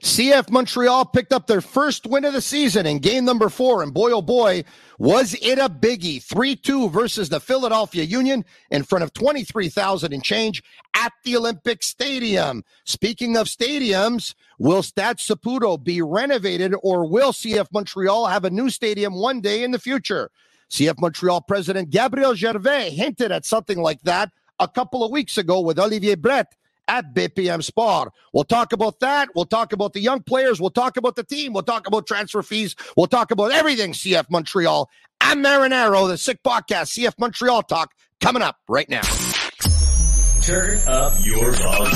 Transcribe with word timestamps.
CF 0.00 0.50
Montreal 0.50 1.06
picked 1.06 1.32
up 1.32 1.46
their 1.46 1.60
first 1.60 2.06
win 2.06 2.24
of 2.24 2.32
the 2.34 2.42
season 2.42 2.86
in 2.86 2.98
game 2.98 3.24
number 3.24 3.48
four, 3.48 3.82
and 3.82 3.94
boy, 3.94 4.10
oh 4.10 4.22
boy, 4.22 4.64
was 4.98 5.34
it 5.40 5.58
a 5.58 5.68
biggie. 5.68 6.22
3 6.22 6.56
2 6.56 6.90
versus 6.90 7.28
the 7.28 7.40
Philadelphia 7.40 8.04
Union 8.04 8.44
in 8.70 8.82
front 8.82 9.02
of 9.02 9.12
23,000 9.14 10.12
and 10.12 10.22
change 10.22 10.62
at 10.94 11.12
the 11.24 11.36
Olympic 11.36 11.82
Stadium. 11.82 12.62
Speaking 12.84 13.36
of 13.36 13.46
stadiums, 13.46 14.34
will 14.58 14.82
Stade 14.82 15.16
Saputo 15.16 15.82
be 15.82 16.02
renovated, 16.02 16.74
or 16.82 17.08
will 17.08 17.32
CF 17.32 17.68
Montreal 17.72 18.26
have 18.26 18.44
a 18.44 18.50
new 18.50 18.70
stadium 18.70 19.14
one 19.14 19.40
day 19.40 19.64
in 19.64 19.70
the 19.70 19.78
future? 19.78 20.30
CF 20.70 21.00
Montreal 21.00 21.40
President 21.42 21.90
Gabriel 21.90 22.34
Gervais 22.34 22.90
hinted 22.90 23.32
at 23.32 23.44
something 23.44 23.78
like 23.78 24.02
that 24.02 24.30
a 24.58 24.68
couple 24.68 25.04
of 25.04 25.10
weeks 25.10 25.38
ago 25.38 25.60
with 25.60 25.78
Olivier 25.78 26.14
Brett 26.14 26.54
at 26.88 27.14
BPM 27.14 27.62
Sport. 27.62 28.12
We'll 28.32 28.44
talk 28.44 28.72
about 28.72 29.00
that. 29.00 29.28
We'll 29.34 29.44
talk 29.46 29.72
about 29.72 29.92
the 29.92 30.00
young 30.00 30.22
players. 30.22 30.60
We'll 30.60 30.70
talk 30.70 30.96
about 30.96 31.16
the 31.16 31.24
team. 31.24 31.52
We'll 31.52 31.62
talk 31.62 31.86
about 31.86 32.06
transfer 32.06 32.42
fees. 32.42 32.76
We'll 32.96 33.06
talk 33.06 33.30
about 33.30 33.52
everything 33.52 33.92
CF 33.92 34.30
Montreal. 34.30 34.90
I'm 35.20 35.42
Marinaro, 35.42 36.08
the 36.08 36.18
Sick 36.18 36.42
Podcast, 36.42 36.98
CF 36.98 37.14
Montreal 37.18 37.62
Talk, 37.62 37.94
coming 38.20 38.42
up 38.42 38.58
right 38.68 38.88
now. 38.88 39.02
Turn 40.42 40.78
up 40.86 41.14
your 41.24 41.52
volume. 41.52 41.94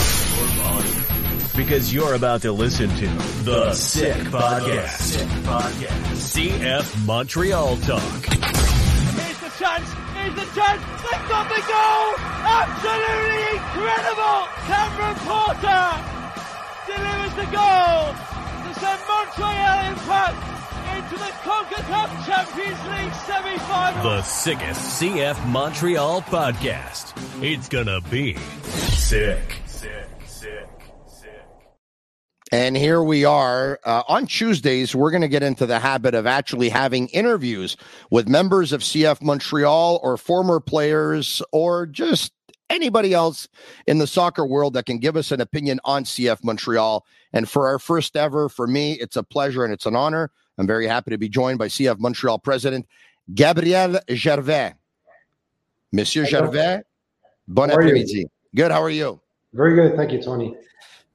Because 1.55 1.93
you're 1.93 2.15
about 2.15 2.41
to 2.43 2.53
listen 2.53 2.89
to 2.97 3.07
The 3.45 3.75
Sick 3.75 4.15
Podcast. 4.29 4.89
Sick 4.91 5.29
Podcast. 5.45 5.91
CF 6.15 7.05
Montreal 7.05 7.77
Talk. 7.79 8.25
Here's 8.27 9.39
the 9.41 9.51
chance. 9.59 10.08
Here's 10.19 10.35
the 10.35 10.49
chance. 10.59 10.83
They've 11.03 11.29
got 11.31 11.47
the 11.49 11.63
goal. 11.63 12.05
Absolutely 12.59 13.45
incredible. 13.55 14.39
Cameron 14.67 15.17
Porter 15.23 15.87
delivers 16.91 17.35
the 17.39 17.49
goal 17.55 18.15
to 18.65 18.71
send 18.81 19.01
Montreal 19.07 19.79
Impact 19.93 20.41
into 20.97 21.17
the 21.19 21.31
CONCACAF 21.47 22.11
Champions 22.27 22.83
League 22.91 23.15
semi-final. 23.27 24.03
The 24.03 24.23
sickest 24.23 25.01
CF 25.01 25.47
Montreal 25.47 26.23
podcast. 26.23 27.13
It's 27.43 27.69
gonna 27.69 28.01
be 28.11 28.35
sick. 28.35 29.63
And 32.51 32.77
here 32.77 33.03
we 33.03 33.25
are. 33.27 33.79
Uh, 33.85 34.03
on 34.09 34.27
Tuesdays, 34.27 34.95
we're 34.95 35.11
going 35.11 35.23
to 35.23 35.29
get 35.29 35.43
into 35.43 35.67
the 35.67 35.79
habit 35.79 36.15
of 36.15 36.27
actually 36.27 36.71
having 36.71 37.09
interviews 37.09 37.77
with 38.11 38.27
members 38.27 38.73
of 38.73 38.81
CF 38.81 39.21
Montreal 39.21 40.01
or 40.03 40.17
former 40.17 40.59
players 40.59 41.43
or 41.53 41.87
just 41.87 42.33
anybody 42.71 43.13
else 43.13 43.49
in 43.87 43.99
the 43.99 44.07
soccer 44.07 44.47
world 44.47 44.75
that 44.75 44.87
can 44.87 44.99
give 44.99 45.17
us 45.17 45.31
an 45.31 45.41
opinion 45.41 45.79
on 45.85 46.05
CF 46.05 46.43
Montreal. 46.43 47.05
And 47.35 47.49
for 47.49 47.69
our 47.69 47.79
first 47.79 48.17
ever, 48.17 48.49
for 48.49 48.67
me, 48.67 48.95
it's 48.95 49.17
a 49.17 49.23
pleasure 49.23 49.65
and 49.65 49.73
it's 49.73 49.87
an 49.87 49.97
honor. 49.97 50.31
I'm 50.57 50.67
very 50.67 50.87
happy 50.87 51.11
to 51.11 51.19
be 51.19 51.29
joined 51.29 51.59
by 51.59 51.69
CF 51.69 51.99
Montreal 51.99 52.39
president 52.39 52.87
Gabriel 53.35 54.01
Gervais. 54.11 54.75
Monsieur 55.93 56.25
Gervais, 56.25 56.83
bon 57.47 57.71
après-midi. 57.71 58.27
Good. 58.55 58.71
How 58.71 58.83
are 58.83 58.91
you? 58.91 59.21
Very 59.53 59.75
good. 59.75 59.97
Thank 59.97 60.13
you, 60.13 60.23
Tony. 60.23 60.55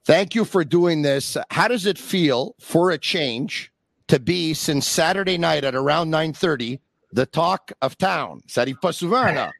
Thank 0.05 0.35
you 0.35 0.43
for 0.43 0.65
doing 0.65 1.01
this. 1.01 1.37
How 1.49 1.69
does 1.69 1.85
it 1.85 1.97
feel 1.97 2.55
for 2.59 2.91
a 2.91 2.97
change 2.97 3.71
to 4.09 4.19
be 4.19 4.53
since 4.53 4.85
Saturday 4.85 5.37
night 5.37 5.63
at 5.63 5.75
around 5.75 6.11
9:30 6.11 6.81
the 7.13 7.25
talk 7.25 7.71
of 7.81 7.97
town? 7.97 8.41
Ça 8.47 8.65
arrive 8.65 8.81
pas 8.81 8.97
souvent. 8.97 9.51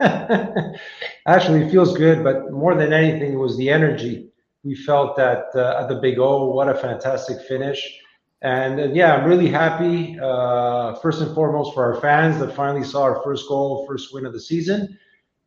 Actually, 1.26 1.64
it 1.64 1.70
feels 1.70 1.96
good, 1.96 2.24
but 2.24 2.50
more 2.50 2.74
than 2.74 2.92
anything, 2.92 3.34
it 3.34 3.36
was 3.36 3.58
the 3.58 3.68
energy. 3.68 4.30
We 4.64 4.74
felt 4.74 5.14
that 5.16 5.48
uh, 5.54 5.80
at 5.80 5.88
the 5.88 5.96
Big 5.96 6.18
O, 6.18 6.46
what 6.46 6.68
a 6.70 6.74
fantastic 6.74 7.40
finish. 7.46 8.00
And 8.40 8.80
uh, 8.80 8.84
yeah, 8.94 9.14
I'm 9.14 9.28
really 9.28 9.48
happy, 9.48 10.18
uh, 10.18 10.94
first 10.96 11.20
and 11.20 11.34
foremost, 11.34 11.74
for 11.74 11.84
our 11.84 12.00
fans 12.00 12.38
that 12.40 12.56
finally 12.56 12.82
saw 12.82 13.02
our 13.02 13.22
first 13.22 13.46
goal, 13.46 13.84
first 13.86 14.14
win 14.14 14.24
of 14.24 14.32
the 14.32 14.40
season, 14.40 14.98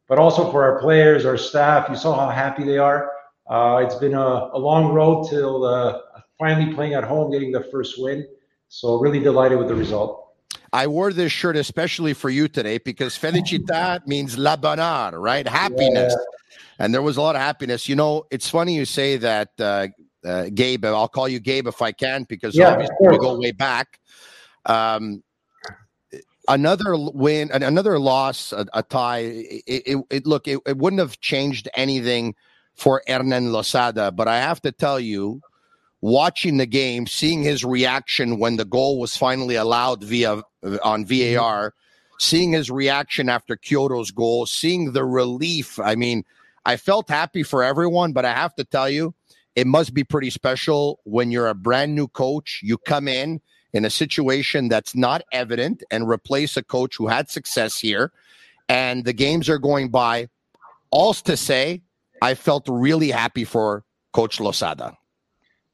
but 0.07 0.19
also 0.19 0.51
for 0.51 0.63
our 0.63 0.79
players, 0.79 1.25
our 1.25 1.35
staff. 1.35 1.89
You 1.89 1.95
saw 1.95 2.15
how 2.15 2.29
happy 2.29 2.63
they 2.63 2.77
are. 2.77 3.14
Uh, 3.49 3.81
it's 3.85 3.95
been 3.95 4.13
a, 4.13 4.49
a 4.53 4.57
long 4.57 4.93
road 4.93 5.27
till 5.29 5.65
uh, 5.65 5.99
finally 6.39 6.73
playing 6.73 6.93
at 6.93 7.03
home, 7.03 7.31
getting 7.31 7.51
the 7.51 7.63
first 7.71 7.95
win. 7.97 8.27
So, 8.69 8.95
really 8.95 9.19
delighted 9.19 9.59
with 9.59 9.67
the 9.67 9.75
result. 9.75 10.33
I 10.73 10.87
wore 10.87 11.13
this 11.13 11.31
shirt 11.31 11.55
especially 11.55 12.13
for 12.13 12.29
you 12.29 12.47
today 12.47 12.79
because 12.79 13.17
felicita 13.17 13.99
means 14.07 14.37
la 14.37 14.57
bonheur, 14.57 15.17
right? 15.19 15.47
Happiness. 15.47 16.15
And 16.79 16.93
there 16.93 17.01
was 17.01 17.17
a 17.17 17.21
lot 17.21 17.35
of 17.35 17.41
happiness. 17.41 17.87
You 17.87 17.95
know, 17.95 18.25
it's 18.31 18.49
funny 18.49 18.75
you 18.75 18.83
say 18.85 19.17
that, 19.17 19.49
uh, 19.59 19.87
uh, 20.25 20.49
Gabe. 20.53 20.83
I'll 20.83 21.07
call 21.07 21.29
you 21.29 21.39
Gabe 21.39 21.67
if 21.67 21.81
I 21.81 21.91
can 21.91 22.25
because 22.27 22.55
Yeah, 22.55 22.71
obviously 22.71 22.95
we 22.99 23.17
go 23.19 23.39
way 23.39 23.51
back. 23.51 23.99
Um, 24.65 25.23
another 26.47 26.95
win, 26.97 27.51
another 27.53 27.99
loss, 27.99 28.51
a, 28.51 28.65
a 28.73 28.83
tie. 28.83 29.19
It, 29.19 29.63
it, 29.67 30.05
it 30.09 30.25
look, 30.25 30.47
it, 30.47 30.59
it 30.65 30.77
wouldn't 30.77 30.99
have 30.99 31.19
changed 31.21 31.69
anything 31.75 32.35
for 32.75 33.01
Hernan 33.07 33.51
Losada, 33.51 34.11
but 34.11 34.27
I 34.27 34.37
have 34.37 34.61
to 34.61 34.71
tell 34.71 34.99
you, 34.99 35.41
watching 36.01 36.57
the 36.57 36.65
game, 36.65 37.07
seeing 37.07 37.41
his 37.41 37.65
reaction 37.65 38.37
when 38.37 38.57
the 38.57 38.65
goal 38.65 38.99
was 38.99 39.17
finally 39.17 39.55
allowed 39.55 40.03
via 40.03 40.43
on 40.83 41.05
VAR, 41.05 41.73
seeing 42.19 42.51
his 42.51 42.69
reaction 42.69 43.29
after 43.29 43.55
Quioto's 43.55 44.11
goal, 44.11 44.45
seeing 44.45 44.91
the 44.91 45.03
relief. 45.03 45.79
I 45.79 45.95
mean, 45.95 46.23
I 46.65 46.77
felt 46.77 47.09
happy 47.09 47.43
for 47.43 47.63
everyone, 47.63 48.13
but 48.13 48.25
I 48.25 48.33
have 48.33 48.53
to 48.55 48.63
tell 48.63 48.89
you, 48.89 49.13
it 49.55 49.67
must 49.67 49.93
be 49.93 50.03
pretty 50.03 50.29
special 50.29 50.99
when 51.05 51.31
you're 51.31 51.47
a 51.47 51.55
brand 51.55 51.95
new 51.95 52.07
coach. 52.07 52.59
You 52.61 52.77
come 52.77 53.07
in 53.07 53.41
in 53.73 53.85
a 53.85 53.89
situation 53.89 54.67
that's 54.67 54.95
not 54.95 55.23
evident 55.31 55.83
and 55.89 56.07
replace 56.07 56.57
a 56.57 56.63
coach 56.63 56.97
who 56.97 57.07
had 57.07 57.29
success 57.29 57.79
here, 57.79 58.11
and 58.67 59.05
the 59.05 59.13
games 59.13 59.49
are 59.49 59.59
going 59.59 59.89
by. 59.89 60.27
All's 60.91 61.21
to 61.23 61.35
say, 61.35 61.81
I 62.25 62.33
felt 62.33 62.65
really 62.67 63.11
happy 63.11 63.45
for 63.45 63.83
Coach 64.11 64.39
Losada. 64.39 64.97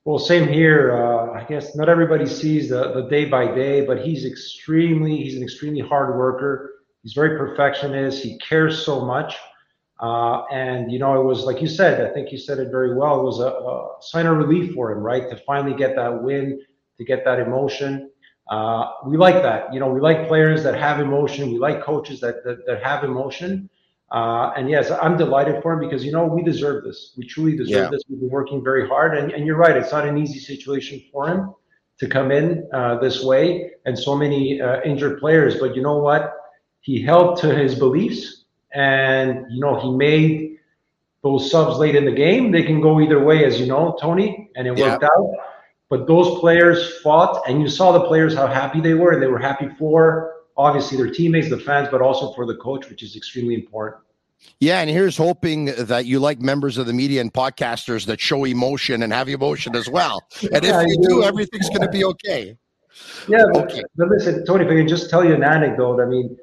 Well, 0.03 0.19
same 0.19 0.47
here. 0.49 0.81
Uh, 1.01 1.31
I 1.39 1.45
guess 1.45 1.77
not 1.77 1.87
everybody 1.87 2.25
sees 2.25 2.63
the, 2.73 2.91
the 2.91 3.03
day 3.15 3.23
by 3.23 3.45
day, 3.63 3.85
but 3.85 3.97
he's 4.05 4.25
extremely, 4.25 5.15
he's 5.15 5.37
an 5.37 5.43
extremely 5.43 5.79
hard 5.79 6.17
worker. 6.17 6.51
He's 7.03 7.13
very 7.13 7.37
perfectionist. 7.37 8.21
He 8.21 8.37
cares 8.39 8.85
so 8.85 9.05
much. 9.05 9.37
Uh, 10.01 10.43
and, 10.51 10.91
you 10.91 10.99
know, 10.99 11.21
it 11.21 11.23
was 11.23 11.45
like 11.45 11.61
you 11.61 11.69
said, 11.69 12.05
I 12.05 12.13
think 12.13 12.33
you 12.33 12.37
said 12.37 12.57
it 12.59 12.69
very 12.69 12.95
well. 12.99 13.21
It 13.21 13.23
was 13.31 13.39
a, 13.39 13.51
a 13.73 14.01
sign 14.01 14.25
of 14.25 14.35
relief 14.35 14.73
for 14.73 14.91
him, 14.91 14.99
right? 14.99 15.29
To 15.29 15.37
finally 15.45 15.75
get 15.83 15.95
that 15.95 16.21
win, 16.21 16.59
to 16.97 17.05
get 17.05 17.23
that 17.23 17.39
emotion. 17.39 18.11
Uh, 18.49 18.91
we 19.05 19.15
like 19.15 19.41
that. 19.41 19.73
You 19.73 19.79
know, 19.79 19.89
we 19.89 20.01
like 20.01 20.27
players 20.27 20.63
that 20.63 20.75
have 20.75 20.99
emotion. 20.99 21.49
We 21.53 21.59
like 21.59 21.81
coaches 21.81 22.19
that, 22.19 22.43
that, 22.43 22.65
that 22.67 22.83
have 22.83 23.05
emotion. 23.05 23.69
Uh, 24.11 24.51
and 24.57 24.69
yes, 24.69 24.91
I'm 24.91 25.15
delighted 25.17 25.61
for 25.61 25.73
him 25.73 25.79
because 25.79 26.03
you 26.03 26.11
know 26.11 26.25
we 26.25 26.43
deserve 26.43 26.83
this. 26.83 27.13
We 27.17 27.25
truly 27.25 27.55
deserve 27.55 27.83
Yeah. 27.85 27.89
this. 27.89 28.03
We've 28.09 28.19
been 28.19 28.29
working 28.29 28.61
very 28.63 28.87
hard, 28.87 29.17
and, 29.17 29.31
and 29.31 29.45
you're 29.45 29.57
right. 29.57 29.75
It's 29.77 29.91
not 29.91 30.05
an 30.07 30.17
easy 30.17 30.39
situation 30.39 31.01
for 31.11 31.27
him 31.27 31.53
to 31.99 32.07
come 32.07 32.31
in 32.31 32.67
uh, 32.73 32.99
this 32.99 33.23
way, 33.23 33.71
and 33.85 33.97
so 33.97 34.15
many 34.15 34.61
uh, 34.61 34.81
injured 34.83 35.19
players. 35.19 35.59
But 35.59 35.75
you 35.75 35.81
know 35.81 35.97
what? 35.97 36.33
He 36.81 37.01
held 37.01 37.37
to 37.39 37.55
his 37.55 37.75
beliefs, 37.75 38.45
and 38.73 39.45
you 39.49 39.61
know 39.61 39.79
he 39.79 39.91
made 39.91 40.57
those 41.23 41.49
subs 41.49 41.77
late 41.77 41.95
in 41.95 42.03
the 42.03 42.11
game. 42.11 42.51
They 42.51 42.63
can 42.63 42.81
go 42.81 42.99
either 42.99 43.23
way, 43.23 43.45
as 43.45 43.59
you 43.61 43.67
know, 43.67 43.95
Tony, 44.01 44.49
and 44.55 44.67
it 44.67 44.77
Yeah. 44.77 44.91
worked 44.93 45.03
out. 45.05 45.29
But 45.89 46.07
those 46.07 46.39
players 46.39 46.97
fought, 46.99 47.43
and 47.47 47.61
you 47.61 47.69
saw 47.69 47.91
the 47.93 48.01
players 48.07 48.33
how 48.35 48.47
happy 48.47 48.81
they 48.81 48.93
were, 48.93 49.11
and 49.11 49.21
they 49.21 49.27
were 49.27 49.39
happy 49.39 49.69
for 49.77 50.33
obviously 50.57 50.97
their 50.97 51.11
teammates, 51.11 51.49
the 51.49 51.59
fans, 51.59 51.87
but 51.91 52.01
also 52.01 52.33
for 52.33 52.45
the 52.45 52.55
coach, 52.55 52.89
which 52.89 53.03
is 53.03 53.15
extremely 53.15 53.53
important. 53.53 54.01
Yeah, 54.59 54.81
and 54.81 54.89
here's 54.89 55.17
hoping 55.17 55.65
that 55.65 56.05
you 56.05 56.19
like 56.19 56.39
members 56.39 56.77
of 56.77 56.87
the 56.87 56.93
media 56.93 57.21
and 57.21 57.31
podcasters 57.31 58.05
that 58.07 58.19
show 58.19 58.43
emotion 58.45 59.03
and 59.03 59.13
have 59.13 59.29
emotion 59.29 59.75
as 59.75 59.87
well. 59.87 60.23
And 60.51 60.63
Yeah, 60.63 60.81
if 60.81 60.87
you 60.87 61.07
do, 61.07 61.23
everything's 61.23 61.69
going 61.69 61.81
to 61.81 61.89
be 61.89 62.03
okay. 62.05 62.57
Yeah, 63.27 63.45
Okay. 63.55 63.83
but 63.95 64.09
listen, 64.09 64.45
Tony, 64.45 64.65
if 64.65 64.71
I 64.71 64.75
can 64.75 64.87
just 64.87 65.09
tell 65.09 65.23
you 65.23 65.33
an 65.33 65.43
anecdote. 65.43 66.01
I 66.01 66.05
mean, 66.05 66.37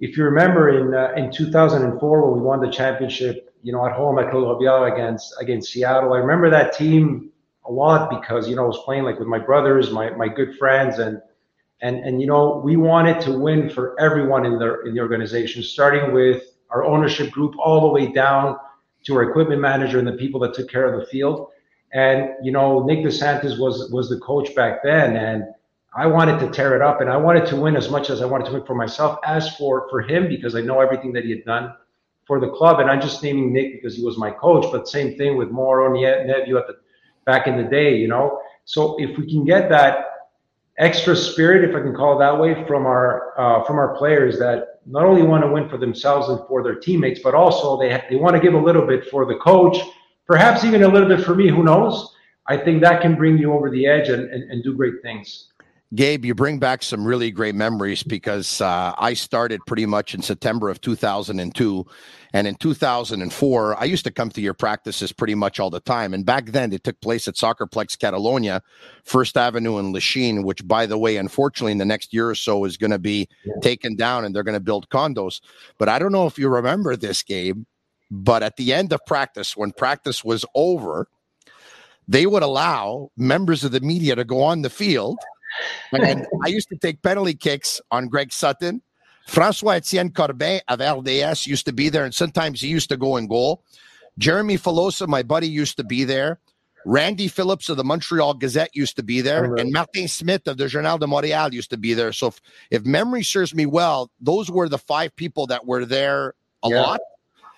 if 0.00 0.16
you 0.16 0.24
remember 0.24 0.68
in 0.68 0.94
uh, 0.94 1.12
in 1.16 1.30
2004 1.30 2.30
when 2.30 2.40
we 2.40 2.44
won 2.44 2.60
the 2.60 2.70
championship, 2.70 3.54
you 3.62 3.72
know, 3.72 3.84
at 3.86 3.92
home 3.92 4.18
at 4.18 4.26
Robillard 4.26 4.92
against 4.92 5.34
against 5.40 5.72
Seattle, 5.72 6.12
I 6.12 6.18
remember 6.18 6.50
that 6.50 6.72
team 6.72 7.30
a 7.66 7.72
lot 7.72 8.10
because 8.10 8.48
you 8.48 8.56
know 8.56 8.64
I 8.64 8.66
was 8.66 8.80
playing 8.84 9.04
like 9.04 9.18
with 9.18 9.28
my 9.28 9.38
brothers, 9.38 9.90
my 9.90 10.10
my 10.10 10.28
good 10.28 10.56
friends, 10.56 10.98
and 10.98 11.20
and 11.80 11.96
and 11.98 12.20
you 12.20 12.26
know 12.26 12.60
we 12.64 12.76
wanted 12.76 13.20
to 13.22 13.38
win 13.38 13.70
for 13.70 13.98
everyone 14.00 14.44
in 14.44 14.58
the 14.58 14.80
in 14.82 14.94
the 14.94 15.00
organization, 15.00 15.62
starting 15.62 16.12
with 16.12 16.42
our 16.70 16.84
ownership 16.84 17.30
group 17.30 17.54
all 17.58 17.80
the 17.80 17.88
way 17.88 18.12
down 18.12 18.56
to 19.04 19.14
our 19.14 19.30
equipment 19.30 19.60
manager 19.60 19.98
and 19.98 20.06
the 20.06 20.12
people 20.12 20.40
that 20.40 20.54
took 20.54 20.70
care 20.70 20.92
of 20.92 21.00
the 21.00 21.06
field. 21.06 21.48
And 21.92 22.30
you 22.42 22.52
know, 22.52 22.84
Nick 22.84 23.00
DeSantis 23.00 23.58
was 23.58 23.90
was 23.92 24.08
the 24.08 24.18
coach 24.18 24.54
back 24.54 24.82
then, 24.82 25.16
and 25.16 25.44
I 25.94 26.06
wanted 26.06 26.38
to 26.40 26.50
tear 26.50 26.76
it 26.76 26.82
up, 26.82 27.00
and 27.00 27.08
I 27.08 27.16
wanted 27.16 27.46
to 27.46 27.56
win 27.56 27.76
as 27.76 27.90
much 27.90 28.10
as 28.10 28.20
I 28.20 28.26
wanted 28.26 28.46
to 28.46 28.52
win 28.52 28.64
for 28.64 28.74
myself 28.74 29.18
as 29.24 29.56
for 29.56 29.88
for 29.88 30.02
him 30.02 30.28
because 30.28 30.54
I 30.54 30.60
know 30.60 30.80
everything 30.80 31.12
that 31.14 31.24
he 31.24 31.30
had 31.30 31.44
done 31.44 31.72
for 32.26 32.40
the 32.40 32.50
club. 32.50 32.80
And 32.80 32.90
I'm 32.90 33.00
just 33.00 33.22
naming 33.22 33.52
Nick 33.52 33.72
because 33.72 33.96
he 33.96 34.04
was 34.04 34.18
my 34.18 34.30
coach, 34.30 34.66
but 34.70 34.88
same 34.88 35.16
thing 35.16 35.36
with 35.36 35.50
Mauro 35.50 35.90
Neves 35.96 36.58
at 36.58 36.66
the 36.66 36.76
back 37.24 37.46
in 37.46 37.56
the 37.56 37.64
day, 37.64 37.96
you 37.96 38.08
know. 38.08 38.40
So 38.64 38.96
if 38.98 39.16
we 39.16 39.26
can 39.26 39.44
get 39.44 39.70
that 39.70 40.07
extra 40.78 41.14
spirit, 41.14 41.68
if 41.68 41.76
I 41.76 41.80
can 41.80 41.94
call 41.94 42.16
it 42.16 42.18
that 42.20 42.38
way, 42.38 42.64
from 42.66 42.86
our 42.86 43.38
uh, 43.38 43.64
from 43.64 43.78
our 43.78 43.96
players 43.96 44.38
that 44.38 44.80
not 44.86 45.04
only 45.04 45.22
want 45.22 45.44
to 45.44 45.50
win 45.50 45.68
for 45.68 45.76
themselves 45.76 46.28
and 46.28 46.40
for 46.48 46.62
their 46.62 46.76
teammates, 46.76 47.20
but 47.22 47.34
also 47.34 47.78
they 47.78 48.02
they 48.08 48.16
want 48.16 48.34
to 48.36 48.40
give 48.40 48.54
a 48.54 48.58
little 48.58 48.86
bit 48.86 49.06
for 49.10 49.26
the 49.26 49.36
coach, 49.36 49.78
perhaps 50.26 50.64
even 50.64 50.82
a 50.82 50.88
little 50.88 51.08
bit 51.08 51.24
for 51.24 51.34
me. 51.34 51.48
Who 51.48 51.62
knows? 51.62 52.14
I 52.46 52.56
think 52.56 52.80
that 52.82 53.02
can 53.02 53.14
bring 53.14 53.36
you 53.36 53.52
over 53.52 53.68
the 53.68 53.86
edge 53.86 54.08
and, 54.08 54.30
and, 54.30 54.50
and 54.50 54.64
do 54.64 54.74
great 54.74 55.02
things. 55.02 55.48
Gabe, 55.94 56.26
you 56.26 56.34
bring 56.34 56.58
back 56.58 56.82
some 56.82 57.06
really 57.06 57.30
great 57.30 57.54
memories 57.54 58.02
because 58.02 58.60
uh, 58.60 58.94
I 58.98 59.14
started 59.14 59.62
pretty 59.66 59.86
much 59.86 60.14
in 60.14 60.20
September 60.20 60.68
of 60.68 60.82
2002. 60.82 61.86
And 62.34 62.46
in 62.46 62.56
2004, 62.56 63.80
I 63.80 63.84
used 63.84 64.04
to 64.04 64.10
come 64.10 64.28
to 64.30 64.42
your 64.42 64.52
practices 64.52 65.12
pretty 65.12 65.34
much 65.34 65.58
all 65.58 65.70
the 65.70 65.80
time. 65.80 66.12
And 66.12 66.26
back 66.26 66.46
then, 66.46 66.74
it 66.74 66.84
took 66.84 67.00
place 67.00 67.26
at 67.26 67.36
Soccerplex 67.36 67.96
Catalogna, 67.96 68.60
First 69.04 69.38
Avenue 69.38 69.78
in 69.78 69.94
Lachine, 69.94 70.42
which, 70.42 70.66
by 70.68 70.84
the 70.84 70.98
way, 70.98 71.16
unfortunately, 71.16 71.72
in 71.72 71.78
the 71.78 71.86
next 71.86 72.12
year 72.12 72.28
or 72.28 72.34
so 72.34 72.66
is 72.66 72.76
going 72.76 72.90
to 72.90 72.98
be 72.98 73.26
yeah. 73.46 73.54
taken 73.62 73.96
down 73.96 74.26
and 74.26 74.34
they're 74.34 74.42
going 74.42 74.52
to 74.52 74.60
build 74.60 74.90
condos. 74.90 75.40
But 75.78 75.88
I 75.88 75.98
don't 75.98 76.12
know 76.12 76.26
if 76.26 76.38
you 76.38 76.50
remember 76.50 76.96
this, 76.96 77.22
Gabe, 77.22 77.64
but 78.10 78.42
at 78.42 78.56
the 78.56 78.74
end 78.74 78.92
of 78.92 79.00
practice, 79.06 79.56
when 79.56 79.72
practice 79.72 80.22
was 80.22 80.44
over, 80.54 81.08
they 82.06 82.26
would 82.26 82.42
allow 82.42 83.10
members 83.16 83.64
of 83.64 83.72
the 83.72 83.80
media 83.80 84.14
to 84.16 84.24
go 84.24 84.42
on 84.42 84.60
the 84.60 84.70
field– 84.70 85.16
and 85.92 86.26
I 86.44 86.48
used 86.48 86.68
to 86.70 86.76
take 86.76 87.02
penalty 87.02 87.34
kicks 87.34 87.80
on 87.90 88.08
Greg 88.08 88.32
Sutton. 88.32 88.82
Francois 89.26 89.72
Etienne 89.72 90.10
Corbin 90.10 90.60
of 90.68 90.80
RDS 90.80 91.46
used 91.46 91.66
to 91.66 91.72
be 91.72 91.90
there, 91.90 92.04
and 92.04 92.14
sometimes 92.14 92.60
he 92.60 92.68
used 92.68 92.88
to 92.88 92.96
go 92.96 93.16
in 93.16 93.26
goal. 93.26 93.62
Jeremy 94.16 94.56
Filosa, 94.56 95.06
my 95.06 95.22
buddy, 95.22 95.48
used 95.48 95.76
to 95.76 95.84
be 95.84 96.04
there. 96.04 96.40
Randy 96.86 97.28
Phillips 97.28 97.68
of 97.68 97.76
the 97.76 97.84
Montreal 97.84 98.34
Gazette 98.34 98.74
used 98.74 98.96
to 98.96 99.02
be 99.02 99.20
there, 99.20 99.54
and 99.56 99.70
Martin 99.72 100.08
Smith 100.08 100.48
of 100.48 100.56
the 100.56 100.68
Journal 100.68 100.96
de 100.96 101.06
Montréal 101.06 101.52
used 101.52 101.70
to 101.70 101.76
be 101.76 101.92
there. 101.92 102.12
So, 102.12 102.28
if, 102.28 102.40
if 102.70 102.84
memory 102.86 103.22
serves 103.22 103.54
me 103.54 103.66
well, 103.66 104.10
those 104.20 104.50
were 104.50 104.68
the 104.68 104.78
five 104.78 105.14
people 105.14 105.46
that 105.48 105.66
were 105.66 105.84
there 105.84 106.34
a 106.62 106.70
yeah. 106.70 106.80
lot. 106.80 107.00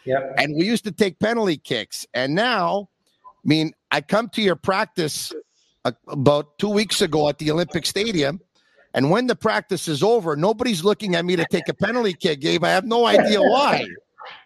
Yeah. 0.04 0.32
And 0.38 0.56
we 0.56 0.64
used 0.66 0.84
to 0.84 0.92
take 0.92 1.18
penalty 1.18 1.56
kicks. 1.56 2.06
And 2.14 2.34
now, 2.34 2.88
I 3.24 3.48
mean, 3.48 3.72
I 3.90 4.00
come 4.00 4.28
to 4.30 4.42
your 4.42 4.56
practice 4.56 5.32
about 5.84 6.58
two 6.58 6.68
weeks 6.68 7.00
ago 7.00 7.28
at 7.28 7.38
the 7.38 7.50
Olympic 7.50 7.86
Stadium. 7.86 8.40
And 8.92 9.10
when 9.10 9.26
the 9.26 9.36
practice 9.36 9.86
is 9.88 10.02
over, 10.02 10.36
nobody's 10.36 10.84
looking 10.84 11.14
at 11.14 11.24
me 11.24 11.36
to 11.36 11.46
take 11.50 11.68
a 11.68 11.74
penalty 11.74 12.12
kick, 12.12 12.40
Gabe. 12.40 12.64
I 12.64 12.70
have 12.70 12.84
no 12.84 13.06
idea 13.06 13.40
why. 13.40 13.86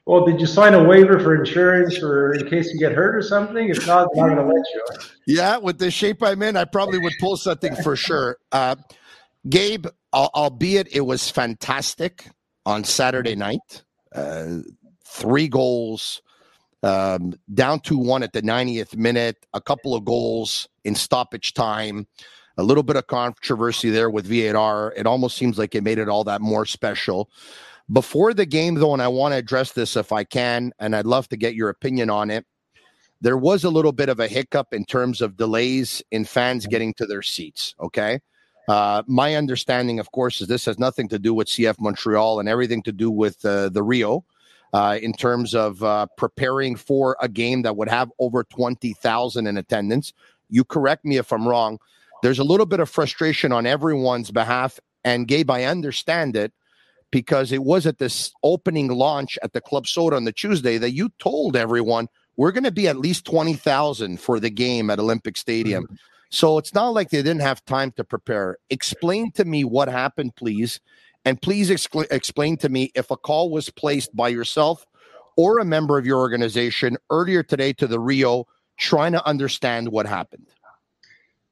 Well, 0.07 0.27
did 0.27 0.39
you 0.39 0.47
sign 0.47 0.75
a 0.75 0.85
waiver 0.85 1.19
for 1.19 1.35
insurance 1.35 1.97
for 1.97 2.35
in 2.35 2.49
case 2.49 2.73
you 2.73 2.79
get 2.79 2.93
hurt 2.93 3.17
or 3.17 3.23
something? 3.23 3.71
If 3.71 3.87
not, 3.87 4.09
I'm 4.15 4.29
not 4.29 4.35
going 4.35 4.49
to 4.49 4.55
let 4.55 4.65
you. 4.75 4.85
Yeah, 5.27 5.57
with 5.57 5.79
the 5.79 5.91
shape 5.91 6.23
I'm 6.23 6.43
in, 6.43 6.57
I 6.57 6.65
probably 6.65 6.99
would 6.99 7.15
pull 7.21 7.37
something 7.37 7.75
for 7.77 7.97
sure. 7.97 8.37
Uh, 8.53 8.77
Gabe, 9.49 9.87
albeit 10.13 10.89
it 10.93 11.01
was 11.01 11.31
fantastic 11.31 12.27
on 12.67 12.85
Saturday 12.85 13.35
night, 13.35 13.83
uh, 14.15 14.59
three 15.07 15.49
goals, 15.49 16.21
um, 16.85 17.33
down 17.55 17.81
to 17.81 17.97
one 17.97 18.23
at 18.23 18.35
the 18.35 18.43
90th 18.43 18.95
minute, 18.95 19.47
a 19.55 19.61
couple 19.61 19.95
of 19.95 20.05
goals 20.05 20.69
in 20.85 20.95
stoppage 20.95 21.55
time, 21.55 22.07
a 22.59 22.63
little 22.63 22.83
bit 22.83 22.97
of 22.97 23.07
controversy 23.07 23.89
there 23.89 24.11
with 24.11 24.27
VAR. 24.27 24.93
It 24.95 25.07
almost 25.07 25.39
seems 25.39 25.59
like 25.59 25.75
it 25.75 25.83
made 25.83 25.99
it 25.99 26.11
all 26.11 26.25
that 26.25 26.43
more 26.43 26.67
special. 26.67 27.31
Before 27.91 28.35
the 28.35 28.45
game, 28.45 28.75
though, 28.75 28.93
and 28.93 29.01
I 29.01 29.09
want 29.09 29.33
to 29.33 29.39
address 29.39 29.73
this 29.73 29.97
if 29.97 30.13
I 30.13 30.25
can, 30.25 30.73
and 30.79 30.95
I'd 30.95 31.07
love 31.07 31.27
to 31.31 31.39
get 31.39 31.55
your 31.55 31.71
opinion 31.71 32.11
on 32.11 32.31
it. 32.31 32.45
There 33.23 33.39
was 33.39 33.65
a 33.65 33.71
little 33.71 33.93
bit 33.93 34.11
of 34.11 34.21
a 34.21 34.29
hiccup 34.29 34.75
in 34.75 34.85
terms 34.85 35.23
of 35.23 35.39
delays 35.39 36.03
in 36.11 36.27
fans 36.27 36.67
getting 36.67 36.93
to 36.95 37.07
their 37.07 37.23
seats. 37.23 37.75
Okay. 37.81 38.21
Uh, 38.69 39.03
my 39.07 39.37
understanding, 39.37 39.99
of 40.01 40.13
course, 40.13 40.43
is 40.43 40.49
this 40.49 40.67
has 40.67 40.79
nothing 40.79 41.09
to 41.09 41.19
do 41.19 41.33
with 41.33 41.49
CF 41.49 41.77
Montreal 41.81 42.41
and 42.41 42.49
everything 42.49 42.83
to 42.83 42.93
do 42.93 43.11
with 43.11 43.43
uh, 43.45 43.71
the 43.71 43.83
Rio 43.83 44.25
uh, 44.75 44.99
in 45.01 45.13
terms 45.13 45.55
of 45.55 45.83
uh, 45.85 46.05
preparing 46.19 46.75
for 46.75 47.17
a 47.21 47.29
game 47.29 47.63
that 47.63 47.77
would 47.77 47.89
have 47.89 48.11
over 48.19 48.43
20,000 48.43 49.47
in 49.47 49.57
attendance. 49.57 50.13
You 50.51 50.65
correct 50.65 51.05
me 51.05 51.17
if 51.17 51.33
I'm 51.33 51.47
wrong. 51.47 51.79
There's 52.23 52.41
a 52.41 52.45
little 52.45 52.67
bit 52.67 52.81
of 52.81 52.91
frustration 52.91 53.53
on 53.53 53.67
everyone's 53.67 54.33
behalf. 54.33 54.81
And 55.05 55.29
Gabe, 55.29 55.51
I 55.51 55.65
understand 55.65 56.35
it 56.37 56.53
because 57.13 57.53
it 57.53 57.63
was 57.63 57.87
at 57.87 57.99
this 57.99 58.33
opening 58.43 58.89
launch 58.89 59.39
at 59.45 59.53
the 59.53 59.61
Club 59.61 59.87
Soda 59.87 60.17
on 60.17 60.25
the 60.25 60.33
Tuesday 60.33 60.77
that 60.79 60.91
you 60.91 61.11
told 61.21 61.55
everyone 61.55 62.09
we're 62.37 62.51
going 62.51 62.65
to 62.65 62.73
be 62.73 62.89
at 62.89 62.97
least 62.97 63.25
20,000 63.27 64.19
for 64.19 64.41
the 64.41 64.51
game 64.51 64.91
at 64.91 64.99
Olympic 64.99 65.37
Stadium. 65.37 65.85
Mm-hmm. 65.85 65.95
So 66.31 66.59
it's 66.59 66.75
not 66.75 66.89
like 66.89 67.11
they 67.11 67.19
didn't 67.19 67.43
have 67.43 67.65
time 67.65 67.93
to 67.93 68.03
prepare. 68.03 68.57
Explain 68.71 69.31
to 69.33 69.45
me 69.45 69.63
what 69.63 69.87
happened, 69.87 70.35
please, 70.35 70.81
and 71.25 71.41
please 71.41 71.71
explain 71.71 72.57
to 72.59 72.69
me 72.69 72.91
if 72.95 73.11
a 73.11 73.17
call 73.17 73.51
was 73.51 73.71
placed 73.71 74.15
by 74.15 74.29
yourself 74.29 74.87
or 75.37 75.59
a 75.59 75.65
member 75.65 75.99
of 75.99 76.07
your 76.07 76.19
organization 76.19 76.97
earlier 77.11 77.43
today 77.43 77.73
to 77.75 77.87
the 77.87 77.99
Rio 77.99 78.47
trying 78.79 79.13
to 79.13 79.27
understand 79.27 79.89
what 79.89 80.07
happened. 80.07 80.47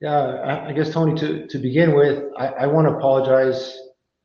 Yeah, 0.00 0.64
I 0.68 0.72
guess, 0.72 0.92
Tony, 0.92 1.18
to, 1.20 1.46
to 1.46 1.58
begin 1.58 1.94
with, 1.94 2.24
I, 2.36 2.48
I 2.48 2.66
want 2.66 2.88
to 2.88 2.94
apologize 2.94 3.78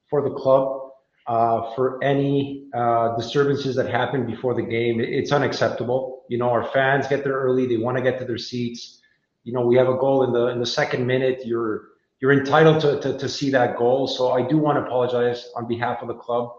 for 0.10 0.28
the 0.28 0.34
club 0.36 0.90
uh, 1.28 1.76
for 1.76 2.04
any 2.04 2.68
uh, 2.74 3.16
disturbances 3.16 3.76
that 3.76 3.88
happened 3.88 4.26
before 4.26 4.56
the 4.56 4.64
game. 4.64 5.00
It's 5.00 5.32
unacceptable. 5.32 6.24
You 6.30 6.40
know, 6.40 6.50
our 6.50 6.64
fans 6.64 7.08
get 7.08 7.24
there 7.24 7.34
early, 7.34 7.68
they 7.68 7.78
want 7.78 7.98
to 7.98 8.04
get 8.04 8.18
to 8.20 8.26
their 8.26 8.40
seats. 8.40 9.02
You 9.44 9.54
know, 9.54 9.62
we 9.62 9.76
have 9.76 9.88
a 9.88 9.98
goal 9.98 10.24
in 10.24 10.34
the 10.34 10.48
in 10.48 10.60
the 10.60 10.66
second 10.66 11.06
minute. 11.06 11.46
You're 11.46 11.84
you're 12.20 12.34
entitled 12.34 12.82
to, 12.82 13.00
to, 13.02 13.18
to 13.18 13.30
see 13.30 13.50
that 13.52 13.78
goal. 13.78 14.08
So 14.08 14.32
I 14.32 14.42
do 14.48 14.58
want 14.58 14.78
to 14.78 14.86
apologize 14.86 15.50
on 15.56 15.68
behalf 15.68 16.02
of 16.02 16.08
the 16.08 16.16
club 16.16 16.52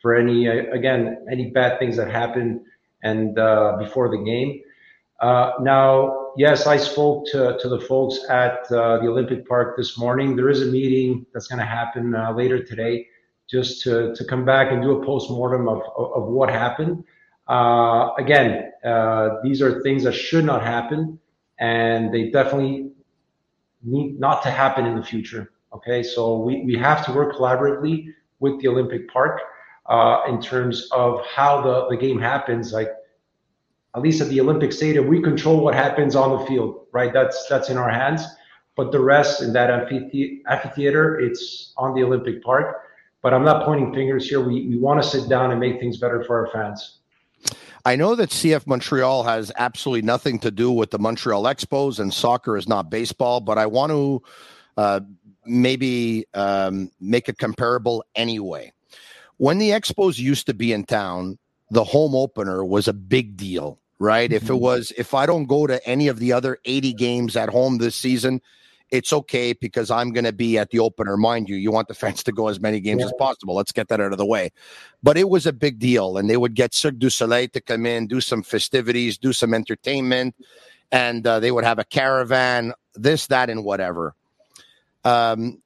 for 0.00 0.14
any, 0.14 0.48
uh, 0.48 0.72
again, 0.72 1.24
any 1.30 1.50
bad 1.50 1.78
things 1.78 1.96
that 1.96 2.10
happened 2.10 2.60
and 3.02 3.38
uh, 3.38 3.76
before 3.78 4.08
the 4.10 4.18
game. 4.18 4.60
Uh, 5.20 5.52
now, 5.60 6.32
yes, 6.36 6.66
I 6.66 6.76
spoke 6.76 7.26
to, 7.26 7.56
to 7.60 7.68
the 7.68 7.80
folks 7.80 8.18
at 8.28 8.60
uh, 8.72 8.98
the 8.98 9.06
Olympic 9.06 9.46
Park 9.46 9.76
this 9.76 9.98
morning. 9.98 10.34
There 10.34 10.48
is 10.48 10.62
a 10.62 10.66
meeting 10.66 11.26
that's 11.32 11.46
going 11.46 11.60
to 11.60 11.64
happen 11.64 12.14
uh, 12.14 12.32
later 12.32 12.62
today 12.62 13.06
just 13.48 13.82
to, 13.82 14.14
to 14.14 14.24
come 14.24 14.44
back 14.44 14.72
and 14.72 14.82
do 14.82 15.00
a 15.00 15.04
post-mortem 15.04 15.68
of, 15.68 15.82
of, 15.96 16.12
of 16.14 16.28
what 16.28 16.48
happened. 16.48 17.04
Uh, 17.48 18.10
again, 18.18 18.72
these 19.44 19.60
are 19.60 19.82
things 19.82 20.04
that 20.04 20.12
should 20.12 20.44
not 20.44 20.62
happen, 20.62 21.18
and 21.58 22.12
they 22.14 22.30
definitely 22.30 22.92
need 23.82 24.18
not 24.18 24.42
to 24.42 24.50
happen 24.50 24.86
in 24.86 24.96
the 24.96 25.02
future. 25.02 25.52
Okay, 25.74 26.02
so 26.02 26.38
we, 26.38 26.62
we 26.64 26.74
have 26.76 27.04
to 27.06 27.12
work 27.12 27.34
collaboratively 27.34 28.06
with 28.40 28.60
the 28.60 28.68
Olympic 28.68 29.10
Park 29.10 29.40
uh, 29.86 30.22
in 30.28 30.40
terms 30.40 30.88
of 30.92 31.24
how 31.26 31.60
the, 31.62 31.88
the 31.88 31.96
game 31.96 32.20
happens. 32.20 32.72
Like 32.72 32.90
at 33.94 34.02
least 34.02 34.20
at 34.20 34.28
the 34.28 34.40
Olympic 34.40 34.72
Stadium, 34.72 35.06
we 35.06 35.20
control 35.20 35.60
what 35.62 35.74
happens 35.74 36.16
on 36.16 36.38
the 36.38 36.46
field, 36.46 36.86
right? 36.92 37.12
That's 37.12 37.46
that's 37.48 37.70
in 37.70 37.76
our 37.78 37.90
hands. 37.90 38.22
But 38.74 38.90
the 38.90 39.00
rest 39.00 39.42
in 39.42 39.52
that 39.52 39.70
amphitheater, 39.70 41.20
it's 41.20 41.74
on 41.76 41.94
the 41.94 42.02
Olympic 42.02 42.42
Park. 42.42 42.82
But 43.22 43.34
I'm 43.34 43.44
not 43.44 43.64
pointing 43.64 43.92
fingers 43.92 44.28
here. 44.28 44.40
We, 44.40 44.66
we 44.66 44.78
want 44.78 45.02
to 45.02 45.08
sit 45.08 45.28
down 45.28 45.50
and 45.50 45.60
make 45.60 45.78
things 45.78 45.98
better 45.98 46.24
for 46.24 46.44
our 46.44 46.52
fans. 46.52 46.98
I 47.84 47.96
know 47.96 48.14
that 48.14 48.30
CF 48.30 48.66
Montreal 48.66 49.24
has 49.24 49.50
absolutely 49.56 50.02
nothing 50.02 50.38
to 50.40 50.50
do 50.50 50.70
with 50.70 50.90
the 50.90 50.98
Montreal 50.98 51.44
Expos, 51.44 51.98
and 51.98 52.14
soccer 52.14 52.56
is 52.56 52.68
not 52.68 52.90
baseball. 52.90 53.40
But 53.40 53.58
I 53.58 53.66
want 53.66 53.90
to 53.90 54.22
uh, 54.76 55.00
maybe 55.44 56.26
um, 56.34 56.90
make 57.00 57.28
it 57.28 57.38
comparable 57.38 58.04
anyway. 58.14 58.72
When 59.38 59.58
the 59.58 59.70
Expos 59.70 60.18
used 60.18 60.46
to 60.46 60.54
be 60.54 60.72
in 60.72 60.84
town, 60.84 61.38
the 61.70 61.84
home 61.84 62.14
opener 62.14 62.64
was 62.64 62.86
a 62.86 62.92
big 62.92 63.36
deal, 63.36 63.80
right? 63.98 64.30
Mm-hmm. 64.30 64.36
If 64.36 64.42
it 64.44 64.52
mm-hmm. 64.52 64.62
was, 64.62 64.92
if 64.96 65.14
I 65.14 65.26
don't 65.26 65.46
go 65.46 65.66
to 65.66 65.84
any 65.86 66.08
of 66.08 66.18
the 66.18 66.32
other 66.32 66.58
80 66.64 66.92
games 66.92 67.36
at 67.36 67.48
home 67.48 67.78
this 67.78 67.96
season, 67.96 68.40
it's 68.92 69.12
okay 69.12 69.54
because 69.54 69.90
I'm 69.90 70.12
going 70.12 70.24
to 70.24 70.32
be 70.32 70.58
at 70.58 70.70
the 70.70 70.78
opener. 70.78 71.16
Mind 71.16 71.48
you, 71.48 71.56
you 71.56 71.72
want 71.72 71.88
the 71.88 71.94
fans 72.02 72.22
to 72.24 72.32
go 72.32 72.48
as 72.48 72.60
many 72.60 72.78
games 72.78 73.00
yeah. 73.00 73.06
as 73.06 73.12
possible. 73.18 73.54
Let's 73.54 73.72
get 73.72 73.88
that 73.88 74.00
out 74.00 74.12
of 74.12 74.18
the 74.18 74.26
way. 74.26 74.50
But 75.02 75.16
it 75.16 75.28
was 75.28 75.46
a 75.46 75.52
big 75.52 75.80
deal, 75.80 76.18
and 76.18 76.30
they 76.30 76.36
would 76.36 76.54
get 76.54 76.74
Cirque 76.74 76.98
du 76.98 77.10
Soleil 77.10 77.48
to 77.48 77.60
come 77.60 77.86
in, 77.86 78.06
do 78.06 78.20
some 78.20 78.42
festivities, 78.42 79.18
do 79.18 79.32
some 79.32 79.54
entertainment, 79.54 80.36
and 80.92 81.26
uh, 81.26 81.40
they 81.40 81.50
would 81.50 81.64
have 81.64 81.78
a 81.78 81.84
caravan, 81.84 82.74
this, 82.94 83.26
that, 83.28 83.50
and 83.50 83.64
whatever. 83.64 84.14
Um, 85.04 85.62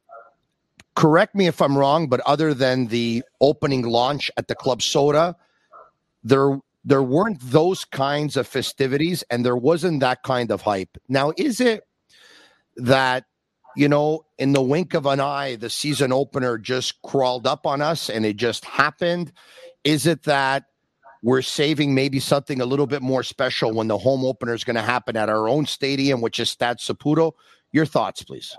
correct 0.95 1.35
me 1.35 1.47
if 1.47 1.61
I'm 1.61 1.76
wrong, 1.76 2.09
but 2.09 2.21
other 2.21 2.54
than 2.54 2.87
the 2.87 3.23
opening 3.40 3.83
launch 3.83 4.30
at 4.37 4.49
the 4.49 4.54
Club 4.54 4.80
Soda, 4.80 5.37
there 6.25 6.59
there 6.87 7.02
weren't 7.02 7.40
those 7.40 7.85
kinds 7.85 8.37
of 8.37 8.47
festivities 8.47 9.25
and 9.28 9.45
there 9.45 9.56
wasn't 9.56 9.99
that 9.99 10.23
kind 10.23 10.52
of 10.52 10.61
hype. 10.62 10.97
Now, 11.09 11.33
is 11.37 11.61
it 11.61 11.86
that 12.76 13.25
you 13.76 13.88
know, 13.88 14.25
in 14.38 14.52
the 14.54 14.62
wink 14.62 14.95
of 14.95 15.04
an 15.04 15.21
eye, 15.21 15.56
the 15.56 15.68
season 15.68 16.11
opener 16.11 16.56
just 16.56 17.02
crawled 17.02 17.47
up 17.47 17.66
on 17.66 17.83
us 17.83 18.09
and 18.09 18.25
it 18.25 18.37
just 18.37 18.64
happened? 18.64 19.33
Is 19.85 20.06
it 20.06 20.23
that 20.23 20.64
we're 21.23 21.42
saving 21.42 21.95
maybe 21.95 22.18
something 22.18 22.62
a 22.62 22.64
little 22.64 22.87
bit 22.87 23.02
more 23.02 23.23
special 23.23 23.75
when 23.75 23.87
the 23.87 23.99
home 23.99 24.25
opener 24.25 24.54
is 24.54 24.64
going 24.64 24.76
to 24.76 24.83
happen 24.83 25.14
at 25.14 25.28
our 25.28 25.47
own 25.47 25.66
stadium, 25.66 26.23
which 26.23 26.40
is 26.40 26.49
Stade 26.49 26.78
Saputo? 26.78 27.33
Your 27.71 27.85
thoughts, 27.85 28.23
please 28.23 28.56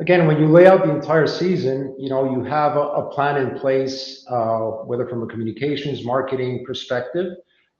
again, 0.00 0.26
when 0.26 0.38
you 0.38 0.48
lay 0.48 0.66
out 0.66 0.84
the 0.84 0.90
entire 0.90 1.26
season, 1.26 1.94
you 1.98 2.08
know, 2.08 2.30
you 2.30 2.42
have 2.44 2.76
a, 2.76 2.80
a 2.80 3.10
plan 3.10 3.36
in 3.36 3.58
place, 3.58 4.24
uh, 4.28 4.58
whether 4.84 5.06
from 5.06 5.22
a 5.22 5.26
communications, 5.26 6.04
marketing 6.04 6.64
perspective. 6.66 7.36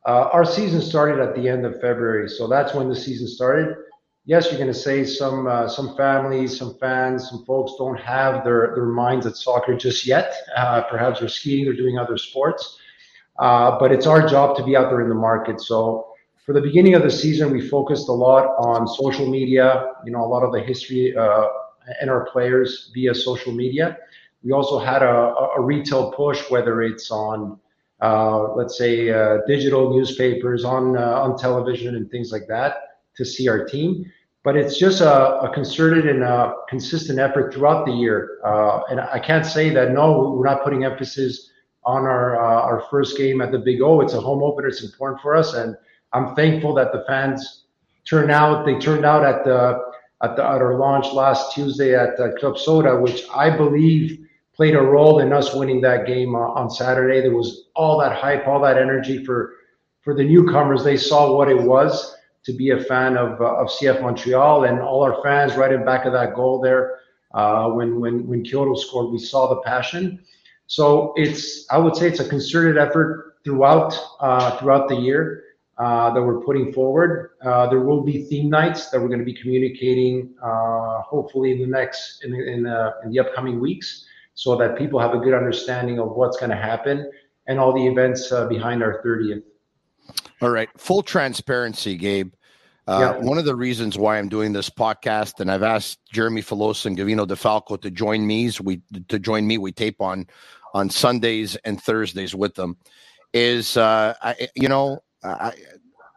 Uh, 0.06 0.28
our 0.32 0.44
season 0.44 0.80
started 0.80 1.20
at 1.20 1.34
the 1.34 1.48
end 1.48 1.64
of 1.64 1.74
February, 1.80 2.28
so 2.28 2.46
that's 2.46 2.74
when 2.74 2.88
the 2.88 2.96
season 2.96 3.26
started. 3.26 3.76
Yes, 4.26 4.46
you're 4.50 4.58
going 4.58 4.72
to 4.72 4.78
say 4.78 5.04
some 5.04 5.46
uh, 5.46 5.68
some 5.68 5.96
families, 5.96 6.56
some 6.58 6.78
fans, 6.78 7.28
some 7.28 7.44
folks 7.44 7.72
don't 7.78 7.98
have 8.00 8.42
their 8.42 8.72
their 8.74 8.86
minds 8.86 9.26
at 9.26 9.36
soccer 9.36 9.76
just 9.76 10.06
yet. 10.06 10.32
Uh, 10.56 10.82
perhaps 10.82 11.20
they're 11.20 11.28
skiing, 11.28 11.64
they're 11.66 11.74
doing 11.76 11.98
other 11.98 12.16
sports, 12.16 12.78
uh, 13.38 13.78
but 13.78 13.92
it's 13.92 14.06
our 14.06 14.26
job 14.26 14.56
to 14.56 14.64
be 14.64 14.76
out 14.76 14.88
there 14.90 15.02
in 15.02 15.10
the 15.10 15.14
market. 15.14 15.60
So 15.60 16.08
for 16.46 16.54
the 16.54 16.60
beginning 16.62 16.94
of 16.94 17.02
the 17.02 17.10
season, 17.10 17.50
we 17.52 17.60
focused 17.68 18.08
a 18.08 18.12
lot 18.12 18.46
on 18.58 18.86
social 18.88 19.28
media. 19.28 19.92
You 20.06 20.12
know, 20.12 20.24
a 20.24 20.30
lot 20.34 20.42
of 20.42 20.52
the 20.52 20.60
history 20.60 21.14
uh, 21.16 21.48
and 22.00 22.08
our 22.10 22.24
players 22.32 22.90
via 22.94 23.14
social 23.14 23.52
media. 23.52 23.98
We 24.42 24.52
also 24.52 24.78
had 24.78 25.02
a, 25.02 25.34
a 25.56 25.60
retail 25.60 26.12
push, 26.12 26.50
whether 26.50 26.82
it's 26.82 27.10
on, 27.10 27.58
uh, 28.00 28.54
let's 28.54 28.78
say, 28.78 29.10
uh, 29.10 29.38
digital 29.46 29.90
newspapers, 29.94 30.64
on 30.64 30.96
on 30.96 31.36
television, 31.36 31.94
and 31.96 32.10
things 32.10 32.32
like 32.32 32.46
that, 32.48 32.93
to 33.16 33.24
see 33.24 33.48
our 33.48 33.64
team. 33.64 34.10
But 34.42 34.56
it's 34.56 34.78
just 34.78 35.00
a, 35.00 35.40
a 35.40 35.52
concerted 35.54 36.06
and 36.06 36.22
a 36.22 36.54
consistent 36.68 37.18
effort 37.18 37.54
throughout 37.54 37.86
the 37.86 37.92
year. 37.92 38.40
Uh, 38.44 38.82
and 38.90 39.00
I 39.00 39.18
can't 39.18 39.46
say 39.46 39.70
that 39.70 39.92
no, 39.92 40.34
we're 40.36 40.44
not 40.44 40.62
putting 40.62 40.84
emphasis 40.84 41.50
on 41.86 42.02
our 42.02 42.36
uh, 42.42 42.62
our 42.62 42.84
first 42.90 43.16
game 43.16 43.40
at 43.40 43.52
the 43.52 43.58
Big 43.58 43.80
O. 43.80 44.00
It's 44.00 44.14
a 44.14 44.20
home 44.20 44.42
opener. 44.42 44.68
It's 44.68 44.82
important 44.82 45.20
for 45.20 45.34
us, 45.36 45.54
and 45.54 45.76
I'm 46.12 46.34
thankful 46.34 46.74
that 46.74 46.92
the 46.92 47.04
fans 47.06 47.64
turned 48.08 48.30
out. 48.30 48.66
They 48.66 48.78
turned 48.78 49.04
out 49.04 49.24
at 49.24 49.44
the 49.44 49.82
at, 50.22 50.36
the, 50.36 50.44
at 50.44 50.62
our 50.62 50.78
launch 50.78 51.12
last 51.12 51.54
Tuesday 51.54 51.94
at 51.94 52.18
uh, 52.18 52.32
Club 52.36 52.58
Soda, 52.58 52.98
which 52.98 53.24
I 53.34 53.54
believe 53.54 54.26
played 54.54 54.74
a 54.74 54.80
role 54.80 55.18
in 55.18 55.32
us 55.32 55.54
winning 55.54 55.80
that 55.82 56.06
game 56.06 56.34
uh, 56.34 56.38
on 56.38 56.70
Saturday. 56.70 57.20
There 57.20 57.34
was 57.34 57.68
all 57.74 57.98
that 58.00 58.16
hype, 58.16 58.46
all 58.46 58.60
that 58.60 58.78
energy 58.78 59.24
for 59.24 59.54
for 60.02 60.14
the 60.14 60.24
newcomers. 60.24 60.84
They 60.84 60.96
saw 60.96 61.36
what 61.36 61.48
it 61.48 61.60
was 61.60 62.14
to 62.44 62.52
be 62.52 62.70
a 62.70 62.80
fan 62.84 63.16
of 63.16 63.40
uh, 63.40 63.56
of 63.56 63.68
CF 63.68 64.02
Montreal, 64.02 64.64
and 64.64 64.80
all 64.80 65.02
our 65.02 65.22
fans 65.22 65.56
right 65.56 65.72
in 65.72 65.84
back 65.84 66.04
of 66.04 66.12
that 66.12 66.34
goal 66.34 66.60
there. 66.60 67.00
Uh, 67.32 67.68
when 67.70 68.00
when 68.00 68.26
when 68.26 68.44
Quioto 68.44 68.76
scored, 68.76 69.10
we 69.10 69.18
saw 69.18 69.48
the 69.48 69.60
passion. 69.62 70.20
So 70.66 71.12
it's 71.16 71.66
I 71.70 71.78
would 71.78 71.96
say 71.96 72.06
it's 72.06 72.20
a 72.20 72.28
concerted 72.28 72.78
effort 72.78 73.36
throughout 73.44 73.98
uh, 74.20 74.56
throughout 74.58 74.88
the 74.88 74.96
year. 74.96 75.42
Uh, 75.76 76.14
that 76.14 76.22
we're 76.22 76.40
putting 76.42 76.72
forward. 76.72 77.30
Uh, 77.44 77.66
there 77.68 77.80
will 77.80 78.00
be 78.00 78.22
theme 78.26 78.48
nights 78.48 78.90
that 78.90 79.00
we're 79.00 79.08
going 79.08 79.18
to 79.18 79.24
be 79.24 79.34
communicating, 79.34 80.32
uh, 80.40 81.02
hopefully 81.02 81.50
in 81.50 81.58
the 81.58 81.66
next 81.66 82.22
in 82.22 82.32
in, 82.32 82.64
in, 82.64 83.10
the 83.10 83.18
upcoming 83.18 83.58
weeks, 83.58 84.06
so 84.34 84.54
that 84.54 84.78
people 84.78 85.00
have 85.00 85.14
a 85.14 85.18
good 85.18 85.34
understanding 85.34 85.98
of 85.98 86.12
what's 86.12 86.36
going 86.36 86.50
to 86.50 86.56
happen 86.56 87.10
and 87.48 87.58
all 87.58 87.72
the 87.72 87.84
events 87.84 88.30
behind 88.48 88.84
our 88.84 89.02
30th. 89.02 89.42
All 90.40 90.50
right, 90.50 90.68
full 90.76 91.02
transparency, 91.02 91.96
Gabe. 91.96 92.32
Yeah. 92.86 93.16
One 93.16 93.38
of 93.38 93.46
the 93.46 93.56
reasons 93.56 93.96
why 93.96 94.18
I'm 94.18 94.28
doing 94.28 94.52
this 94.52 94.68
podcast, 94.68 95.40
and 95.40 95.50
I've 95.50 95.62
asked 95.62 96.00
Jeremy 96.12 96.42
Filosa 96.42 96.86
and 96.86 96.98
Gavino 96.98 97.26
DeFalco 97.26 97.80
to 97.80 97.90
join 97.90 98.26
me. 98.26 98.50
We 98.62 98.82
to 99.08 99.18
join 99.18 99.46
me. 99.46 99.56
We 99.56 99.72
tape 99.72 100.00
on 100.02 100.26
on 100.74 100.90
Sundays 100.90 101.56
and 101.64 101.80
Thursdays 101.80 102.34
with 102.34 102.54
them. 102.54 102.76
Is 103.32 103.76
uh, 103.76 104.14
I, 104.22 104.48
you 104.54 104.68
know 104.68 105.00
I 105.22 105.52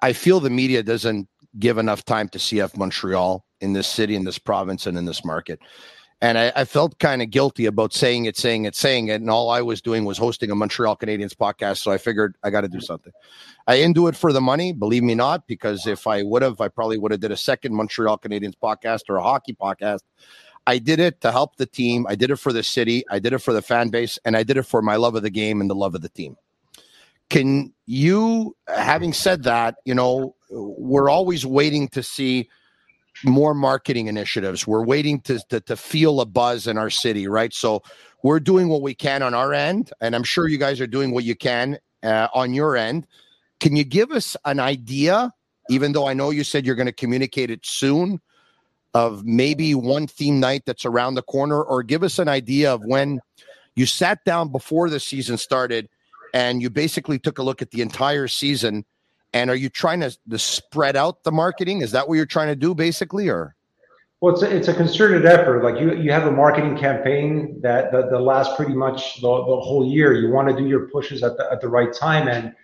I 0.01 0.13
feel 0.13 0.39
the 0.39 0.49
media 0.49 0.83
doesn't 0.83 1.29
give 1.57 1.77
enough 1.77 2.03
time 2.03 2.27
to 2.29 2.37
CF 2.37 2.77
Montreal 2.77 3.45
in 3.61 3.73
this 3.73 3.87
city, 3.87 4.15
in 4.15 4.23
this 4.23 4.37
province, 4.37 4.87
and 4.87 4.97
in 4.97 5.05
this 5.05 5.23
market. 5.23 5.59
And 6.19 6.37
I, 6.39 6.51
I 6.55 6.65
felt 6.65 6.97
kind 6.97 7.21
of 7.21 7.29
guilty 7.29 7.67
about 7.67 7.93
saying 7.93 8.25
it, 8.25 8.35
saying 8.35 8.65
it, 8.65 8.75
saying 8.75 9.09
it. 9.09 9.21
And 9.21 9.29
all 9.29 9.51
I 9.51 9.61
was 9.61 9.81
doing 9.81 10.03
was 10.03 10.17
hosting 10.17 10.49
a 10.49 10.55
Montreal 10.55 10.97
Canadiens 10.97 11.35
podcast. 11.35 11.77
So 11.77 11.91
I 11.91 11.99
figured 11.99 12.35
I 12.43 12.49
got 12.49 12.61
to 12.61 12.67
do 12.67 12.81
something. 12.81 13.13
I 13.67 13.77
didn't 13.77 13.93
do 13.93 14.07
it 14.07 14.15
for 14.15 14.33
the 14.33 14.41
money, 14.41 14.73
believe 14.73 15.03
me 15.03 15.13
not, 15.13 15.45
because 15.45 15.85
if 15.85 16.07
I 16.07 16.23
would 16.23 16.41
have, 16.41 16.59
I 16.59 16.69
probably 16.69 16.97
would 16.97 17.11
have 17.11 17.21
did 17.21 17.31
a 17.31 17.37
second 17.37 17.75
Montreal 17.75 18.17
Canadiens 18.17 18.55
podcast 18.61 19.01
or 19.09 19.17
a 19.17 19.23
hockey 19.23 19.53
podcast. 19.53 19.99
I 20.65 20.79
did 20.79 20.99
it 20.99 21.21
to 21.21 21.31
help 21.31 21.57
the 21.57 21.67
team. 21.67 22.07
I 22.09 22.15
did 22.15 22.31
it 22.31 22.37
for 22.37 22.51
the 22.51 22.63
city. 22.63 23.03
I 23.09 23.19
did 23.19 23.33
it 23.33 23.37
for 23.39 23.53
the 23.53 23.61
fan 23.61 23.89
base, 23.89 24.17
and 24.25 24.35
I 24.35 24.43
did 24.43 24.57
it 24.57 24.63
for 24.63 24.81
my 24.81 24.95
love 24.95 25.15
of 25.15 25.21
the 25.21 25.29
game 25.29 25.61
and 25.61 25.69
the 25.69 25.75
love 25.75 25.93
of 25.93 26.01
the 26.01 26.09
team. 26.09 26.35
Can 27.29 27.73
you, 27.85 28.55
having 28.67 29.13
said 29.13 29.43
that, 29.43 29.75
you 29.85 29.93
know, 29.93 30.35
we're 30.49 31.09
always 31.09 31.45
waiting 31.45 31.87
to 31.89 32.01
see 32.01 32.49
more 33.23 33.53
marketing 33.53 34.07
initiatives. 34.07 34.67
We're 34.67 34.85
waiting 34.85 35.21
to, 35.21 35.39
to, 35.49 35.59
to 35.61 35.75
feel 35.75 36.21
a 36.21 36.25
buzz 36.25 36.67
in 36.67 36.77
our 36.77 36.89
city, 36.89 37.27
right? 37.27 37.53
So 37.53 37.83
we're 38.23 38.39
doing 38.39 38.67
what 38.67 38.81
we 38.81 38.93
can 38.93 39.21
on 39.23 39.33
our 39.33 39.53
end, 39.53 39.91
and 40.01 40.15
I'm 40.15 40.23
sure 40.23 40.47
you 40.47 40.57
guys 40.57 40.81
are 40.81 40.87
doing 40.87 41.11
what 41.11 41.23
you 41.23 41.35
can 41.35 41.77
uh, 42.03 42.27
on 42.33 42.53
your 42.53 42.75
end. 42.75 43.07
Can 43.59 43.75
you 43.75 43.83
give 43.83 44.11
us 44.11 44.35
an 44.45 44.59
idea, 44.59 45.31
even 45.69 45.91
though 45.91 46.07
I 46.07 46.13
know 46.13 46.29
you 46.29 46.43
said 46.43 46.65
you're 46.65 46.75
going 46.75 46.87
to 46.87 46.93
communicate 46.93 47.49
it 47.49 47.65
soon, 47.65 48.19
of 48.93 49.25
maybe 49.25 49.75
one 49.75 50.07
theme 50.07 50.39
night 50.39 50.63
that's 50.65 50.85
around 50.85 51.15
the 51.15 51.21
corner, 51.21 51.61
or 51.61 51.83
give 51.83 52.03
us 52.03 52.19
an 52.19 52.27
idea 52.27 52.73
of 52.73 52.83
when 52.85 53.19
you 53.75 53.85
sat 53.85 54.23
down 54.25 54.51
before 54.51 54.89
the 54.89 54.99
season 54.99 55.37
started 55.37 55.87
and 56.33 56.61
you 56.61 56.69
basically 56.69 57.19
took 57.19 57.37
a 57.37 57.43
look 57.43 57.61
at 57.61 57.71
the 57.71 57.81
entire 57.81 58.27
season 58.27 58.85
and 59.33 59.49
are 59.49 59.55
you 59.55 59.69
trying 59.69 59.99
to, 60.01 60.17
to 60.29 60.39
spread 60.39 60.95
out 60.95 61.23
the 61.23 61.31
marketing? 61.31 61.81
Is 61.81 61.91
that 61.91 62.07
what 62.07 62.15
you're 62.15 62.25
trying 62.25 62.47
to 62.47 62.55
do 62.55 62.73
basically 62.73 63.29
or? 63.29 63.55
Well 64.19 64.33
it's 64.33 64.41
a, 64.41 64.55
it's 64.55 64.67
a 64.67 64.73
concerted 64.73 65.25
effort. 65.25 65.63
Like 65.63 65.79
you 65.79 65.95
you 65.95 66.11
have 66.11 66.25
a 66.25 66.31
marketing 66.31 66.75
campaign 66.75 67.59
that 67.61 67.91
that, 67.91 68.09
that 68.09 68.19
lasts 68.19 68.55
pretty 68.55 68.73
much 68.73 69.21
the, 69.21 69.27
the 69.27 69.59
whole 69.59 69.87
year. 69.87 70.13
You 70.13 70.31
want 70.31 70.49
to 70.49 70.55
do 70.55 70.67
your 70.67 70.89
pushes 70.89 71.21
at 71.21 71.37
the, 71.37 71.47
at 71.51 71.61
the 71.61 71.67
right 71.67 71.93
time. 71.93 72.27
And 72.27 72.55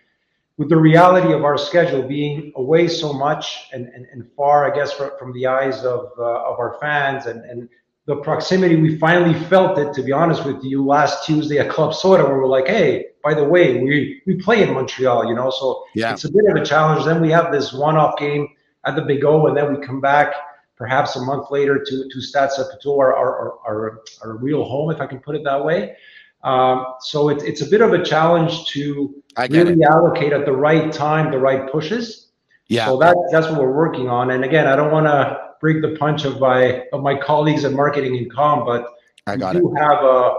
with 0.57 0.69
the 0.69 0.77
reality 0.77 1.33
of 1.33 1.43
our 1.43 1.57
schedule 1.57 2.03
being 2.03 2.51
away 2.55 2.87
so 2.87 3.11
much 3.11 3.69
and, 3.73 3.87
and, 3.87 4.05
and 4.11 4.29
far, 4.35 4.71
I 4.71 4.75
guess, 4.75 4.93
from, 4.93 5.33
the 5.33 5.47
eyes 5.47 5.83
of, 5.83 6.11
uh, 6.17 6.23
of 6.23 6.59
our 6.59 6.77
fans 6.79 7.25
and, 7.25 7.43
and 7.45 7.69
the 8.05 8.17
proximity, 8.17 8.75
we 8.75 8.97
finally 8.97 9.33
felt 9.45 9.77
it, 9.77 9.93
to 9.93 10.03
be 10.03 10.11
honest 10.11 10.45
with 10.45 10.63
you, 10.63 10.85
last 10.85 11.25
Tuesday 11.25 11.59
at 11.59 11.69
Club 11.69 11.93
Soda, 11.93 12.23
where 12.23 12.37
we're 12.37 12.47
like, 12.47 12.67
hey, 12.67 13.05
by 13.23 13.33
the 13.33 13.43
way, 13.43 13.81
we, 13.81 14.21
we 14.25 14.35
play 14.35 14.61
in 14.61 14.73
Montreal, 14.73 15.27
you 15.27 15.35
know, 15.35 15.49
so 15.49 15.85
yeah. 15.95 16.11
it's 16.11 16.25
a 16.25 16.31
bit 16.31 16.43
of 16.49 16.61
a 16.61 16.65
challenge. 16.65 17.05
Then 17.05 17.21
we 17.21 17.31
have 17.31 17.51
this 17.51 17.71
one 17.71 17.95
off 17.95 18.17
game 18.17 18.49
at 18.85 18.97
the 18.97 19.01
Big 19.01 19.23
O, 19.23 19.47
and 19.47 19.55
then 19.55 19.73
we 19.73 19.85
come 19.85 20.01
back 20.01 20.33
perhaps 20.75 21.15
a 21.15 21.21
month 21.21 21.49
later 21.49 21.81
to, 21.81 22.09
to 22.09 22.21
Stade 22.21 22.49
Saputo, 22.49 22.99
our, 22.99 23.15
our, 23.15 23.59
our, 23.65 24.01
our, 24.21 24.35
real 24.37 24.65
home, 24.65 24.91
if 24.91 24.99
I 24.99 25.05
can 25.05 25.19
put 25.19 25.35
it 25.35 25.43
that 25.45 25.63
way. 25.63 25.95
Um, 26.43 26.85
so 26.99 27.29
it, 27.29 27.41
it's 27.43 27.61
a 27.61 27.67
bit 27.67 27.79
of 27.79 27.93
a 27.93 28.03
challenge 28.03 28.65
to 28.71 29.23
really 29.49 29.73
it. 29.73 29.87
allocate 29.89 30.33
at 30.33 30.45
the 30.45 30.51
right 30.51 30.91
time 30.91 31.31
the 31.31 31.39
right 31.39 31.71
pushes. 31.71 32.31
Yeah. 32.67 32.87
So 32.87 32.97
that, 32.97 33.15
that's 33.31 33.47
what 33.47 33.61
we're 33.61 33.71
working 33.71 34.09
on. 34.09 34.31
And 34.31 34.43
again, 34.43 34.67
I 34.67 34.75
don't 34.75 34.91
want 34.91 35.05
to 35.05 35.52
break 35.63 35.81
the 35.81 35.95
punch 35.95 36.25
of 36.25 36.41
my 36.41 36.83
of 36.91 37.01
my 37.01 37.15
colleagues 37.17 37.63
in 37.63 37.73
marketing 37.73 38.17
and 38.17 38.31
com, 38.31 38.65
but 38.65 38.85
I 39.25 39.37
got 39.37 39.55
we 39.55 39.61
do 39.61 39.73
it. 39.73 39.79
have 39.79 40.03
uh, 40.03 40.33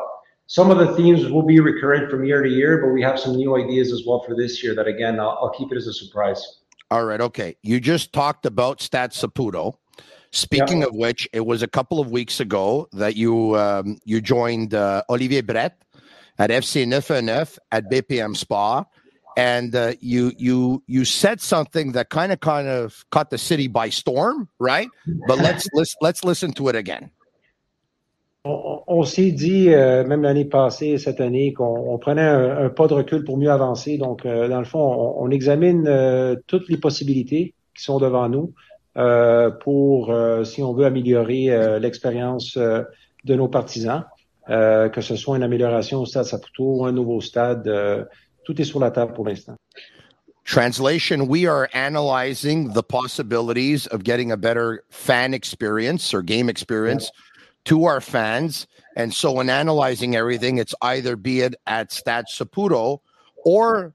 some 0.47 0.71
of 0.71 0.77
the 0.79 0.95
themes 0.95 1.27
will 1.31 1.47
be 1.47 1.59
recurrent 1.61 2.11
from 2.11 2.25
year 2.25 2.43
to 2.43 2.49
year, 2.49 2.79
but 2.83 2.93
we 2.93 3.01
have 3.03 3.19
some 3.19 3.35
new 3.35 3.57
ideas 3.57 3.91
as 3.91 4.03
well 4.07 4.23
for 4.27 4.37
this 4.37 4.63
year. 4.63 4.75
That 4.75 4.87
again, 4.87 5.19
I'll, 5.19 5.39
I'll 5.41 5.55
keep 5.57 5.73
it 5.73 5.77
as 5.77 5.87
a 5.87 5.95
surprise. 5.95 6.61
All 6.91 7.07
right, 7.07 7.23
okay. 7.23 7.57
You 7.63 7.81
just 7.81 8.13
talked 8.13 8.45
about 8.45 8.83
Stade 8.83 9.11
Saputo. 9.11 9.77
Speaking 10.31 10.81
yeah. 10.81 10.89
of 10.89 10.95
which, 10.95 11.27
it 11.33 11.47
was 11.47 11.63
a 11.63 11.69
couple 11.69 12.01
of 12.01 12.11
weeks 12.11 12.39
ago 12.41 12.87
that 12.93 13.17
you 13.17 13.57
um, 13.57 13.99
you 14.05 14.21
joined 14.21 14.75
uh, 14.75 15.03
Olivier 15.09 15.41
Brett 15.41 15.81
at 16.39 16.51
FC 16.51 16.87
99 16.87 17.47
at 17.73 17.91
BPM 17.91 18.37
Sport, 18.37 18.87
and 19.37 19.75
uh, 19.75 19.93
you 20.01 20.33
you 20.39 20.83
you 20.87 21.05
said 21.05 21.41
something 21.41 21.93
that 21.93 22.11
kind 22.11 22.33
of 22.33 22.41
kind 22.41 22.69
of 22.69 23.05
caught 23.11 23.31
the 23.31 23.39
city 23.39 23.69
by 23.69 23.89
storm, 23.89 24.49
right? 24.59 24.89
But 25.27 25.39
let's 25.39 25.67
let's 25.75 25.95
let's 26.01 26.25
listen 26.25 26.53
to 26.55 26.69
it 26.69 26.77
again. 26.77 27.11
On, 28.45 28.83
on 28.87 29.05
s'est 29.05 29.33
dit, 29.33 29.73
euh, 29.73 30.05
même 30.05 30.23
l'année 30.23 30.45
passée, 30.45 30.99
cette 30.99 31.21
année, 31.21 31.55
qu'on 31.55 31.97
prenait 31.99 32.21
un, 32.21 32.67
un, 32.67 32.69
pas 32.69 32.87
de 32.87 32.93
recul 32.93 33.25
pour 33.25 33.39
mieux 33.39 33.51
avancer. 33.51 33.97
Donc, 33.97 34.27
euh, 34.27 34.49
dans 34.49 34.59
le 34.59 34.67
fond, 34.67 34.81
on, 34.81 35.25
on 35.25 35.31
examine 35.31 35.87
euh, 35.89 36.37
toutes 36.47 36.69
les 36.69 36.77
possibilités 36.77 37.55
qui 37.75 37.83
sont 37.83 37.99
devant 37.99 38.29
nous 38.29 38.53
pour, 39.65 40.15
si 40.45 40.63
on 40.63 40.73
veut, 40.73 40.85
améliorer 40.85 41.81
l'expérience 41.81 42.57
de 42.57 43.35
nos 43.35 43.49
partisans, 43.49 44.05
que 44.47 45.01
ce 45.01 45.17
soit 45.17 45.37
une 45.37 45.43
amélioration 45.43 46.03
au 46.03 46.07
stade 46.07 46.27
Saputo 46.27 46.77
ou 46.77 46.87
un 46.87 46.93
nouveau 46.93 47.21
stade. 47.21 47.69
Tout 48.45 48.61
est 48.61 48.65
sur 48.65 48.81
la 48.81 48.91
table 48.91 49.13
pour 49.15 49.27
l'instant. 49.27 49.57
Translation 50.45 51.27
We 51.27 51.47
are 51.47 51.71
analyzing 51.73 52.75
the 52.75 52.83
possibilities 52.83 53.87
of 53.87 54.05
getting 54.05 54.31
a 54.31 54.37
better 54.37 54.85
fan 54.91 55.33
experience 55.33 56.13
or 56.13 56.23
game 56.23 56.51
experience 56.51 57.11
to 57.65 57.87
our 57.87 58.01
fans. 58.01 58.67
And 58.95 59.13
so, 59.13 59.41
in 59.41 59.49
analyzing 59.49 60.15
everything, 60.15 60.59
it's 60.59 60.75
either 60.83 61.17
be 61.17 61.41
it 61.41 61.55
at 61.67 61.93
Stade 61.93 62.27
Saputo 62.31 63.01
or 63.45 63.95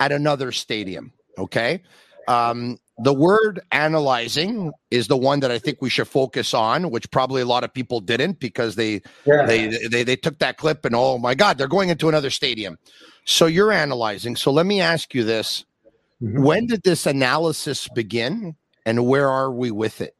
at 0.00 0.10
another 0.10 0.50
stadium. 0.50 1.12
Okay. 1.38 1.82
Um, 2.26 2.78
the 2.98 3.12
word 3.12 3.60
analyzing 3.72 4.72
is 4.90 5.08
the 5.08 5.16
one 5.16 5.40
that 5.40 5.50
I 5.50 5.58
think 5.58 5.78
we 5.80 5.90
should 5.90 6.06
focus 6.06 6.54
on, 6.54 6.90
which 6.90 7.10
probably 7.10 7.42
a 7.42 7.46
lot 7.46 7.64
of 7.64 7.74
people 7.74 8.00
didn't 8.00 8.38
because 8.38 8.76
they 8.76 9.02
yeah. 9.26 9.46
they, 9.46 9.66
they 9.88 10.04
they 10.04 10.16
took 10.16 10.38
that 10.38 10.58
clip 10.58 10.84
and 10.84 10.94
oh 10.94 11.18
my 11.18 11.34
god, 11.34 11.58
they're 11.58 11.66
going 11.66 11.88
into 11.88 12.08
another 12.08 12.30
stadium. 12.30 12.78
So 13.24 13.46
you're 13.46 13.72
analyzing. 13.72 14.36
So 14.36 14.52
let 14.52 14.66
me 14.66 14.80
ask 14.80 15.14
you 15.14 15.24
this. 15.24 15.64
Mm-hmm. 16.22 16.42
When 16.42 16.66
did 16.66 16.82
this 16.84 17.06
analysis 17.06 17.88
begin 17.88 18.54
and 18.86 19.06
where 19.06 19.28
are 19.28 19.50
we 19.50 19.70
with 19.70 20.00
it? 20.00 20.14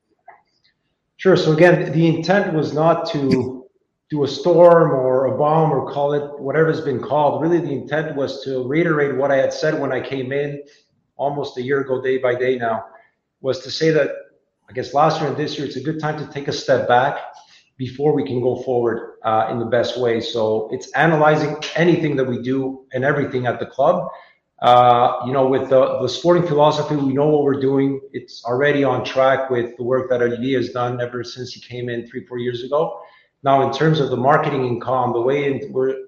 Sure. 1.17 1.37
So 1.37 1.53
again, 1.53 1.93
the 1.93 2.09
intent 2.09 2.55
was 2.55 2.75
not 2.75 3.09
to 3.13 3.65
do 4.11 4.25
a 4.25 4.29
storm 4.29 4.91
or 4.91 5.27
a 5.27 5.39
bomb 5.39 5.71
or 5.71 5.91
call 5.93 6.13
it 6.13 6.41
whatever's 6.41 6.81
been 6.81 7.01
called. 7.01 7.41
Really, 7.41 7.59
the 7.59 7.73
intent 7.73 8.17
was 8.17 8.43
to 8.45 8.67
reiterate 8.67 9.17
what 9.17 9.31
I 9.31 9.37
had 9.37 9.53
said 9.53 9.81
when 9.81 9.93
I 9.93 10.01
came 10.01 10.33
in 10.33 10.61
almost 11.17 11.57
a 11.59 11.63
year 11.63 11.81
ago, 11.81 12.03
day 12.03 12.19
by 12.19 12.35
day 12.35 12.57
now, 12.57 12.85
was 13.41 13.61
to 13.61 13.71
say 13.71 13.91
that 13.91 14.11
I 14.69 14.73
guess 14.73 14.95
last 14.95 15.21
year 15.21 15.29
and 15.29 15.37
this 15.37 15.59
year, 15.59 15.67
it's 15.67 15.77
a 15.77 15.83
good 15.83 16.01
time 16.01 16.19
to 16.19 16.33
take 16.33 16.49
a 16.49 16.53
step 16.53 16.89
back 16.89 17.19
before 17.77 18.15
we 18.15 18.25
can 18.25 18.41
go 18.41 18.63
forward 18.63 19.17
uh, 19.25 19.49
in 19.51 19.59
the 19.59 19.67
best 19.67 19.99
way. 19.99 20.21
So 20.21 20.69
it's 20.73 20.91
analyzing 20.93 21.57
anything 21.75 22.17
that 22.17 22.25
we 22.25 22.41
do 22.41 22.87
and 22.93 23.05
everything 23.05 23.47
at 23.47 23.59
the 23.59 23.67
club. 23.67 24.09
Uh, 24.63 25.19
you 25.27 25.33
know, 25.33 25.47
with 25.47 25.69
the, 25.69 25.99
the 26.01 26.09
sporting 26.09 26.47
philosophy, 26.47 26.97
we 26.97 27.13
know 27.13 27.27
what 27.29 27.43
we're 27.43 27.61
doing. 27.61 28.01
It's 28.13 28.45
already 28.45 28.85
on 28.85 29.05
track 29.05 29.51
with 29.51 29.77
the 29.77 29.83
work 29.83 30.09
that 30.09 30.23
Olivier 30.23 30.55
has 30.55 30.71
done 30.71 31.01
ever 31.01 31.23
since 31.25 31.53
he 31.53 31.61
came 31.61 31.89
in 31.89 32.07
three, 32.09 32.25
four 32.25 32.39
years 32.39 32.63
ago. 32.63 33.01
Now, 33.43 33.67
in 33.67 33.75
terms 33.75 34.01
of 34.01 34.09
the 34.09 34.17
marketing 34.17 34.67
and 34.67 34.81
com, 34.81 35.13
the 35.13 35.21
way 35.21 35.45
in, 35.45 35.71
we're 35.71 36.07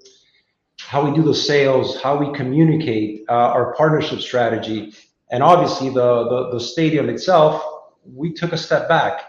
how 0.86 1.04
we 1.04 1.14
do 1.16 1.22
the 1.22 1.34
sales, 1.34 2.00
how 2.00 2.16
we 2.16 2.32
communicate, 2.32 3.24
uh, 3.28 3.32
our 3.56 3.74
partnership 3.74 4.20
strategy, 4.20 4.94
and 5.30 5.42
obviously 5.42 5.88
the, 5.88 6.28
the, 6.28 6.50
the 6.52 6.60
stadium 6.60 7.08
itself. 7.08 7.62
We 8.04 8.32
took 8.32 8.52
a 8.52 8.58
step 8.58 8.88
back, 8.88 9.22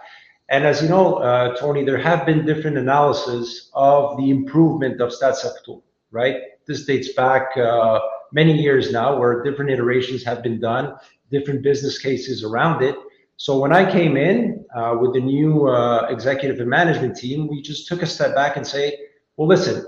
and 0.49 0.65
as 0.65 0.81
you 0.81 0.89
know, 0.89 1.15
uh, 1.15 1.55
Tony, 1.57 1.83
there 1.83 1.97
have 1.97 2.25
been 2.25 2.45
different 2.45 2.77
analyses 2.77 3.71
of 3.73 4.17
the 4.17 4.29
improvement 4.29 5.01
of 5.01 5.11
Stade 5.11 5.33
Saputo. 5.33 5.81
Right, 6.09 6.35
this 6.67 6.85
dates 6.85 7.11
back 7.13 7.57
uh, 7.57 7.99
many 8.31 8.53
years 8.53 8.93
now, 8.93 9.19
where 9.19 9.43
different 9.43 9.71
iterations 9.71 10.23
have 10.23 10.41
been 10.41 10.57
done, 10.57 10.95
different 11.31 11.63
business 11.63 11.97
cases 11.99 12.45
around 12.45 12.81
it. 12.81 12.95
So 13.35 13.59
when 13.59 13.73
I 13.73 13.91
came 13.91 14.15
in 14.15 14.65
uh, 14.73 14.95
with 15.01 15.13
the 15.13 15.19
new 15.19 15.67
uh, 15.67 16.07
executive 16.09 16.59
and 16.61 16.69
management 16.69 17.17
team, 17.17 17.47
we 17.47 17.61
just 17.61 17.87
took 17.87 18.01
a 18.03 18.05
step 18.05 18.33
back 18.33 18.55
and 18.55 18.65
say, 18.65 18.97
well, 19.35 19.49
listen, 19.49 19.85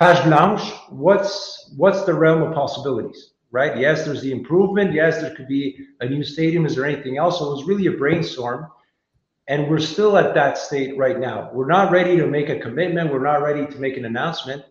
page 0.00 0.22
blanche, 0.24 0.72
what's 0.90 1.72
what's 1.76 2.04
the 2.04 2.12
realm 2.14 2.42
of 2.42 2.54
possibilities, 2.54 3.32
right? 3.50 3.78
Yes, 3.78 4.04
there's 4.04 4.22
the 4.22 4.32
improvement. 4.32 4.92
Yes, 4.92 5.20
there 5.20 5.34
could 5.34 5.48
be 5.48 5.78
a 6.00 6.08
new 6.08 6.22
stadium. 6.22 6.66
Is 6.66 6.74
there 6.74 6.84
anything 6.84 7.16
else? 7.16 7.38
So 7.38 7.46
it 7.46 7.56
was 7.56 7.64
really 7.64 7.86
a 7.86 7.92
brainstorm. 7.92 8.70
And 9.48 9.70
we're 9.70 9.78
still 9.78 10.18
at 10.18 10.34
that 10.34 10.58
state 10.58 10.98
right 10.98 11.20
now. 11.20 11.50
We're 11.52 11.68
not 11.68 11.92
ready 11.92 12.16
to 12.16 12.26
make 12.26 12.48
a 12.48 12.58
commitment. 12.58 13.12
We're 13.12 13.22
not 13.22 13.42
ready 13.42 13.64
to 13.64 13.78
make 13.78 13.96
an 13.96 14.04
announcement 14.04 14.64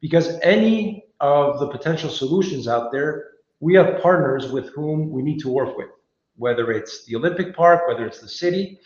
because 0.00 0.38
any 0.42 1.06
of 1.20 1.58
the 1.60 1.68
potential 1.68 2.10
solutions 2.10 2.68
out 2.68 2.92
there, 2.92 3.30
we 3.60 3.74
have 3.74 4.00
partners 4.02 4.52
with 4.52 4.68
whom 4.68 5.10
we 5.10 5.22
need 5.22 5.38
to 5.40 5.48
work 5.48 5.76
with, 5.76 5.88
whether 6.36 6.70
it's 6.70 7.04
the 7.06 7.16
Olympic 7.16 7.56
Park, 7.56 7.88
whether 7.88 8.06
it's 8.06 8.20
the 8.20 8.28
city. 8.28 8.78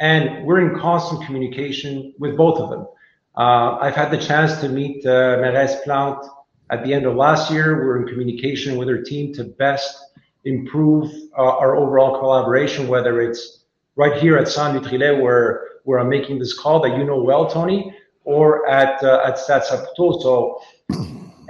And 0.00 0.44
we're 0.44 0.60
in 0.60 0.80
constant 0.80 1.24
communication 1.24 2.14
with 2.18 2.36
both 2.36 2.58
of 2.58 2.70
them. 2.70 2.86
Uh, 3.36 3.76
I've 3.82 3.94
had 3.94 4.10
the 4.10 4.16
chance 4.16 4.60
to 4.60 4.68
meet 4.68 5.04
uh, 5.04 5.36
Plante 5.84 6.26
at 6.70 6.82
the 6.82 6.94
end 6.94 7.04
of 7.04 7.16
last 7.16 7.50
year. 7.50 7.84
We're 7.84 8.00
in 8.00 8.08
communication 8.08 8.78
with 8.78 8.88
her 8.88 9.02
team 9.02 9.34
to 9.34 9.44
best 9.44 9.98
improve 10.44 11.12
uh, 11.36 11.42
our 11.42 11.76
overall 11.76 12.18
collaboration, 12.18 12.88
whether 12.88 13.20
it's 13.20 13.64
right 13.94 14.18
here 14.18 14.38
at 14.38 14.48
Centre 14.48 14.80
Nutrilait, 14.80 15.20
where 15.20 15.68
where 15.84 15.98
I'm 15.98 16.08
making 16.08 16.38
this 16.38 16.58
call 16.58 16.80
that 16.80 16.96
you 16.96 17.04
know 17.04 17.22
well, 17.22 17.46
Tony, 17.46 17.94
or 18.24 18.66
at 18.68 19.02
uh, 19.04 19.22
at 19.26 19.38
Stade 19.38 19.62
Saputo. 19.62 20.22
So, 20.22 20.60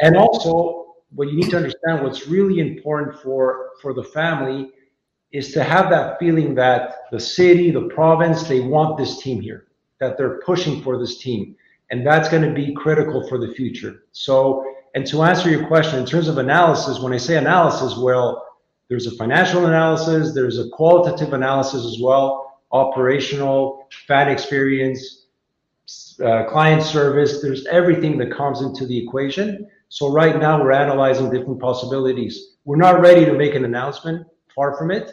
and 0.00 0.16
also 0.16 0.96
what 1.14 1.28
you 1.28 1.36
need 1.36 1.50
to 1.50 1.56
understand, 1.56 2.02
what's 2.02 2.26
really 2.26 2.58
important 2.58 3.16
for 3.22 3.70
for 3.80 3.94
the 3.94 4.02
family 4.02 4.72
is 5.30 5.52
to 5.52 5.62
have 5.62 5.88
that 5.90 6.18
feeling 6.18 6.54
that 6.56 7.10
the 7.12 7.20
city, 7.20 7.70
the 7.70 7.82
province, 7.82 8.42
they 8.44 8.60
want 8.60 8.96
this 8.96 9.18
team 9.18 9.40
here, 9.40 9.66
that 10.00 10.16
they're 10.16 10.40
pushing 10.40 10.82
for 10.82 10.98
this 10.98 11.18
team 11.18 11.54
and 11.90 12.06
that's 12.06 12.28
going 12.28 12.42
to 12.42 12.52
be 12.52 12.74
critical 12.74 13.26
for 13.28 13.38
the 13.38 13.54
future. 13.54 14.04
So, 14.12 14.64
and 14.94 15.06
to 15.08 15.22
answer 15.22 15.50
your 15.50 15.66
question 15.66 15.98
in 15.98 16.06
terms 16.06 16.28
of 16.28 16.38
analysis, 16.38 16.98
when 17.00 17.12
I 17.12 17.18
say 17.18 17.36
analysis, 17.36 17.96
well, 17.96 18.44
there's 18.88 19.06
a 19.06 19.16
financial 19.16 19.66
analysis, 19.66 20.34
there's 20.34 20.58
a 20.58 20.68
qualitative 20.70 21.32
analysis 21.32 21.84
as 21.84 21.98
well, 22.00 22.60
operational, 22.72 23.88
fan 24.06 24.28
experience, 24.28 25.26
uh, 26.24 26.44
client 26.44 26.82
service. 26.82 27.42
There's 27.42 27.66
everything 27.66 28.18
that 28.18 28.32
comes 28.32 28.62
into 28.62 28.86
the 28.86 28.96
equation. 28.96 29.68
So 29.88 30.10
right 30.10 30.38
now 30.38 30.60
we're 30.62 30.72
analyzing 30.72 31.30
different 31.30 31.60
possibilities. 31.60 32.56
We're 32.64 32.76
not 32.76 33.00
ready 33.00 33.24
to 33.24 33.32
make 33.32 33.54
an 33.54 33.64
announcement. 33.64 34.26
Far 34.54 34.76
from 34.76 34.90
it. 34.90 35.12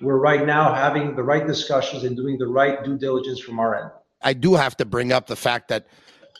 We're 0.00 0.18
right 0.18 0.44
now 0.44 0.74
having 0.74 1.14
the 1.14 1.22
right 1.22 1.46
discussions 1.46 2.04
and 2.04 2.16
doing 2.16 2.38
the 2.38 2.46
right 2.46 2.82
due 2.82 2.98
diligence 2.98 3.38
from 3.38 3.60
our 3.60 3.80
end. 3.80 3.90
I 4.22 4.32
do 4.32 4.54
have 4.54 4.76
to 4.78 4.84
bring 4.84 5.12
up 5.12 5.26
the 5.26 5.36
fact 5.36 5.68
that 5.68 5.86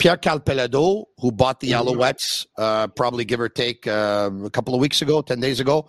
Pierre 0.01 0.17
Karl 0.17 0.41
Péladeau, 0.41 1.05
who 1.19 1.31
bought 1.31 1.61
the 1.61 1.73
mm-hmm. 1.73 1.89
Alouettes, 1.89 2.47
uh, 2.57 2.89
probably 2.89 3.25
give 3.25 3.39
or 3.39 3.49
take 3.49 3.87
uh, 3.87 4.31
a 4.45 4.51
couple 4.51 4.75
of 4.75 4.81
weeks 4.81 5.03
ago, 5.03 5.21
10 5.21 5.41
days 5.41 5.61
ago, 5.61 5.89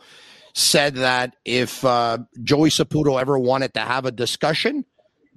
said 0.54 0.96
that 0.96 1.38
if 1.46 1.84
uh, 1.86 2.18
Joey 2.44 2.70
Saputo 2.70 3.20
ever 3.20 3.40
wanted 3.40 3.74
to 3.76 3.80
have 3.80 4.06
a 4.06 4.12
discussion, 4.12 4.86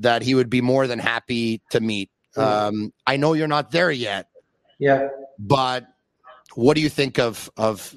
that 0.01 0.23
he 0.23 0.35
would 0.35 0.51
be 0.51 0.61
more 0.61 0.89
than 0.89 0.99
happy 0.99 1.63
to 1.71 1.81
meet. 1.81 2.11
Mm-hmm. 2.37 2.77
Um, 2.77 2.93
I 3.07 3.17
know 3.17 3.35
you're 3.35 3.47
not 3.47 3.71
there 3.71 3.93
yet. 3.93 4.29
Yeah. 4.81 5.09
But 5.39 5.87
what 6.57 6.75
do 6.75 6.81
you 6.81 6.89
think 6.89 7.19
of 7.19 7.49
of 7.57 7.97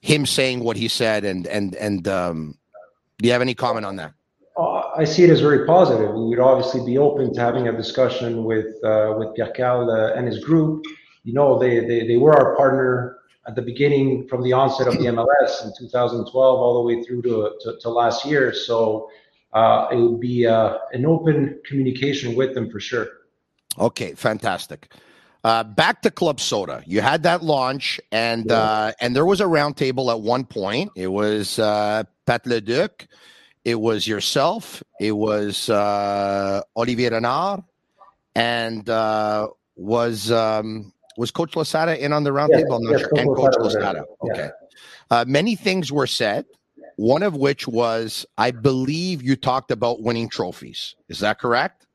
him 0.00 0.26
saying 0.26 0.64
what 0.64 0.76
he 0.76 0.88
said 0.88 1.24
and 1.24 1.46
and 1.46 1.74
and 1.74 2.08
um, 2.08 2.58
do 3.18 3.26
you 3.26 3.32
have 3.32 3.42
any 3.42 3.54
comment 3.54 3.84
on 3.84 3.96
that? 3.96 4.14
I 4.96 5.04
see 5.04 5.24
it 5.24 5.30
as 5.30 5.40
very 5.40 5.66
positive. 5.66 6.14
We 6.14 6.24
would 6.26 6.38
obviously 6.38 6.84
be 6.84 6.98
open 6.98 7.32
to 7.34 7.40
having 7.40 7.68
a 7.68 7.72
discussion 7.76 8.44
with 8.44 8.82
uh, 8.84 9.14
with 9.16 9.34
Pierre 9.34 9.52
Karl 9.56 9.90
uh, 9.90 10.12
and 10.14 10.26
his 10.26 10.44
group. 10.44 10.84
You 11.24 11.32
know, 11.32 11.58
they, 11.58 11.80
they 11.80 12.06
they 12.06 12.16
were 12.16 12.34
our 12.34 12.56
partner 12.56 13.18
at 13.46 13.56
the 13.56 13.62
beginning 13.62 14.28
from 14.28 14.42
the 14.42 14.52
onset 14.52 14.86
of 14.86 14.98
the 14.98 15.06
MLS 15.06 15.64
in 15.64 15.72
2012 15.78 16.34
all 16.34 16.82
the 16.82 16.86
way 16.86 17.02
through 17.02 17.22
to 17.22 17.52
to, 17.60 17.78
to 17.80 17.88
last 17.88 18.24
year. 18.24 18.52
So 18.52 19.08
uh, 19.52 19.88
it 19.92 19.96
would 19.96 20.20
be 20.20 20.46
uh, 20.46 20.78
an 20.92 21.06
open 21.06 21.60
communication 21.64 22.34
with 22.34 22.54
them 22.54 22.70
for 22.70 22.80
sure. 22.80 23.08
Okay, 23.78 24.14
fantastic. 24.14 24.92
Uh, 25.44 25.64
back 25.64 26.02
to 26.02 26.10
Club 26.10 26.38
Soda. 26.38 26.84
You 26.86 27.00
had 27.00 27.24
that 27.24 27.42
launch, 27.42 28.00
and 28.12 28.46
yeah. 28.46 28.54
uh, 28.54 28.92
and 29.00 29.16
there 29.16 29.26
was 29.26 29.40
a 29.40 29.44
roundtable 29.44 30.12
at 30.12 30.20
one 30.20 30.44
point. 30.44 30.92
It 30.94 31.08
was 31.08 31.58
uh, 31.58 32.04
Pat 32.26 32.46
Leduc, 32.46 33.08
it 33.64 33.80
was 33.80 34.06
yourself, 34.06 34.82
it 35.00 35.12
was 35.12 35.68
uh, 35.70 36.62
Olivier 36.76 37.10
Renard, 37.10 37.62
and 38.34 38.88
uh, 38.88 39.48
was 39.76 40.30
um, 40.32 40.92
was 41.16 41.30
Coach 41.30 41.56
Losada 41.56 42.02
in 42.02 42.12
on 42.12 42.24
the 42.24 42.30
roundtable? 42.30 42.80
Yes, 42.90 43.00
sure. 43.00 43.10
And 43.16 43.34
Coach 43.34 43.54
Losada. 43.58 44.04
Okay. 44.22 44.50
Uh, 45.10 45.24
many 45.26 45.56
things 45.56 45.92
were 45.92 46.06
said. 46.06 46.46
One 46.96 47.22
of 47.22 47.34
which 47.34 47.66
was, 47.66 48.26
I 48.36 48.50
believe 48.50 49.22
you 49.22 49.34
talked 49.34 49.70
about 49.70 50.02
winning 50.02 50.28
trophies. 50.28 50.94
Is 51.08 51.20
that 51.20 51.38
correct? 51.38 51.86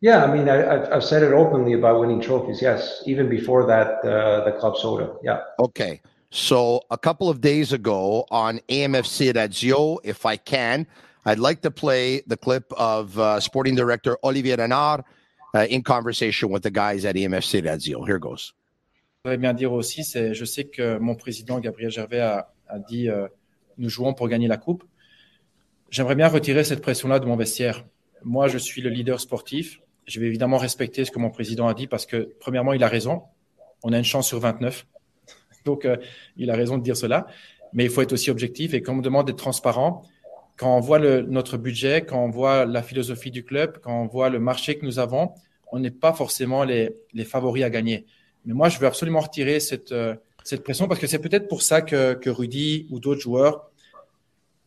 Yeah, 0.00 0.24
I 0.24 0.32
mean, 0.34 0.48
I, 0.48 0.94
have 0.94 1.02
said 1.02 1.22
it 1.22 1.32
openly 1.32 1.72
about 1.72 2.00
winning 2.00 2.20
trophies. 2.20 2.62
Yes, 2.62 3.02
even 3.06 3.28
before 3.28 3.66
that, 3.66 4.04
uh, 4.04 4.44
the 4.44 4.52
club 4.52 4.76
soda. 4.76 5.16
Yeah. 5.22 5.40
Okay. 5.58 6.00
So 6.34 6.82
a 6.90 6.98
couple 6.98 7.28
of 7.28 7.40
days 7.40 7.72
ago 7.72 8.26
on 8.28 8.58
AMFC 8.68 9.32
Radio, 9.36 10.00
if 10.02 10.26
I 10.26 10.36
can, 10.36 10.84
I'd 11.24 11.38
like 11.38 11.60
to 11.62 11.70
play 11.70 12.22
the 12.26 12.36
clip 12.36 12.72
of 12.76 13.16
uh, 13.16 13.38
sporting 13.38 13.76
director 13.76 14.18
Olivier 14.24 14.56
Renard 14.56 15.04
uh, 15.54 15.68
in 15.70 15.84
conversation 15.84 16.50
with 16.50 16.64
the 16.64 16.72
guys 16.72 17.04
at 17.04 17.14
AMFC 17.14 17.64
Radio. 17.64 18.04
Here 18.04 18.18
goes. 18.18 18.52
Je 19.24 19.30
voudrais 19.30 19.38
bien 19.38 19.54
dire 19.54 19.72
aussi, 19.72 20.02
c'est, 20.02 20.34
je 20.34 20.44
sais 20.44 20.64
que 20.64 20.98
mon 20.98 21.14
président 21.14 21.60
Gabriel 21.60 21.92
Gervais 21.92 22.18
a, 22.18 22.52
a 22.66 22.80
dit 22.80 23.08
euh, 23.08 23.28
nous 23.78 23.88
jouons 23.88 24.12
pour 24.12 24.28
gagner 24.28 24.48
la 24.48 24.56
coupe. 24.56 24.82
J'aimerais 25.88 26.16
bien 26.16 26.26
retirer 26.26 26.64
cette 26.64 26.82
pression-là 26.82 27.20
de 27.20 27.26
mon 27.26 27.36
vestiaire. 27.36 27.84
Moi, 28.24 28.48
je 28.48 28.58
suis 28.58 28.82
le 28.82 28.90
leader 28.90 29.20
sportif. 29.20 29.78
Je 30.08 30.18
vais 30.18 30.26
évidemment 30.26 30.58
respecter 30.58 31.04
ce 31.04 31.12
que 31.12 31.20
mon 31.20 31.30
président 31.30 31.68
a 31.68 31.74
dit 31.74 31.86
parce 31.86 32.06
que, 32.06 32.34
premièrement, 32.40 32.72
il 32.72 32.82
a 32.82 32.88
raison. 32.88 33.22
On 33.84 33.92
a 33.92 33.98
une 33.98 34.04
chance 34.04 34.26
sur 34.26 34.40
29. 34.40 34.84
Donc, 35.64 35.84
euh, 35.84 35.96
il 36.36 36.50
a 36.50 36.54
raison 36.54 36.78
de 36.78 36.82
dire 36.82 36.96
cela. 36.96 37.26
Mais 37.72 37.84
il 37.84 37.90
faut 37.90 38.02
être 38.02 38.12
aussi 38.12 38.30
objectif 38.30 38.72
et 38.72 38.82
quand 38.82 38.94
on 38.94 39.00
demande 39.00 39.26
d'être 39.26 39.38
transparent, 39.38 40.02
quand 40.56 40.76
on 40.76 40.80
voit 40.80 41.00
le, 41.00 41.22
notre 41.22 41.56
budget, 41.56 42.02
quand 42.02 42.24
on 42.24 42.30
voit 42.30 42.64
la 42.64 42.82
philosophie 42.82 43.32
du 43.32 43.44
club, 43.44 43.78
quand 43.82 44.02
on 44.02 44.06
voit 44.06 44.30
le 44.30 44.38
marché 44.38 44.78
que 44.78 44.84
nous 44.84 45.00
avons, 45.00 45.32
on 45.72 45.80
n'est 45.80 45.90
pas 45.90 46.12
forcément 46.12 46.62
les, 46.62 46.94
les, 47.12 47.24
favoris 47.24 47.64
à 47.64 47.70
gagner. 47.70 48.06
Mais 48.44 48.54
moi, 48.54 48.68
je 48.68 48.78
veux 48.78 48.86
absolument 48.86 49.18
retirer 49.18 49.58
cette, 49.58 49.90
euh, 49.90 50.14
cette 50.44 50.62
pression 50.62 50.86
parce 50.86 51.00
que 51.00 51.08
c'est 51.08 51.18
peut-être 51.18 51.48
pour 51.48 51.62
ça 51.62 51.82
que, 51.82 52.14
que 52.14 52.30
Rudy 52.30 52.86
ou 52.90 53.00
d'autres 53.00 53.20
joueurs, 53.20 53.70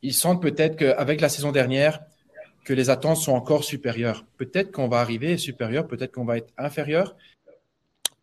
ils 0.02 0.14
sentent 0.14 0.42
peut-être 0.42 0.76
qu'avec 0.76 1.22
la 1.22 1.30
saison 1.30 1.54
dernière, 1.54 2.02
que 2.66 2.74
les 2.74 2.90
attentes 2.90 3.16
sont 3.16 3.32
encore 3.32 3.64
supérieures. 3.64 4.26
Peut-être 4.36 4.74
qu'on 4.74 4.90
va 4.90 5.00
arriver 5.00 5.38
supérieur, 5.38 5.88
peut-être 5.88 6.12
qu'on 6.12 6.26
va 6.26 6.38
être 6.38 6.52
inférieur, 6.58 7.16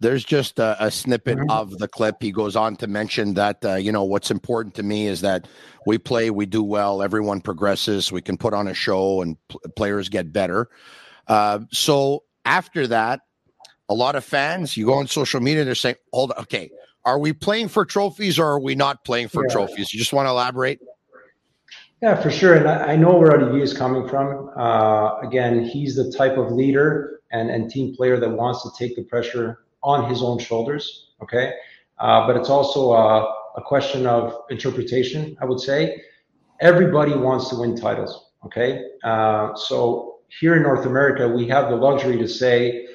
there's 0.00 0.24
just 0.24 0.59
a, 0.59 0.76
a 0.85 0.90
snippet 0.90 1.38
mm-hmm. 1.38 1.50
of 1.50 1.78
the 1.78 1.88
clip. 1.88 2.16
He 2.20 2.33
goes 2.33 2.57
on 2.57 2.76
to 2.76 2.87
mention 2.87 3.35
that, 3.35 3.64
uh, 3.64 3.74
you 3.74 3.92
know, 3.92 4.04
what's 4.04 4.30
important 4.30 4.74
to 4.76 4.83
me 4.83 5.07
is 5.07 5.20
that 5.22 5.48
we 5.87 5.98
play, 5.98 6.30
we 6.30 6.46
do 6.46 6.62
well, 6.62 7.02
everyone 7.02 7.40
progresses, 7.40 8.12
we 8.12 8.20
can 8.20 8.37
put 8.37 8.54
on 8.54 8.68
a 8.68 8.74
show, 8.74 9.22
and 9.22 9.37
pl- 9.48 9.61
players 9.76 10.09
get 10.09 10.33
better. 10.33 10.68
Uh, 11.28 11.61
so 11.72 12.24
after 12.44 12.87
that, 12.88 13.20
a 13.88 13.94
lot 13.94 14.16
of 14.16 14.24
fans, 14.24 14.76
you 14.76 14.87
go 14.87 14.94
on 14.94 15.07
social 15.07 15.40
media, 15.40 15.64
they're 15.64 15.74
saying, 15.74 15.96
hold 16.12 16.33
on, 16.33 16.42
okay, 16.42 16.70
are 17.04 17.18
we 17.18 17.33
playing 17.33 17.68
for 17.68 17.85
trophies 17.85 18.38
or 18.38 18.46
are 18.46 18.61
we 18.61 18.74
not 18.74 19.04
playing 19.04 19.28
for 19.28 19.44
yeah. 19.46 19.52
trophies? 19.52 19.92
You 19.92 19.98
just 19.98 20.12
want 20.12 20.26
to 20.26 20.30
elaborate? 20.30 20.80
Yeah, 22.02 22.20
for 22.20 22.30
sure. 22.30 22.54
And 22.54 22.68
I, 22.68 22.92
I 22.92 22.96
know 22.96 23.16
where 23.16 23.35
Olivier 23.38 23.62
is 23.62 23.72
coming 23.72 24.09
from. 24.09 24.50
Uh, 24.57 25.18
again, 25.20 25.64
he's 25.64 25.96
the 25.96 26.12
type 26.12 26.37
of 26.37 26.52
leader 26.52 27.20
and, 27.33 27.50
and 27.50 27.70
team 27.70 27.94
player 27.94 28.18
that 28.18 28.28
wants 28.28 28.62
to 28.62 28.70
take 28.78 28.96
the 28.96 29.02
pressure 29.02 29.63
on 29.85 30.09
his 30.09 30.23
own 30.23 30.38
shoulders. 30.38 31.11
Okay. 31.23 31.53
Uh, 31.99 32.27
but 32.27 32.37
it's 32.37 32.51
also 32.51 32.92
a, 32.92 33.23
a, 33.57 33.62
question 33.62 34.07
of 34.07 34.35
interpretation, 34.51 35.37
I 35.40 35.44
would 35.44 35.61
say. 35.61 36.01
Everybody 36.61 37.14
wants 37.14 37.51
to 37.51 37.57
win 37.57 37.77
titles. 37.77 38.31
Okay. 38.44 38.85
Uh, 39.05 39.55
so 39.55 40.18
here 40.40 40.57
in 40.57 40.62
North 40.62 40.87
America, 40.87 41.29
we 41.29 41.47
have 41.49 41.70
the 41.70 41.77
luxury 41.77 42.18
to 42.18 42.27
say, 42.27 42.88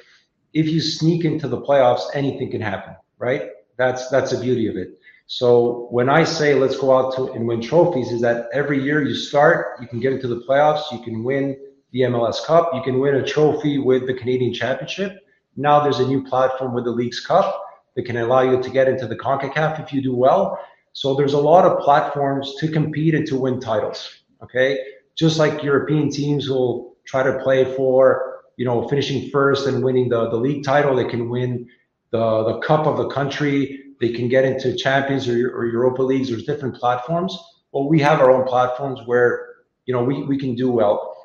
if 0.52 0.68
you 0.68 0.80
sneak 0.80 1.24
into 1.24 1.48
the 1.48 1.60
playoffs, 1.60 2.02
anything 2.12 2.50
can 2.50 2.60
happen, 2.60 2.94
right? 3.18 3.50
That's 3.78 4.08
that's 4.10 4.32
the 4.32 4.40
beauty 4.40 4.66
of 4.66 4.76
it. 4.76 4.98
So 5.26 5.86
when 5.90 6.08
I 6.08 6.24
say 6.24 6.54
let's 6.54 6.76
go 6.76 6.96
out 6.96 7.14
to 7.14 7.32
and 7.32 7.46
win 7.46 7.62
trophies, 7.62 8.10
is 8.10 8.20
that 8.20 8.48
every 8.52 8.82
year 8.82 9.02
you 9.02 9.14
start, 9.14 9.78
you 9.80 9.86
can 9.86 10.00
get 10.00 10.12
into 10.12 10.26
the 10.26 10.40
playoffs, 10.40 10.90
you 10.90 10.98
can 11.02 11.22
win 11.22 11.56
the 11.92 12.00
MLS 12.00 12.44
Cup, 12.44 12.70
you 12.74 12.82
can 12.82 12.98
win 12.98 13.14
a 13.14 13.24
trophy 13.24 13.78
with 13.78 14.06
the 14.06 14.14
Canadian 14.14 14.52
Championship, 14.52 15.18
now 15.56 15.80
there's 15.82 15.98
a 15.98 16.06
new 16.06 16.24
platform 16.24 16.74
with 16.74 16.84
the 16.84 16.90
Leagues 16.90 17.20
Cup 17.20 17.62
that 17.96 18.04
can 18.04 18.16
allow 18.16 18.42
you 18.42 18.62
to 18.62 18.70
get 18.70 18.88
into 18.88 19.06
the 19.06 19.16
CONCACAF 19.16 19.82
if 19.82 19.92
you 19.92 20.00
do 20.02 20.14
well. 20.14 20.58
So 20.92 21.14
there's 21.14 21.34
a 21.34 21.38
lot 21.38 21.64
of 21.64 21.80
platforms 21.80 22.54
to 22.60 22.68
compete 22.68 23.14
and 23.14 23.26
to 23.26 23.36
win 23.36 23.60
titles. 23.60 24.22
Okay. 24.42 24.78
Just 25.16 25.38
like 25.38 25.62
European 25.62 26.10
teams 26.10 26.48
will 26.48 26.96
try 27.04 27.22
to 27.22 27.38
play 27.40 27.64
for, 27.76 28.42
you 28.56 28.64
know, 28.64 28.88
finishing 28.88 29.30
first 29.30 29.66
and 29.66 29.84
winning 29.84 30.08
the, 30.08 30.30
the 30.30 30.36
league 30.36 30.64
title, 30.64 30.96
they 30.96 31.04
can 31.04 31.28
win 31.28 31.68
the, 32.10 32.44
the 32.44 32.58
cup 32.60 32.86
of 32.86 32.96
the 32.96 33.08
country. 33.08 33.82
They 34.00 34.12
can 34.12 34.28
get 34.28 34.44
into 34.44 34.76
champions 34.76 35.28
or, 35.28 35.50
or 35.50 35.66
Europa 35.66 36.02
leagues. 36.02 36.30
There's 36.30 36.44
different 36.44 36.76
platforms. 36.76 37.36
Well, 37.72 37.88
we 37.88 38.00
have 38.00 38.20
our 38.20 38.30
own 38.30 38.46
platforms 38.46 39.00
where, 39.06 39.46
you 39.86 39.94
know, 39.94 40.02
we, 40.02 40.24
we 40.24 40.38
can 40.38 40.54
do 40.54 40.70
well 40.70 41.19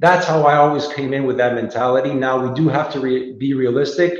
that's 0.00 0.26
how 0.26 0.44
I 0.44 0.56
always 0.56 0.88
came 0.88 1.12
in 1.12 1.24
with 1.24 1.36
that 1.36 1.54
mentality. 1.54 2.14
Now 2.14 2.48
we 2.48 2.54
do 2.54 2.68
have 2.68 2.90
to 2.94 3.00
re- 3.00 3.32
be 3.34 3.52
realistic. 3.52 4.18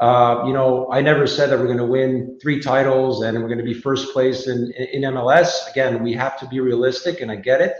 Uh, 0.00 0.42
you 0.46 0.52
know, 0.52 0.88
I 0.92 1.00
never 1.00 1.26
said 1.28 1.48
that 1.48 1.58
we're 1.58 1.66
going 1.66 1.78
to 1.78 1.86
win 1.86 2.38
three 2.42 2.60
titles 2.60 3.22
and 3.22 3.40
we're 3.40 3.48
going 3.48 3.58
to 3.58 3.64
be 3.64 3.72
first 3.72 4.12
place 4.12 4.48
in, 4.48 4.72
in 4.92 5.02
MLS. 5.02 5.70
Again, 5.70 6.02
we 6.02 6.12
have 6.14 6.38
to 6.40 6.48
be 6.48 6.60
realistic, 6.60 7.20
and 7.20 7.30
I 7.30 7.36
get 7.36 7.60
it. 7.60 7.74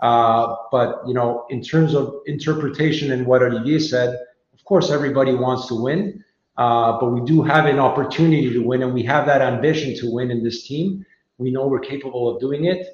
Uh, 0.00 0.54
but 0.70 1.00
you 1.06 1.14
know, 1.14 1.46
in 1.48 1.62
terms 1.62 1.94
of 1.94 2.14
interpretation 2.26 3.12
and 3.12 3.26
what 3.26 3.42
Olivier 3.42 3.78
said, 3.78 4.10
of 4.52 4.64
course, 4.64 4.90
everybody 4.90 5.34
wants 5.34 5.66
to 5.68 5.74
win, 5.74 6.22
uh, 6.58 7.00
but 7.00 7.10
we 7.10 7.22
do 7.24 7.42
have 7.42 7.64
an 7.64 7.78
opportunity 7.78 8.52
to 8.52 8.60
win, 8.60 8.82
and 8.82 8.92
we 8.92 9.02
have 9.04 9.26
that 9.26 9.40
ambition 9.40 9.96
to 9.96 10.12
win 10.12 10.30
in 10.30 10.44
this 10.44 10.68
team. 10.68 11.04
We 11.38 11.50
know 11.50 11.66
we're 11.66 11.80
capable 11.80 12.28
of 12.28 12.40
doing 12.40 12.66
it 12.66 12.86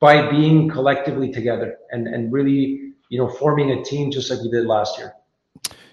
by 0.00 0.28
being 0.30 0.70
collectively 0.70 1.30
together 1.30 1.76
and 1.90 2.08
and 2.08 2.32
really 2.32 2.88
you 3.08 3.18
know, 3.18 3.28
forming 3.28 3.70
a 3.70 3.82
team 3.82 4.10
just 4.10 4.30
like 4.30 4.40
we 4.40 4.50
did 4.50 4.66
last 4.66 4.98
year. 4.98 5.14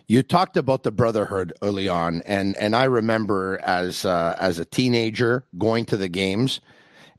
You 0.08 0.22
talked 0.22 0.56
about 0.56 0.84
the 0.84 0.92
brotherhood 0.92 1.54
early 1.62 1.90
on, 1.90 2.22
and 2.26 2.56
and 2.58 2.76
I 2.76 2.84
remember 2.84 3.60
as 3.64 4.06
uh, 4.06 4.36
as 4.40 4.60
a 4.60 4.66
teenager 4.66 5.46
going 5.58 5.86
to 5.86 5.98
the 5.98 6.10
games 6.10 6.62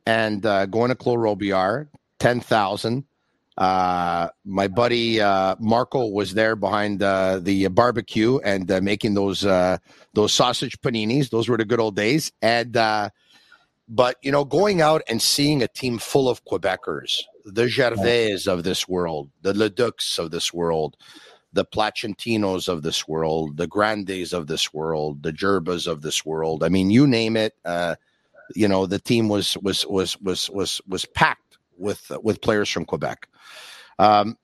and 0.06 0.46
uh, 0.46 0.66
going 0.66 0.90
to 0.90 0.94
Claude 0.94 1.18
Robillard, 1.18 1.88
ten 2.20 2.40
thousand. 2.40 3.04
Uh, 3.58 4.28
my 4.44 4.68
buddy 4.68 5.20
uh, 5.20 5.56
Marco 5.58 6.06
was 6.06 6.34
there 6.34 6.54
behind 6.54 7.02
uh, 7.02 7.40
the 7.40 7.66
barbecue 7.68 8.38
and 8.44 8.70
uh, 8.70 8.80
making 8.80 9.14
those 9.14 9.44
uh, 9.44 9.78
those 10.12 10.32
sausage 10.32 10.78
paninis. 10.80 11.30
Those 11.30 11.48
were 11.48 11.56
the 11.56 11.64
good 11.64 11.80
old 11.80 11.96
days. 11.96 12.30
And 12.40 12.76
but 13.88 14.16
you 14.22 14.32
know, 14.32 14.44
going 14.44 14.80
out 14.80 15.02
and 15.08 15.22
seeing 15.22 15.62
a 15.62 15.68
team 15.68 15.98
full 15.98 16.28
of 16.28 16.44
Quebecers, 16.44 17.22
the 17.44 17.68
Gervais 17.68 18.46
of 18.46 18.64
this 18.64 18.88
world, 18.88 19.30
the 19.42 19.52
Leducs 19.52 20.18
of 20.18 20.30
this 20.30 20.52
world, 20.52 20.96
the 21.52 21.64
Placentinos 21.64 22.68
of 22.68 22.82
this 22.82 23.06
world, 23.06 23.56
the 23.56 23.66
Grandes 23.66 24.32
of 24.32 24.46
this 24.46 24.74
world, 24.74 25.22
the 25.22 25.32
Gerbas 25.32 25.86
of 25.86 26.02
this 26.02 26.24
world. 26.24 26.62
I 26.64 26.68
mean, 26.68 26.90
you 26.90 27.06
name 27.06 27.36
it. 27.36 27.54
Uh, 27.64 27.96
you 28.54 28.68
know, 28.68 28.86
the 28.86 28.98
team 28.98 29.28
was 29.28 29.56
was 29.58 29.86
was 29.86 30.20
was 30.20 30.50
was 30.50 30.80
was 30.88 31.04
packed 31.04 31.58
with 31.78 32.10
with 32.22 32.40
players 32.40 32.68
from 32.68 32.84
Quebec. 32.84 33.28
Um, 33.98 34.36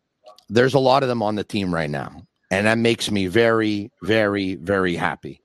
there's 0.48 0.74
a 0.74 0.78
lot 0.78 1.02
of 1.02 1.08
them 1.08 1.22
on 1.22 1.34
the 1.34 1.44
team 1.44 1.72
right 1.72 1.90
now, 1.90 2.22
and 2.50 2.66
that 2.66 2.78
makes 2.78 3.10
me 3.10 3.26
very, 3.26 3.90
very, 4.02 4.54
very 4.56 4.94
happy. 4.94 5.40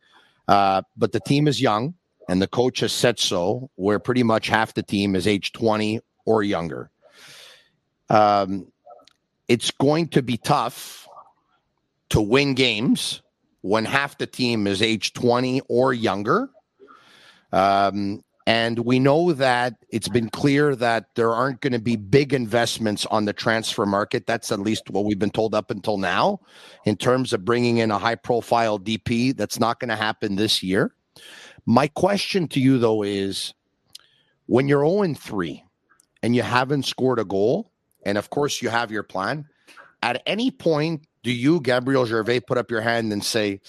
Uh, 0.47 0.81
but 0.95 1.11
the 1.11 1.19
team 1.19 1.47
is 1.47 1.61
young, 1.61 1.93
and 2.27 2.41
the 2.41 2.47
coach 2.47 2.81
has 2.81 2.91
said 2.91 3.19
so. 3.19 3.69
Where 3.75 3.99
pretty 3.99 4.23
much 4.23 4.47
half 4.47 4.73
the 4.73 4.83
team 4.83 5.15
is 5.15 5.27
age 5.27 5.53
20 5.53 6.01
or 6.25 6.43
younger. 6.43 6.89
Um, 8.09 8.71
it's 9.47 9.71
going 9.71 10.09
to 10.09 10.21
be 10.21 10.37
tough 10.37 11.07
to 12.09 12.21
win 12.21 12.53
games 12.53 13.21
when 13.61 13.85
half 13.85 14.17
the 14.17 14.27
team 14.27 14.67
is 14.67 14.81
age 14.81 15.13
20 15.13 15.61
or 15.67 15.93
younger. 15.93 16.49
Um, 17.51 18.23
and 18.45 18.79
we 18.79 18.99
know 18.99 19.33
that 19.33 19.75
it's 19.89 20.07
been 20.07 20.29
clear 20.29 20.73
that 20.77 21.09
there 21.15 21.33
aren't 21.33 21.59
going 21.59 21.73
to 21.73 21.79
be 21.79 21.97
big 21.97 22.33
investments 22.33 23.05
on 23.05 23.25
the 23.25 23.33
transfer 23.33 23.85
market. 23.85 24.25
That's 24.25 24.53
at 24.53 24.59
least 24.61 24.89
what 24.89 25.03
we've 25.03 25.19
been 25.19 25.31
told 25.31 25.53
up 25.53 25.69
until 25.69 25.97
now 25.97 26.39
in 26.85 26.95
terms 26.95 27.33
of 27.33 27.43
bringing 27.43 27.79
in 27.79 27.91
a 27.91 27.97
high 27.97 28.15
profile 28.15 28.79
DP. 28.79 29.35
That's 29.35 29.59
not 29.59 29.81
going 29.81 29.89
to 29.89 29.97
happen 29.97 30.37
this 30.37 30.63
year. 30.63 30.93
My 31.69 31.87
question 31.89 32.47
to 32.49 32.61
you, 32.61 32.79
though, 32.79 33.03
is 33.03 33.53
when 34.45 34.69
you're 34.69 34.87
0 34.87 35.13
3 35.13 35.63
and 36.23 36.33
you 36.33 36.41
haven't 36.41 36.83
scored 36.83 37.19
a 37.19 37.25
goal, 37.25 37.71
and 38.05 38.17
of 38.17 38.29
course 38.29 38.61
you 38.61 38.69
have 38.69 38.89
your 38.89 39.03
plan. 39.03 39.45
At 40.01 40.23
any 40.25 40.49
point, 40.49 41.05
do 41.23 41.31
you, 41.31 41.59
Gabriel 41.59 42.05
Gervais, 42.05 42.39
put 42.39 42.57
up 42.57 42.71
your 42.71 42.79
hand 42.79 43.11
and 43.11 43.21
say, 43.21 43.59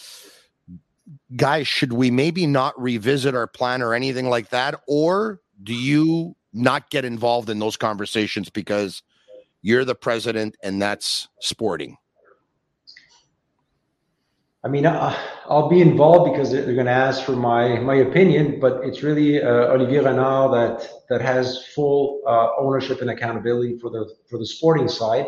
guys, 1.35 1.67
should 1.67 1.93
we 1.93 2.09
maybe 2.13 2.47
not 2.47 2.81
revisit 2.81 3.35
our 3.35 3.49
plan 3.49 3.83
or 3.83 3.95
anything 3.95 4.31
like 4.31 4.51
that? 4.51 4.81
Or 4.87 5.41
do 5.65 5.75
you 5.75 6.37
not 6.53 6.91
get 6.91 7.05
involved 7.05 7.51
in 7.51 7.59
those 7.59 7.77
conversations 7.77 8.49
because 8.49 9.03
you're 9.61 9.85
the 9.85 9.97
president 9.97 10.57
and 10.63 10.81
that's 10.81 11.27
sporting? 11.41 11.97
I 14.65 14.69
mean, 14.69 14.87
uh, 14.87 15.17
I'll 15.47 15.69
be 15.69 15.81
involved 15.81 16.33
because 16.33 16.51
they're 16.51 16.75
going 16.75 16.87
to 16.87 16.93
ask 16.93 17.23
for 17.23 17.37
my 17.37 17.79
my 17.79 17.97
opinion, 17.97 18.59
but 18.59 18.85
it's 18.85 19.03
really 19.03 19.41
uh, 19.41 19.73
Olivier 19.75 20.01
Renard 20.01 20.53
that 20.53 20.89
that 21.09 21.21
has 21.21 21.65
full 21.75 22.21
uh, 22.27 22.49
ownership 22.59 23.01
and 23.01 23.11
accountability 23.11 23.79
for 23.79 23.89
the 23.91 24.13
for 24.29 24.39
the 24.39 24.47
sporting 24.47 24.89
side. 24.89 25.27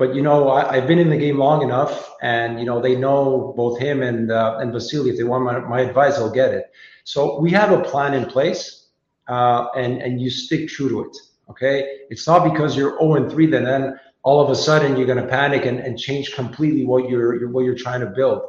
but 0.00 0.14
you 0.14 0.22
know, 0.22 0.48
I, 0.50 0.76
have 0.76 0.86
been 0.86 0.98
in 0.98 1.10
the 1.10 1.18
game 1.18 1.38
long 1.38 1.62
enough, 1.62 2.14
and 2.22 2.58
you 2.58 2.64
know, 2.64 2.80
they 2.80 2.96
know 2.96 3.52
both 3.56 3.78
him 3.78 4.02
and 4.02 4.30
uh, 4.30 4.58
and 4.60 4.72
Vassili. 4.72 5.10
If 5.10 5.16
they 5.18 5.24
want 5.24 5.44
my, 5.44 5.58
my 5.58 5.80
advice, 5.80 6.16
they'll 6.16 6.30
get 6.30 6.54
it. 6.54 6.72
So 7.04 7.38
we 7.40 7.50
have 7.50 7.72
a 7.72 7.82
plan 7.82 8.14
in 8.14 8.24
place, 8.26 8.86
uh, 9.28 9.66
and 9.76 10.00
and 10.00 10.20
you 10.20 10.30
stick 10.30 10.68
true 10.68 10.88
to 10.88 11.00
it. 11.06 11.16
Okay, 11.50 11.76
it's 12.10 12.26
not 12.26 12.50
because 12.50 12.76
you're 12.76 12.96
0 12.98 13.16
and 13.16 13.30
3 13.30 13.46
then 13.46 13.64
then 13.64 14.00
all 14.22 14.40
of 14.40 14.50
a 14.50 14.54
sudden 14.54 14.96
you're 14.96 15.06
going 15.06 15.22
to 15.22 15.26
panic 15.28 15.64
and, 15.64 15.78
and 15.80 15.98
change 15.98 16.34
completely 16.34 16.84
what 16.84 17.08
you're 17.08 17.38
you're 17.38 17.50
what 17.50 17.64
you're 17.64 17.74
trying 17.76 18.00
to 18.00 18.06
build. 18.06 18.42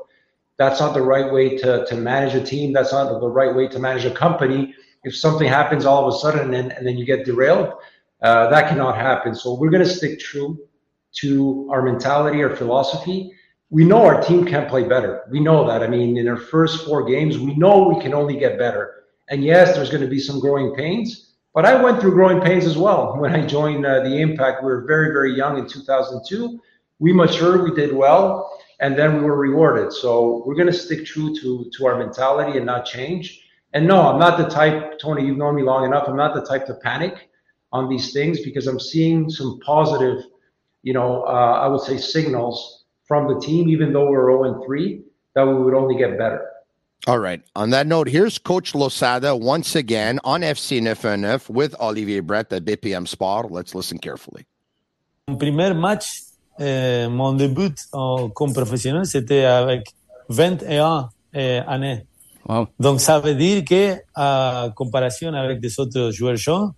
That's 0.58 0.80
not 0.80 0.94
the 0.94 1.02
right 1.02 1.32
way 1.32 1.58
to 1.58 1.86
to 1.86 1.96
manage 1.96 2.36
a 2.36 2.44
team. 2.44 2.74
That's 2.74 2.92
not 2.92 3.20
the 3.20 3.28
right 3.28 3.56
way 3.56 3.68
to 3.68 3.80
manage 3.80 4.06
a 4.06 4.12
company. 4.12 4.74
If 5.04 5.16
something 5.16 5.48
happens 5.48 5.86
all 5.86 6.08
of 6.08 6.14
a 6.14 6.18
sudden 6.18 6.54
and, 6.54 6.72
and 6.72 6.86
then 6.86 6.98
you 6.98 7.06
get 7.06 7.26
derailed, 7.26 7.74
uh, 8.22 8.50
that 8.50 8.70
cannot 8.70 8.96
happen. 8.96 9.34
So 9.34 9.56
we're 9.56 9.72
going 9.72 9.84
to 9.84 9.90
stick 9.90 10.20
true 10.20 10.60
to 11.14 11.68
our 11.72 11.82
mentality, 11.82 12.44
our 12.44 12.56
philosophy. 12.56 13.32
We 13.70 13.86
know 13.86 14.06
our 14.06 14.22
team 14.22 14.46
can 14.46 14.70
play 14.70 14.84
better. 14.84 15.24
We 15.32 15.40
know 15.40 15.66
that. 15.68 15.82
I 15.82 15.88
mean, 15.88 16.18
in 16.18 16.28
our 16.28 16.38
first 16.38 16.86
four 16.86 17.04
games, 17.06 17.40
we 17.40 17.56
know 17.56 17.88
we 17.88 18.02
can 18.02 18.14
only 18.14 18.38
get 18.38 18.60
better. 18.60 19.06
And 19.30 19.44
yes, 19.44 19.76
there's 19.76 19.90
going 19.90 20.04
to 20.04 20.10
be 20.10 20.20
some 20.20 20.40
growing 20.40 20.76
pains, 20.76 21.31
but 21.54 21.66
I 21.66 21.82
went 21.82 22.00
through 22.00 22.12
growing 22.12 22.42
pains 22.42 22.66
as 22.66 22.78
well 22.78 23.18
when 23.18 23.34
I 23.34 23.46
joined 23.46 23.86
uh, 23.86 24.02
the 24.02 24.18
Impact. 24.18 24.64
We 24.64 24.70
were 24.70 24.86
very, 24.86 25.08
very 25.08 25.36
young 25.36 25.58
in 25.58 25.68
2002. 25.68 26.60
We 27.00 27.14
matured, 27.14 27.64
we 27.64 27.74
did 27.74 27.94
well, 27.94 28.60
and 28.80 28.98
then 28.98 29.18
we 29.18 29.24
were 29.24 29.38
rewarded. 29.38 29.92
So 29.92 30.44
we're 30.46 30.56
going 30.56 30.68
to 30.68 30.74
stick 30.74 31.06
true 31.06 31.36
to 31.42 31.70
to 31.78 31.86
our 31.88 31.98
mentality 31.98 32.58
and 32.58 32.66
not 32.66 32.86
change. 32.86 33.48
And 33.74 33.88
no, 33.88 34.02
I'm 34.02 34.20
not 34.20 34.38
the 34.38 34.50
type, 34.50 35.00
Tony. 35.00 35.26
You've 35.26 35.38
known 35.38 35.56
me 35.56 35.64
long 35.64 35.86
enough. 35.86 36.08
I'm 36.08 36.18
not 36.18 36.36
the 36.36 36.46
type 36.46 36.66
to 36.68 36.74
panic 36.76 37.30
on 37.72 37.90
these 37.90 38.12
things 38.12 38.42
because 38.42 38.68
I'm 38.68 38.80
seeing 38.80 39.30
some 39.30 39.60
positive 39.66 40.24
you 40.84 40.94
know, 40.94 41.24
uh, 41.24 41.60
I 41.62 41.68
would 41.68 41.82
say 41.82 41.98
signals 41.98 42.86
from 43.06 43.28
the 43.28 43.40
team, 43.40 43.70
even 43.70 43.94
though 43.94 44.10
we're 44.10 44.32
0 44.32 44.56
and 44.56 44.66
3, 44.66 45.04
that 45.36 45.46
we 45.46 45.54
would 45.54 45.74
only 45.74 45.96
get 45.96 46.18
better. 46.18 46.48
All 47.08 47.18
right. 47.18 47.42
On 47.56 47.72
that 47.72 47.88
note, 47.88 48.08
here's 48.08 48.38
Coach 48.38 48.74
Losada 48.76 49.36
once 49.36 49.76
again 49.76 50.20
on 50.24 50.42
FC 50.42 50.82
919 50.82 51.42
with 51.50 51.76
Olivier 51.80 52.20
Brett 52.20 52.54
at 52.54 52.64
BPM 52.64 53.08
Sport. 53.08 53.52
Let's 53.52 53.74
listen 53.74 53.98
carefully. 53.98 54.46
Mon 55.28 55.38
premier 55.38 55.74
match, 55.74 56.22
euh, 56.60 57.10
mon 57.10 57.34
début 57.34 57.74
en, 57.92 58.30
comme 58.30 58.54
professionnel, 58.54 59.06
c'était 59.08 59.46
avec 59.46 59.88
21 60.30 61.10
euh, 61.36 61.62
années. 61.68 62.06
Wow. 62.48 62.68
Donc, 62.80 63.02
ça 63.02 63.20
veut 63.20 63.36
dire 63.36 63.64
que, 63.66 63.96
à 64.14 64.70
comparaison 64.76 65.34
avec 65.34 65.60
des 65.60 65.80
autres 65.80 66.12
joueurs 66.12 66.36
jeunes, 66.36 66.72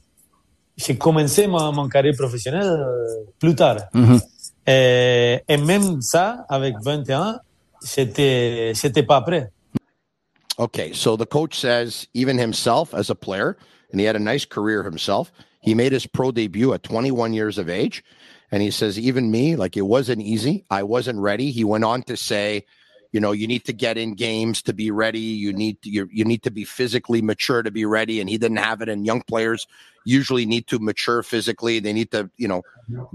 j'ai 0.78 0.98
commencé 0.98 1.48
mon, 1.48 1.72
mon, 1.74 1.90
carrière 1.90 2.16
professionnelle 2.18 2.64
euh, 2.64 3.26
plus 3.40 3.56
tard. 3.56 3.78
Mm-hmm. 3.94 4.22
et, 4.68 5.44
et, 5.48 5.58
même 5.58 6.02
ça, 6.02 6.46
avec 6.48 6.76
21, 6.82 7.40
j'étais, 7.84 8.74
j'étais 8.74 9.04
pas 9.04 9.22
prêt. 9.22 9.52
Okay, 10.60 10.94
so 10.94 11.16
the 11.16 11.26
coach 11.26 11.60
says 11.60 12.08
even 12.14 12.38
himself 12.38 12.94
as 12.94 13.10
a 13.10 13.16
player, 13.16 13.58
and 13.92 14.00
he 14.00 14.06
had 14.06 14.16
a 14.16 14.20
nice 14.20 14.46
career 14.46 14.84
himself. 14.84 15.32
He 15.62 15.74
made 15.74 15.94
his 15.94 16.06
pro 16.06 16.32
debut 16.32 16.74
at 16.74 16.84
21 16.84 17.34
years 17.34 17.58
of 17.58 17.70
age. 17.70 18.04
And 18.52 18.62
he 18.62 18.70
says, 18.70 19.00
even 19.00 19.32
me, 19.32 19.56
like 19.56 19.78
it 19.78 19.82
wasn't 19.82 20.22
easy. 20.22 20.66
I 20.70 20.84
wasn't 20.84 21.20
ready. 21.20 21.50
He 21.52 21.64
went 21.64 21.84
on 21.84 22.04
to 22.04 22.16
say, 22.16 22.66
you 23.12 23.20
know, 23.20 23.32
you 23.32 23.48
need 23.48 23.66
to 23.66 23.74
get 23.74 23.98
in 23.98 24.14
games 24.14 24.62
to 24.64 24.74
be 24.74 24.92
ready. 24.92 25.20
You 25.20 25.54
need 25.54 25.82
to, 25.84 25.90
you, 25.90 26.08
you 26.12 26.26
need 26.26 26.44
to 26.44 26.52
be 26.52 26.66
physically 26.66 27.22
mature 27.22 27.64
to 27.64 27.72
be 27.72 27.86
ready. 27.86 28.20
And 28.20 28.30
he 28.30 28.38
didn't 28.38 28.58
have 28.58 28.82
it. 28.82 28.90
And 28.90 29.06
young 29.06 29.22
players 29.22 29.66
usually 30.06 30.46
need 30.46 30.68
to 30.68 30.80
mature 30.80 31.24
physically. 31.24 31.80
They 31.80 31.94
need 31.94 32.12
to, 32.12 32.30
you 32.38 32.48
know, 32.48 32.64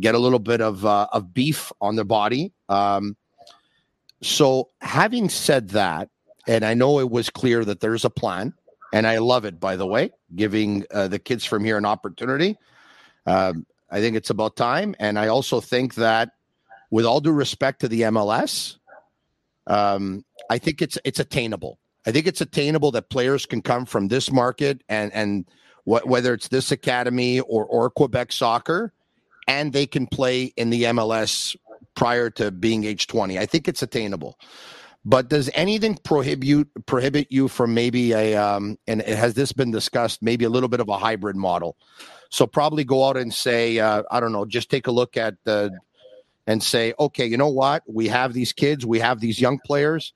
get 0.01 0.15
a 0.15 0.19
little 0.19 0.39
bit 0.39 0.61
of 0.61 0.87
uh, 0.87 1.09
of 1.13 1.35
beef 1.35 1.71
on 1.81 1.97
their 1.97 2.05
body. 2.05 2.53
Um, 2.69 3.17
so, 4.23 4.71
having 4.81 5.29
said 5.29 5.69
that, 5.71 6.09
and 6.49 6.65
I 6.65 6.75
know 6.75 6.99
it 6.99 7.11
was 7.11 7.31
clear 7.31 7.65
that 7.65 7.81
there's 7.81 8.05
a 8.05 8.11
plan, 8.11 8.55
and 8.93 9.07
I 9.07 9.19
love 9.19 9.45
it. 9.45 9.61
By 9.61 9.77
the 9.77 9.87
way, 9.87 10.11
giving 10.35 10.85
uh, 10.91 11.07
the 11.09 11.19
kids 11.19 11.45
from 11.45 11.65
here 11.65 11.77
an 11.77 11.85
opportunity. 11.85 12.57
Um, 13.27 13.67
I 13.91 14.01
think 14.01 14.17
it's 14.17 14.31
about 14.31 14.57
time, 14.57 14.97
and 14.99 15.19
I 15.19 15.29
also 15.29 15.61
think 15.61 15.95
that, 15.97 16.31
with 16.91 17.05
all 17.05 17.21
due 17.21 17.33
respect 17.33 17.81
to 17.83 17.89
the 17.89 18.03
MLS, 18.03 18.77
um, 19.67 20.25
I 20.51 20.59
think 20.59 20.81
it's 20.81 20.99
it's 21.05 21.21
attainable. 21.21 21.79
I 22.07 22.13
think 22.13 22.27
it's 22.27 22.41
attainable 22.41 22.91
that 22.93 23.11
players 23.11 23.45
can 23.45 23.61
come 23.61 23.85
from 23.85 24.09
this 24.09 24.33
market 24.33 24.83
and 24.89 25.13
and 25.13 25.45
wh- 25.85 26.07
whether 26.07 26.33
it's 26.33 26.49
this 26.49 26.73
academy 26.73 27.41
or 27.41 27.67
or 27.67 27.91
Quebec 27.91 28.33
soccer, 28.33 28.95
and 29.47 29.75
they 29.75 29.87
can 29.87 30.07
play 30.07 30.45
in 30.57 30.71
the 30.71 30.85
MLS 30.85 31.55
prior 31.95 32.31
to 32.31 32.51
being 32.51 32.85
age 32.85 33.07
20. 33.09 33.39
I 33.39 33.45
think 33.45 33.69
it's 33.69 33.83
attainable. 33.83 34.39
But 35.09 35.31
does 35.31 35.49
anything 35.55 35.95
prohibit 36.05 36.69
prohibit 36.85 37.29
you 37.31 37.49
from 37.49 37.73
maybe 37.73 38.13
a 38.13 38.37
um, 38.37 38.77
and 38.87 39.01
has 39.01 39.33
this 39.33 39.53
been 39.53 39.71
discussed? 39.71 40.21
Maybe 40.21 40.45
a 40.45 40.51
little 40.51 40.69
bit 40.69 40.81
of 40.81 40.91
a 40.91 40.99
hybrid 40.99 41.35
model. 41.35 41.79
So 42.29 42.47
probably 42.47 42.85
go 42.85 43.09
out 43.09 43.17
and 43.17 43.33
say, 43.33 43.79
uh, 43.79 44.03
I 44.11 44.21
don't 44.21 44.33
know, 44.33 44.45
just 44.45 44.69
take 44.69 44.87
a 44.87 44.91
look 44.91 45.17
at 45.17 45.37
the 45.45 45.73
and 46.47 46.63
say, 46.63 46.93
okay, 47.01 47.25
you 47.25 47.39
know 47.39 47.49
what? 47.49 47.85
We 47.87 48.07
have 48.09 48.35
these 48.35 48.53
kids, 48.53 48.85
we 48.85 48.99
have 48.99 49.19
these 49.19 49.41
young 49.41 49.59
players, 49.65 50.13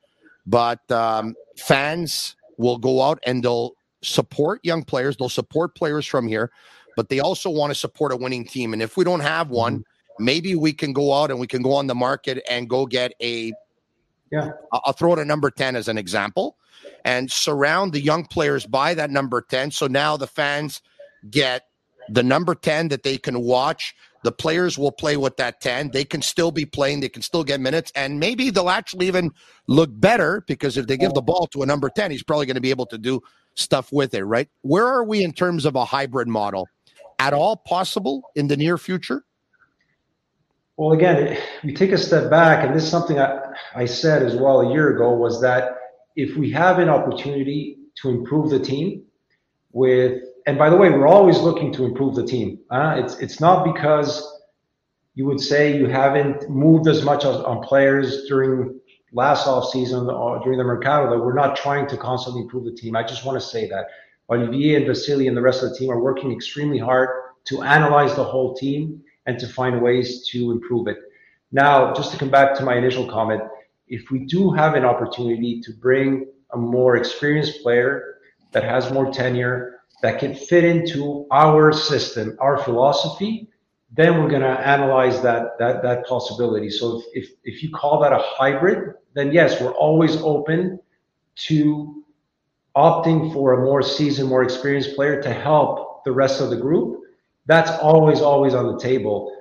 but 0.47 0.91
um, 0.91 1.37
fans 1.57 2.37
will 2.59 2.77
go 2.77 3.01
out 3.01 3.19
and 3.25 3.43
they'll 3.43 3.73
support 4.03 4.61
young 4.63 4.83
players, 4.83 5.17
they'll 5.17 5.31
support 5.31 5.75
players 5.75 6.05
from 6.05 6.29
here, 6.29 6.51
but 6.97 7.09
they 7.09 7.21
also 7.21 7.49
want 7.49 7.71
to 7.71 7.75
support 7.75 8.13
a 8.13 8.17
winning 8.17 8.45
team. 8.45 8.75
And 8.75 8.83
if 8.83 8.99
we 8.99 9.05
don't 9.05 9.21
have 9.21 9.49
one, 9.49 9.79
mm-hmm. 9.79 10.25
maybe 10.25 10.55
we 10.55 10.75
can 10.75 10.93
go 10.93 11.15
out 11.15 11.31
and 11.31 11.41
we 11.41 11.47
can 11.47 11.63
go 11.63 11.73
on 11.73 11.87
the 11.87 11.95
market 11.95 12.43
and 12.51 12.69
go 12.69 12.85
get 12.85 13.15
a 13.23 13.55
yeah. 14.33 14.51
I'll 14.73 14.93
throw 14.95 15.13
it 15.13 15.19
a 15.19 15.25
number 15.25 15.51
10 15.51 15.77
as 15.77 15.89
an 15.89 15.99
example 15.99 16.57
and 17.05 17.31
surround 17.31 17.93
the 17.93 18.01
young 18.01 18.25
players 18.25 18.67
by 18.67 18.95
that 18.95 19.11
number 19.11 19.43
10. 19.43 19.71
So 19.71 19.87
now 19.87 20.17
the 20.17 20.27
fans 20.27 20.81
get 21.31 21.67
the 22.09 22.23
number 22.23 22.55
10 22.55 22.89
that 22.89 23.05
they 23.05 23.19
can 23.19 23.41
watch 23.41 23.95
the 24.23 24.33
players 24.33 24.79
will 24.79 24.93
play 24.93 25.17
with 25.17 25.37
that 25.37 25.61
10. 25.61 25.91
They 25.91 26.05
can 26.05 26.23
still 26.23 26.51
be 26.51 26.65
playing, 26.65 27.01
they 27.01 27.09
can 27.09 27.23
still 27.23 27.45
get 27.45 27.61
minutes, 27.61 27.93
and 27.95 28.21
maybe 28.21 28.51
they'll 28.51 28.71
actually 28.71 29.07
even 29.07 29.31
look 29.67 29.91
better 29.93 30.45
because 30.47 30.77
if 30.77 30.87
they 30.87 30.97
give 30.97 31.15
the 31.15 31.23
ball 31.23 31.47
to 31.49 31.63
a 31.63 31.67
number 31.67 31.91
10, 31.91 32.11
he's 32.11 32.23
probably 32.23 32.47
going 32.47 32.55
to 32.55 32.61
be 32.61 32.71
able 32.71 32.87
to 32.87 32.99
do 32.99 33.21
stuff 33.55 33.93
with 33.93 34.15
it, 34.15 34.25
right? 34.25 34.49
Where 34.63 34.87
are 34.87 35.05
we 35.05 35.25
in 35.25 35.33
terms 35.33 35.65
of 35.65 35.75
a 35.75 35.85
hybrid 35.85 36.29
model? 36.29 36.69
At 37.19 37.33
all 37.33 37.57
possible 37.57 38.23
in 38.35 38.49
the 38.49 38.57
near 38.57 38.79
future? 38.79 39.25
Well, 40.77 40.93
again, 40.93 41.39
we 41.63 41.75
take 41.75 41.93
a 41.93 41.99
step 41.99 42.31
back, 42.31 42.65
and 42.65 42.75
this 42.75 42.85
is 42.85 42.91
something 42.91 43.19
I, 43.19 43.41
I 43.75 43.85
said 43.85 44.23
as 44.23 44.35
well 44.35 44.63
a 44.63 44.73
year 44.73 44.97
ago 44.97 45.13
was 45.13 45.41
that 45.43 45.77
if 46.17 46.37
we 46.37 46.51
have 46.53 46.79
an 46.79 46.89
opportunity 46.89 47.79
to 47.97 48.09
improve 48.09 48.51
the 48.51 48.59
team 48.59 49.05
with 49.73 50.23
and 50.47 50.59
by 50.59 50.71
the 50.71 50.77
way, 50.77 50.91
we're 50.91 51.07
always 51.07 51.39
looking 51.39 51.73
to 51.75 51.85
improve 51.85 52.15
the 52.15 52.27
team. 52.27 52.59
Uh, 52.71 52.97
it's 52.99 53.19
it's 53.19 53.41
not 53.41 53.65
because 53.65 54.41
you 55.15 55.27
would 55.27 55.41
say 55.41 55.77
you 55.77 55.87
haven't 55.87 56.49
moved 56.49 56.89
as 56.89 57.05
much 57.05 57.25
on, 57.25 57.45
on 57.45 57.63
players 57.63 58.25
during 58.27 58.81
last 59.13 59.47
off 59.47 59.71
season 59.71 60.09
or 60.09 60.41
during 60.43 60.59
the 60.59 60.65
mercato 60.65 61.11
that 61.11 61.19
we're 61.23 61.35
not 61.35 61.55
trying 61.55 61.87
to 61.87 61.97
constantly 61.97 62.43
improve 62.43 62.65
the 62.65 62.73
team. 62.73 62.97
I 62.97 63.03
just 63.03 63.25
want 63.25 63.41
to 63.41 63.47
say 63.47 63.69
that 63.69 63.87
Olivier 64.31 64.77
and 64.77 64.87
Vassili 64.87 65.29
and 65.29 65.37
the 65.37 65.43
rest 65.43 65.63
of 65.63 65.71
the 65.71 65.77
team 65.77 65.91
are 65.91 66.01
working 66.01 66.33
extremely 66.33 66.79
hard 66.79 67.11
to 67.45 67.63
analyze 67.63 68.15
the 68.17 68.25
whole 68.25 68.55
team 68.55 69.03
and 69.27 69.39
to 69.39 69.47
find 69.47 69.81
ways 69.81 70.29
to 70.29 70.51
improve 70.51 70.89
it. 70.89 70.99
Now, 71.53 71.93
just 71.93 72.13
to 72.13 72.19
come 72.19 72.31
back 72.31 72.55
to 72.57 72.65
my 72.65 72.77
initial 72.77 73.09
comment, 73.09 73.43
if 73.89 74.11
we 74.11 74.21
do 74.21 74.51
have 74.51 74.75
an 74.75 74.85
opportunity 74.85 75.61
to 75.61 75.73
bring 75.73 76.27
a 76.53 76.57
more 76.57 76.97
experienced 76.97 77.63
player 77.63 78.19
that 78.53 78.65
has 78.65 78.91
more 78.91 79.11
tenure 79.13 79.81
that 80.03 80.19
can 80.19 80.35
fit 80.35 80.65
into 80.65 81.27
our 81.31 81.73
system, 81.73 82.37
our 82.41 82.59
philosophy, 82.59 83.49
then 83.95 84.19
we're 84.19 84.29
going 84.29 84.43
to 84.43 84.49
analyze 84.49 85.21
that 85.23 85.59
that 85.59 85.83
that 85.83 86.07
possibility. 86.07 86.71
So 86.71 86.99
if, 86.99 87.05
if 87.25 87.31
if 87.45 87.63
you 87.63 87.71
call 87.71 88.01
that 88.01 88.13
a 88.13 88.19
hybrid, 88.19 88.95
then 89.15 89.33
yes, 89.33 89.61
we're 89.61 89.75
always 89.75 90.17
open 90.17 90.81
to 91.49 92.05
opting 92.75 93.33
for 93.33 93.53
a 93.53 93.65
more 93.65 93.83
seasoned, 93.83 94.29
more 94.29 94.43
experienced 94.43 94.95
player 94.95 95.23
to 95.23 95.33
help 95.33 96.05
the 96.05 96.13
rest 96.13 96.41
of 96.41 96.51
the 96.51 96.57
group. 96.57 97.02
That's 97.47 97.71
always 97.71 98.21
always 98.21 98.55
on 98.55 98.67
the 98.73 98.79
table. 98.79 99.37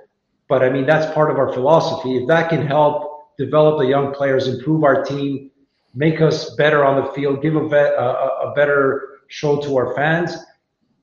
But 0.48 0.62
I 0.62 0.70
mean, 0.70 0.86
that's 0.86 1.12
part 1.14 1.30
of 1.30 1.38
our 1.38 1.52
philosophy. 1.52 2.16
If 2.16 2.28
that 2.28 2.50
can 2.50 2.66
help 2.66 3.36
develop 3.38 3.78
the 3.78 3.86
young 3.86 4.12
players, 4.12 4.48
improve 4.48 4.84
our 4.84 5.02
team, 5.04 5.50
make 5.94 6.20
us 6.20 6.54
better 6.56 6.84
on 6.84 7.02
the 7.02 7.12
field, 7.12 7.42
give 7.42 7.56
a, 7.56 7.68
vet, 7.68 7.92
a, 7.94 8.02
a 8.48 8.52
better 8.54 9.20
show 9.28 9.60
to 9.62 9.76
our 9.76 9.94
fans, 9.94 10.36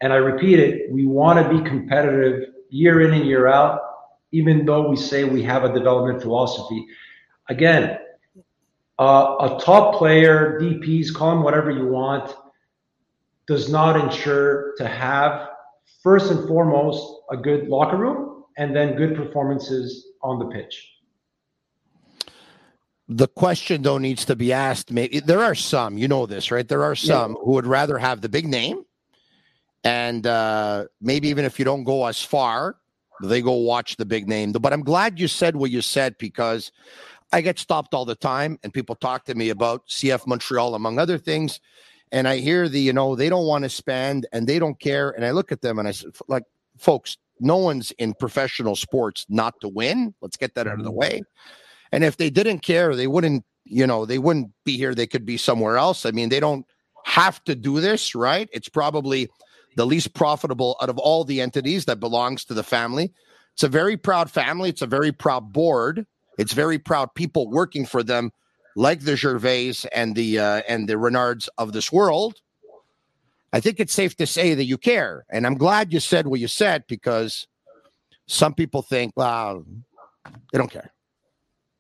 and 0.02 0.14
I 0.14 0.18
repeat 0.18 0.60
it, 0.60 0.92
we 0.92 1.06
want 1.06 1.44
to 1.44 1.62
be 1.62 1.68
competitive 1.68 2.54
year 2.70 3.02
in 3.02 3.14
and 3.14 3.26
year 3.26 3.48
out, 3.48 3.82
even 4.32 4.66
though 4.66 4.88
we 4.88 4.96
say 4.96 5.24
we 5.24 5.44
have 5.44 5.64
a 5.64 5.74
development 5.74 6.22
philosophy. 6.22 6.86
Again, 7.50 7.98
uh, 9.00 9.36
a 9.40 9.60
top 9.62 9.96
player, 9.96 10.60
DPs, 10.62 11.14
call 11.14 11.32
them 11.32 11.44
whatever 11.44 11.72
you 11.72 11.88
want, 11.88 12.34
does 13.48 13.70
not 13.70 14.00
ensure 14.00 14.76
to 14.78 14.88
have, 14.88 15.49
first 16.04 16.32
and 16.32 16.48
foremost, 16.48 17.22
a 17.32 17.38
good 17.38 17.68
locker 17.68 17.98
room 17.98 18.44
and 18.58 18.76
then 18.76 18.96
good 18.96 19.16
performances 19.16 20.08
on 20.22 20.40
the 20.40 20.46
pitch. 20.46 20.88
The 23.08 23.28
question 23.28 23.82
though 23.82 23.98
needs 23.98 24.26
to 24.26 24.36
be 24.36 24.54
asked. 24.54 24.92
Maybe 24.92 25.20
there 25.20 25.44
are 25.44 25.56
some, 25.56 25.98
you 25.98 26.08
know 26.08 26.26
this, 26.26 26.52
right? 26.52 26.68
There 26.68 26.84
are 26.84 26.96
some 26.96 27.32
yeah. 27.32 27.38
who 27.44 27.54
would 27.54 27.66
rather 27.66 27.98
have 27.98 28.22
the 28.22 28.30
big 28.30 28.46
name, 28.46 28.84
and 29.84 30.28
uh, 30.28 30.86
maybe 31.02 31.30
even 31.30 31.46
if 31.46 31.58
you 31.58 31.66
don't 31.66 31.84
go 31.84 32.06
as 32.06 32.22
far, 32.22 32.76
they 33.24 33.42
go 33.42 33.54
watch 33.54 33.96
the 33.96 34.06
big 34.06 34.28
name. 34.28 34.52
But 34.52 34.74
I'm 34.74 34.84
glad 34.84 35.20
you 35.20 35.28
said 35.28 35.56
what 35.56 35.72
you 35.72 35.82
said 35.82 36.18
because 36.20 36.72
I 37.32 37.42
get 37.42 37.60
stopped 37.60 37.94
all 37.94 38.06
the 38.06 38.16
time, 38.16 38.60
and 38.64 38.74
people 38.74 38.96
talk 38.96 39.26
to 39.26 39.36
me 39.36 39.50
about 39.50 39.88
CF 39.88 40.28
Montreal 40.28 40.76
among 40.76 41.00
other 41.00 41.18
things, 41.18 41.60
and 42.12 42.28
I 42.28 42.38
hear 42.38 42.68
the 42.68 42.80
you 42.80 42.94
know 42.94 43.16
they 43.16 43.30
don't 43.30 43.48
want 43.48 43.64
to 43.64 43.70
spend 43.70 44.28
and 44.32 44.48
they 44.48 44.60
don't 44.60 44.80
care, 44.80 45.12
and 45.12 45.26
I 45.26 45.32
look 45.32 45.52
at 45.52 45.62
them 45.62 45.80
and 45.80 45.88
I 45.88 45.92
said 45.92 46.12
like, 46.28 46.44
folks, 46.78 47.18
no 47.40 47.58
one's 47.58 47.92
in 47.92 48.14
professional 48.14 48.76
sports 48.76 49.26
not 49.30 49.60
to 49.62 49.68
win. 49.68 50.14
Let's 50.22 50.38
get 50.38 50.56
that 50.56 50.68
out 50.68 50.80
of 50.80 50.84
the 50.84 50.92
mm-hmm. 50.92 51.00
way. 51.00 51.22
And 51.92 52.04
if 52.04 52.18
they 52.18 52.30
didn't 52.30 52.60
care, 52.60 52.96
they 52.96 53.08
wouldn't, 53.08 53.44
you 53.64 53.88
know, 53.88 54.06
they 54.06 54.20
wouldn't 54.20 54.52
be 54.66 54.78
here. 54.78 54.94
They 54.94 55.08
could 55.08 55.26
be 55.26 55.38
somewhere 55.38 55.78
else. 55.78 56.06
I 56.06 56.12
mean, 56.12 56.30
they 56.30 56.40
don't 56.40 56.66
have 57.06 57.44
to 57.46 57.56
do 57.56 57.80
this, 57.80 58.14
right? 58.14 58.50
It's 58.52 58.70
probably 58.70 59.30
the 59.76 59.86
least 59.86 60.14
profitable 60.14 60.76
out 60.82 60.90
of 60.90 60.98
all 60.98 61.24
the 61.24 61.42
entities 61.42 61.86
that 61.86 62.00
belongs 62.00 62.46
to 62.46 62.54
the 62.54 62.64
family. 62.64 63.12
It's 63.54 63.64
a 63.64 63.70
very 63.70 63.98
proud 63.98 64.30
family. 64.30 64.70
It's 64.70 64.82
a 64.82 64.88
very 64.88 65.12
proud 65.12 65.52
board. 65.52 66.06
It's 66.38 66.54
very 66.54 66.78
proud 66.78 67.14
people 67.16 67.50
working 67.50 67.86
for 67.86 68.04
them, 68.04 68.32
like 68.80 69.02
the 69.02 69.18
Gervais 69.18 69.74
and 69.92 70.16
the 70.16 70.40
uh, 70.40 70.62
and 70.68 70.88
the 70.88 70.94
Renards 70.94 71.50
of 71.58 71.74
this 71.74 71.92
world. 71.92 72.36
I 73.52 73.60
think 73.60 73.80
it's 73.80 73.94
safe 73.94 74.16
to 74.18 74.26
say 74.26 74.54
that 74.54 74.64
you 74.66 74.78
care, 74.78 75.26
and 75.30 75.46
I'm 75.46 75.58
glad 75.58 75.92
you 75.92 76.00
said 76.00 76.28
what 76.28 76.40
you 76.40 76.48
said 76.48 76.86
because 76.88 77.48
some 78.28 78.54
people 78.54 78.82
think, 78.82 79.12
well, 79.18 79.66
they 80.52 80.58
don't 80.58 80.72
care. 80.72 80.92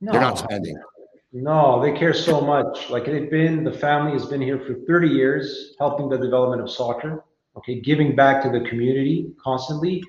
No. 0.02 0.12
They're 0.12 0.22
not 0.22 0.40
spending. 0.40 0.78
No, 1.32 1.82
they 1.82 1.98
care 1.98 2.14
so 2.14 2.42
much. 2.42 2.90
Like 2.90 3.06
they've 3.06 3.30
been, 3.30 3.64
the 3.64 3.72
family 3.72 4.14
has 4.14 4.26
been 4.26 4.42
here 4.42 4.60
for 4.60 4.74
30 4.88 5.08
years, 5.08 5.76
helping 5.78 6.10
the 6.10 6.18
development 6.18 6.62
of 6.62 6.72
soccer. 6.72 7.24
Okay, 7.56 7.80
giving 7.80 8.16
back 8.16 8.42
to 8.44 8.50
the 8.50 8.68
community 8.68 9.32
constantly. 9.42 10.04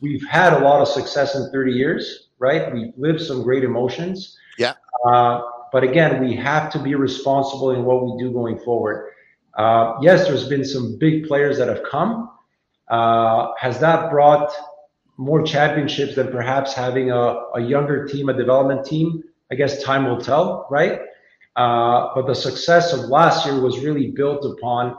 We've 0.00 0.24
had 0.26 0.52
a 0.52 0.60
lot 0.60 0.80
of 0.80 0.88
success 0.88 1.34
in 1.34 1.50
30 1.50 1.72
years, 1.72 2.28
right? 2.38 2.72
We've 2.72 2.92
lived 2.96 3.20
some 3.20 3.42
great 3.42 3.64
emotions. 3.64 4.38
Yeah. 4.58 4.74
Uh, 5.04 5.40
but 5.72 5.84
again, 5.84 6.22
we 6.22 6.34
have 6.36 6.70
to 6.72 6.78
be 6.78 6.94
responsible 6.94 7.70
in 7.70 7.84
what 7.84 8.04
we 8.04 8.22
do 8.22 8.32
going 8.32 8.58
forward. 8.58 9.12
Uh, 9.56 9.94
yes, 10.00 10.26
there's 10.26 10.48
been 10.48 10.64
some 10.64 10.98
big 10.98 11.26
players 11.26 11.58
that 11.58 11.68
have 11.68 11.82
come. 11.90 12.30
Uh, 12.88 13.48
has 13.58 13.78
that 13.80 14.10
brought 14.10 14.52
more 15.16 15.42
championships 15.42 16.14
than 16.14 16.28
perhaps 16.28 16.72
having 16.72 17.10
a, 17.10 17.42
a 17.54 17.60
younger 17.60 18.06
team, 18.06 18.28
a 18.28 18.32
development 18.32 18.84
team? 18.84 19.22
I 19.52 19.54
guess 19.54 19.82
time 19.82 20.06
will 20.06 20.20
tell, 20.20 20.66
right? 20.70 21.00
Uh, 21.56 22.08
but 22.14 22.26
the 22.26 22.34
success 22.34 22.92
of 22.92 23.10
last 23.10 23.44
year 23.44 23.60
was 23.60 23.80
really 23.80 24.12
built 24.12 24.44
upon 24.44 24.96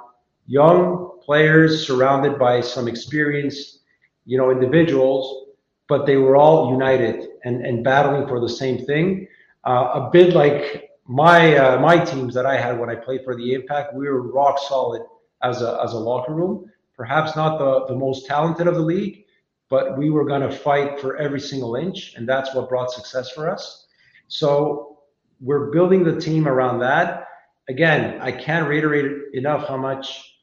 young 0.47 1.19
players 1.23 1.87
surrounded 1.87 2.37
by 2.37 2.61
some 2.61 2.87
experienced, 2.87 3.79
you 4.25 4.37
know, 4.37 4.51
individuals, 4.51 5.47
but 5.87 6.05
they 6.05 6.17
were 6.17 6.35
all 6.35 6.71
united 6.71 7.27
and, 7.45 7.65
and 7.65 7.83
battling 7.83 8.27
for 8.27 8.39
the 8.39 8.49
same 8.49 8.85
thing. 8.85 9.27
Uh, 9.63 10.05
a 10.05 10.09
bit 10.11 10.33
like 10.33 10.89
my 11.07 11.55
uh, 11.57 11.79
my 11.79 12.03
teams 12.03 12.33
that 12.33 12.45
I 12.45 12.59
had 12.59 12.79
when 12.79 12.89
I 12.89 12.95
played 12.95 13.21
for 13.23 13.35
the 13.35 13.53
Impact, 13.53 13.93
we 13.93 14.07
were 14.07 14.31
rock 14.31 14.57
solid 14.59 15.03
as 15.43 15.61
a 15.61 15.79
as 15.83 15.93
a 15.93 15.97
locker 15.97 16.33
room. 16.33 16.65
Perhaps 16.95 17.35
not 17.35 17.57
the 17.59 17.85
the 17.87 17.95
most 17.95 18.25
talented 18.25 18.67
of 18.67 18.75
the 18.75 18.81
league, 18.81 19.25
but 19.69 19.97
we 19.97 20.09
were 20.09 20.25
going 20.25 20.41
to 20.41 20.51
fight 20.51 20.99
for 20.99 21.17
every 21.17 21.39
single 21.39 21.75
inch, 21.75 22.13
and 22.15 22.27
that's 22.27 22.53
what 22.55 22.69
brought 22.69 22.91
success 22.91 23.31
for 23.31 23.49
us. 23.49 23.87
So 24.27 24.99
we're 25.39 25.71
building 25.71 26.03
the 26.03 26.19
team 26.19 26.47
around 26.47 26.79
that. 26.79 27.27
Again, 27.69 28.19
I 28.21 28.31
can't 28.31 28.67
reiterate 28.67 29.33
enough 29.33 29.67
how 29.67 29.77
much 29.77 30.37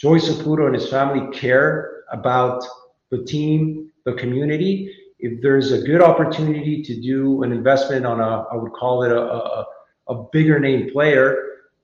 Joey 0.00 0.18
Saputo 0.20 0.66
and 0.66 0.74
his 0.74 0.88
family 0.88 1.36
care 1.36 2.04
about 2.12 2.64
the 3.10 3.24
team, 3.24 3.90
the 4.04 4.12
community. 4.14 4.94
If 5.24 5.40
there's 5.42 5.72
a 5.72 5.82
good 5.82 6.02
opportunity 6.02 6.82
to 6.82 7.00
do 7.00 7.42
an 7.42 7.52
investment 7.52 8.04
on 8.04 8.20
a, 8.20 8.44
I 8.52 8.56
would 8.56 8.72
call 8.72 9.04
it 9.04 9.12
a, 9.12 9.20
a, 9.20 9.66
a 10.08 10.24
bigger 10.32 10.58
name 10.58 10.90
player 10.92 11.24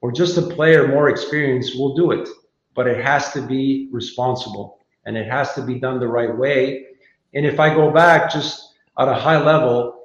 or 0.00 0.12
just 0.12 0.36
a 0.36 0.42
player 0.42 0.88
more 0.88 1.08
experienced, 1.08 1.74
we'll 1.76 1.94
do 1.94 2.10
it. 2.10 2.28
But 2.74 2.86
it 2.86 3.04
has 3.04 3.32
to 3.32 3.42
be 3.42 3.88
responsible 3.92 4.78
and 5.04 5.16
it 5.16 5.30
has 5.30 5.54
to 5.54 5.62
be 5.62 5.78
done 5.78 6.00
the 6.00 6.08
right 6.08 6.36
way. 6.36 6.86
And 7.34 7.46
if 7.46 7.58
I 7.58 7.74
go 7.74 7.90
back 7.90 8.30
just 8.30 8.74
at 8.98 9.08
a 9.08 9.14
high 9.14 9.42
level, 9.42 10.00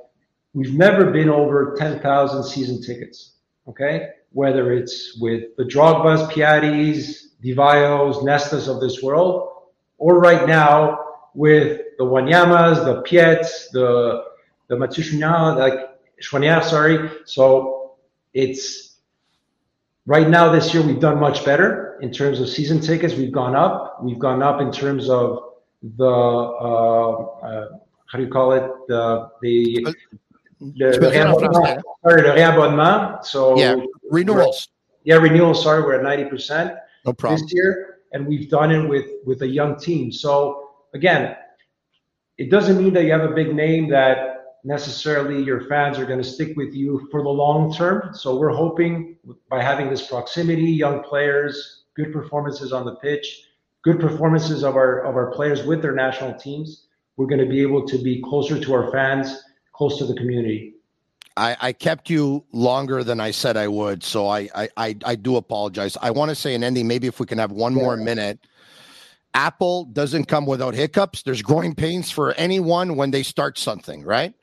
We've 0.55 0.73
never 0.73 1.11
been 1.11 1.27
over 1.27 1.75
10,000 1.77 2.43
season 2.45 2.81
tickets, 2.81 3.33
okay? 3.67 4.11
Whether 4.31 4.71
it's 4.71 5.17
with 5.19 5.53
the 5.57 5.65
Drogbas, 5.65 6.31
Piattis, 6.31 7.41
Di 7.41 7.53
Vaios, 7.53 8.23
Nestas 8.23 8.69
of 8.73 8.79
this 8.79 9.03
world, 9.03 9.49
or 9.97 10.21
right 10.21 10.47
now 10.47 10.97
with 11.33 11.81
the 11.97 12.03
Wanyamas, 12.03 12.83
the 12.85 13.01
Piettes, 13.01 13.69
the 13.71 14.23
the 14.67 14.75
Matushuna, 14.75 15.57
like 15.57 15.73
Choinière, 16.21 16.63
sorry. 16.63 17.09
So 17.25 17.95
it's 18.33 18.97
right 20.05 20.29
now 20.29 20.51
this 20.51 20.73
year 20.73 20.83
we've 20.83 20.99
done 20.99 21.19
much 21.19 21.45
better 21.45 21.97
in 22.01 22.11
terms 22.11 22.39
of 22.39 22.49
season 22.49 22.79
tickets. 22.79 23.13
We've 23.13 23.31
gone 23.31 23.55
up. 23.55 24.03
We've 24.03 24.19
gone 24.19 24.41
up 24.41 24.61
in 24.61 24.71
terms 24.71 25.09
of 25.09 25.53
the 25.97 26.05
uh, 26.05 27.11
uh, 27.21 27.67
how 28.07 28.17
do 28.17 28.23
you 28.23 28.29
call 28.29 28.53
it 28.53 28.69
the 28.87 29.29
the 29.41 29.87
le, 30.59 30.87
le 30.87 31.09
réabonnement. 31.11 31.81
Sorry, 32.03 32.21
le 32.21 32.33
réabonnement. 32.33 33.25
So 33.25 33.57
yeah, 33.57 33.75
renewals. 34.09 34.69
Yeah, 35.03 35.15
renewals. 35.15 35.61
Sorry, 35.61 35.81
we're 35.81 35.95
at 35.95 36.03
ninety 36.03 36.25
percent. 36.25 36.73
No 37.05 37.13
problem. 37.13 37.41
This 37.41 37.53
year, 37.53 37.99
and 38.13 38.25
we've 38.25 38.49
done 38.49 38.71
it 38.71 38.87
with 38.87 39.05
with 39.25 39.41
a 39.43 39.47
young 39.47 39.77
team. 39.77 40.11
So 40.11 40.71
again, 40.93 41.35
it 42.37 42.51
doesn't 42.51 42.77
mean 42.77 42.93
that 42.93 43.03
you 43.03 43.11
have 43.11 43.29
a 43.29 43.33
big 43.33 43.55
name 43.55 43.89
that 43.89 44.35
necessarily 44.63 45.41
your 45.41 45.61
fans 45.61 45.99
are 45.99 46.05
going 46.05 46.21
to 46.21 46.27
stick 46.27 46.57
with 46.57 46.73
you 46.73 47.07
for 47.11 47.21
the 47.21 47.29
long 47.29 47.73
term. 47.73 48.13
So 48.13 48.35
we're 48.37 48.53
hoping 48.53 49.15
by 49.49 49.61
having 49.61 49.89
this 49.89 50.07
proximity, 50.07 50.71
young 50.71 51.03
players, 51.03 51.83
good 51.95 52.11
performances 52.11 52.73
on 52.73 52.85
the 52.85 52.95
pitch, 52.95 53.47
good 53.83 53.99
performances 53.99 54.63
of 54.63 54.75
our 54.75 55.05
of 55.05 55.15
our 55.15 55.31
players 55.31 55.63
with 55.63 55.81
their 55.81 55.93
national 55.93 56.33
teams, 56.33 56.87
we're 57.15 57.27
going 57.27 57.39
to 57.39 57.47
be 57.47 57.61
able 57.61 57.87
to 57.87 57.97
be 57.97 58.21
closer 58.21 58.59
to 58.59 58.73
our 58.73 58.91
fans 58.91 59.43
close 59.73 59.97
to 59.99 60.05
the 60.05 60.15
community. 60.15 60.73
I, 61.37 61.57
I, 61.59 61.73
kept 61.73 62.09
you 62.09 62.45
longer 62.53 63.03
than 63.03 63.19
I 63.19 63.31
said 63.31 63.57
I 63.57 63.67
would, 63.67 64.03
so 64.03 64.27
I 64.27 64.49
I, 64.55 64.69
I, 64.77 64.95
I 65.05 65.15
do 65.15 65.35
apologize. 65.35 65.97
I 66.01 66.11
want 66.11 66.29
to 66.29 66.35
say 66.35 66.55
an 66.55 66.63
ending. 66.63 66.87
Maybe 66.87 67.07
if 67.07 67.19
we 67.19 67.25
can 67.25 67.37
have 67.37 67.51
one 67.51 67.75
yeah. 67.75 67.83
more 67.83 67.97
minute. 67.97 68.39
Apple 69.35 69.83
doesn't 69.85 70.25
come 70.25 70.45
without 70.45 70.73
hiccups. 70.73 71.21
There's 71.21 71.41
growing 71.41 71.75
pains 71.75 72.09
for 72.09 72.31
anyone 72.33 72.95
when 72.95 73.11
they 73.11 73.21
start 73.21 73.59
something, 73.59 74.03
right? 74.03 74.33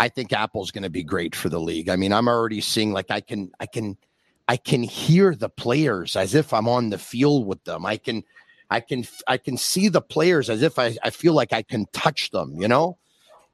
I 0.00 0.08
think 0.08 0.32
Apple's 0.32 0.70
going 0.70 0.82
to 0.82 0.90
be 0.90 1.04
great 1.04 1.36
for 1.36 1.50
the 1.50 1.60
league. 1.60 1.90
I 1.90 1.96
mean, 1.96 2.12
I'm 2.12 2.26
already 2.26 2.62
seeing 2.62 2.92
like 2.92 3.10
I 3.10 3.20
can 3.20 3.52
I 3.60 3.66
can 3.66 3.98
I 4.48 4.56
can 4.56 4.82
hear 4.82 5.34
the 5.34 5.50
players 5.50 6.16
as 6.16 6.34
if 6.34 6.52
I'm 6.54 6.68
on 6.68 6.88
the 6.90 6.98
field 6.98 7.46
with 7.46 7.62
them. 7.64 7.84
I 7.84 7.98
can 7.98 8.24
I 8.70 8.80
can 8.80 9.04
I 9.28 9.36
can 9.36 9.58
see 9.58 9.88
the 9.88 10.00
players 10.00 10.48
as 10.48 10.62
if 10.62 10.78
I, 10.78 10.96
I 11.04 11.10
feel 11.10 11.34
like 11.34 11.52
I 11.52 11.62
can 11.62 11.86
touch 11.92 12.30
them, 12.30 12.60
you 12.60 12.66
know? 12.66 12.98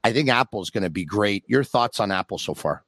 I 0.05 0.13
think 0.13 0.31
Apple's 0.31 0.71
going 0.71 0.85
to 0.85 0.91
be 0.91 1.05
great. 1.05 1.45
Your 1.47 1.65
thoughts 1.65 2.01
on 2.01 2.11
Apple 2.11 2.39
so 2.39 2.55
far? 2.55 2.85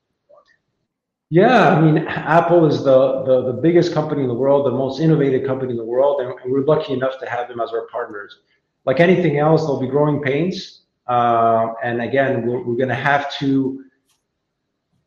Yeah, 1.32 1.70
I 1.70 1.80
mean, 1.80 1.96
Apple 2.08 2.66
is 2.66 2.84
the, 2.84 3.22
the, 3.22 3.52
the 3.52 3.54
biggest 3.54 3.94
company 3.94 4.20
in 4.20 4.28
the 4.28 4.34
world, 4.34 4.66
the 4.66 4.70
most 4.70 5.00
innovative 5.00 5.46
company 5.46 5.70
in 5.70 5.78
the 5.78 5.84
world, 5.84 6.20
and 6.20 6.34
we're 6.44 6.62
lucky 6.62 6.92
enough 6.92 7.18
to 7.20 7.26
have 7.26 7.48
them 7.48 7.58
as 7.58 7.70
our 7.70 7.86
partners. 7.86 8.40
Like 8.84 9.00
anything 9.00 9.38
else, 9.38 9.62
there'll 9.62 9.80
be 9.80 9.86
growing 9.86 10.20
pains, 10.20 10.82
uh, 11.06 11.68
and 11.82 12.02
again, 12.02 12.46
we're, 12.46 12.62
we're 12.62 12.76
going 12.76 12.90
to 12.90 12.94
have 12.94 13.32
to, 13.38 13.82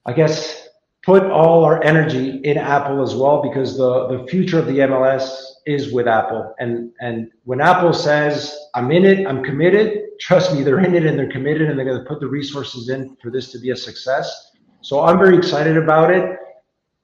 I 0.07 0.13
guess, 0.13 0.67
put 1.03 1.21
all 1.25 1.63
our 1.63 1.83
energy 1.83 2.39
in 2.43 2.57
Apple 2.57 3.03
as 3.03 3.13
well 3.13 3.43
because 3.43 3.77
the 3.77 4.07
the 4.07 4.25
future 4.27 4.57
of 4.57 4.65
the 4.65 4.79
MLS 4.79 5.29
is 5.67 5.93
with 5.93 6.07
Apple. 6.07 6.55
And 6.57 6.91
and 7.01 7.29
when 7.43 7.61
Apple 7.61 7.93
says 7.93 8.57
I'm 8.73 8.89
in 8.91 9.05
it, 9.05 9.27
I'm 9.27 9.43
committed, 9.43 10.17
trust 10.19 10.55
me, 10.55 10.63
they're 10.63 10.79
in 10.79 10.95
it 10.95 11.05
and 11.05 11.19
they're 11.19 11.31
committed 11.31 11.69
and 11.69 11.77
they're 11.77 11.85
going 11.85 11.99
to 11.99 12.09
put 12.09 12.19
the 12.19 12.27
resources 12.27 12.89
in 12.89 13.15
for 13.21 13.29
this 13.29 13.51
to 13.51 13.59
be 13.59 13.69
a 13.69 13.75
success. 13.75 14.53
So 14.85 15.01
I'm 15.01 15.17
very 15.17 15.35
excited 15.35 15.77
about 15.77 16.11
it. 16.11 16.37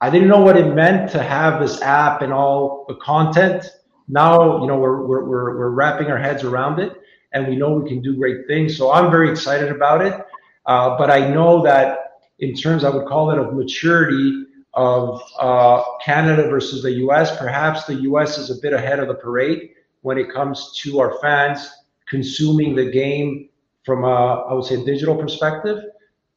I 0.00 0.08
didn't 0.08 0.28
know 0.28 0.40
what 0.40 0.56
it 0.56 0.72
meant 0.72 1.10
to 1.10 1.20
have 1.20 1.60
this 1.60 1.82
app 1.82 2.22
and 2.22 2.32
all 2.32 2.84
the 2.86 2.94
content. 2.94 3.64
Now, 4.06 4.60
you 4.60 4.68
know, 4.68 4.78
we're, 4.78 5.04
we're, 5.04 5.24
we're, 5.24 5.58
we're 5.58 5.70
wrapping 5.70 6.06
our 6.06 6.16
heads 6.16 6.44
around 6.44 6.78
it 6.78 6.92
and 7.32 7.48
we 7.48 7.56
know 7.56 7.72
we 7.72 7.88
can 7.88 8.00
do 8.00 8.14
great 8.14 8.46
things. 8.46 8.76
So 8.76 8.92
I'm 8.92 9.10
very 9.10 9.28
excited 9.28 9.72
about 9.72 10.00
it. 10.00 10.14
Uh, 10.64 10.96
but 10.96 11.10
I 11.10 11.28
know 11.28 11.60
that 11.64 12.20
in 12.38 12.54
terms, 12.54 12.84
I 12.84 12.88
would 12.88 13.08
call 13.08 13.32
it 13.32 13.38
of 13.38 13.52
maturity 13.52 14.46
of 14.74 15.20
uh, 15.40 15.82
Canada 16.04 16.48
versus 16.48 16.84
the 16.84 16.92
US, 17.08 17.36
perhaps 17.36 17.84
the 17.84 17.96
US 18.02 18.38
is 18.38 18.56
a 18.56 18.62
bit 18.62 18.72
ahead 18.72 19.00
of 19.00 19.08
the 19.08 19.14
parade 19.14 19.70
when 20.02 20.18
it 20.18 20.32
comes 20.32 20.72
to 20.84 21.00
our 21.00 21.18
fans 21.20 21.68
consuming 22.06 22.76
the 22.76 22.92
game 22.92 23.48
from 23.84 24.04
a, 24.04 24.46
I 24.48 24.54
would 24.54 24.66
say, 24.66 24.84
digital 24.84 25.16
perspective. 25.16 25.82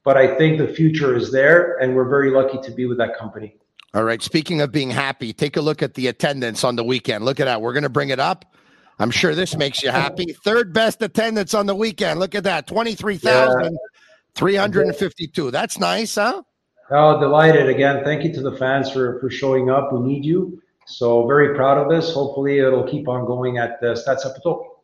But 0.05 0.15
I 0.15 0.37
think 0.37 0.59
the 0.59 0.67
future 0.67 1.15
is 1.15 1.31
there, 1.31 1.79
and 1.79 1.95
we're 1.95 2.07
very 2.07 2.29
lucky 2.29 2.59
to 2.61 2.71
be 2.71 2.85
with 2.85 2.99
that 2.99 3.17
company. 3.17 3.57
All 3.95 4.03
right. 4.03 4.21
Speaking 4.21 4.61
of 4.61 4.71
being 4.71 4.91
happy, 4.91 5.33
take 5.33 5.57
a 5.57 5.61
look 5.61 5.81
at 5.81 5.95
the 5.95 6.05
attendance 6.07 6.63
on 6.63 6.75
the 6.75 6.83
weekend. 6.83 7.25
Look 7.25 7.39
at 7.39 7.45
that. 7.45 7.59
We're 7.61 7.73
going 7.73 7.81
to 7.83 7.89
bring 7.89 8.09
it 8.09 8.19
up. 8.19 8.45
I'm 8.99 9.09
sure 9.09 9.33
this 9.35 9.57
makes 9.57 9.81
you 9.83 9.89
happy. 9.89 10.33
Third 10.43 10.73
best 10.73 11.01
attendance 11.01 11.53
on 11.53 11.65
the 11.65 11.75
weekend. 11.75 12.19
Look 12.19 12.35
at 12.35 12.43
that 12.43 12.67
23,352. 12.67 15.51
That's 15.51 15.79
nice, 15.79 16.15
huh? 16.15 16.43
Oh, 16.91 17.19
delighted 17.19 17.67
again. 17.67 18.03
Thank 18.03 18.23
you 18.23 18.31
to 18.33 18.41
the 18.41 18.55
fans 18.57 18.91
for, 18.91 19.19
for 19.19 19.31
showing 19.31 19.71
up. 19.71 19.91
We 19.91 20.01
need 20.01 20.23
you. 20.23 20.61
So, 20.87 21.25
very 21.25 21.55
proud 21.55 21.79
of 21.79 21.89
this. 21.89 22.13
Hopefully, 22.13 22.59
it'll 22.59 22.87
keep 22.87 23.07
on 23.07 23.25
going 23.25 23.57
at 23.57 23.71
uh, 23.71 23.77
the 23.81 23.95
Stade 23.95 24.19
Saputo. 24.19 24.74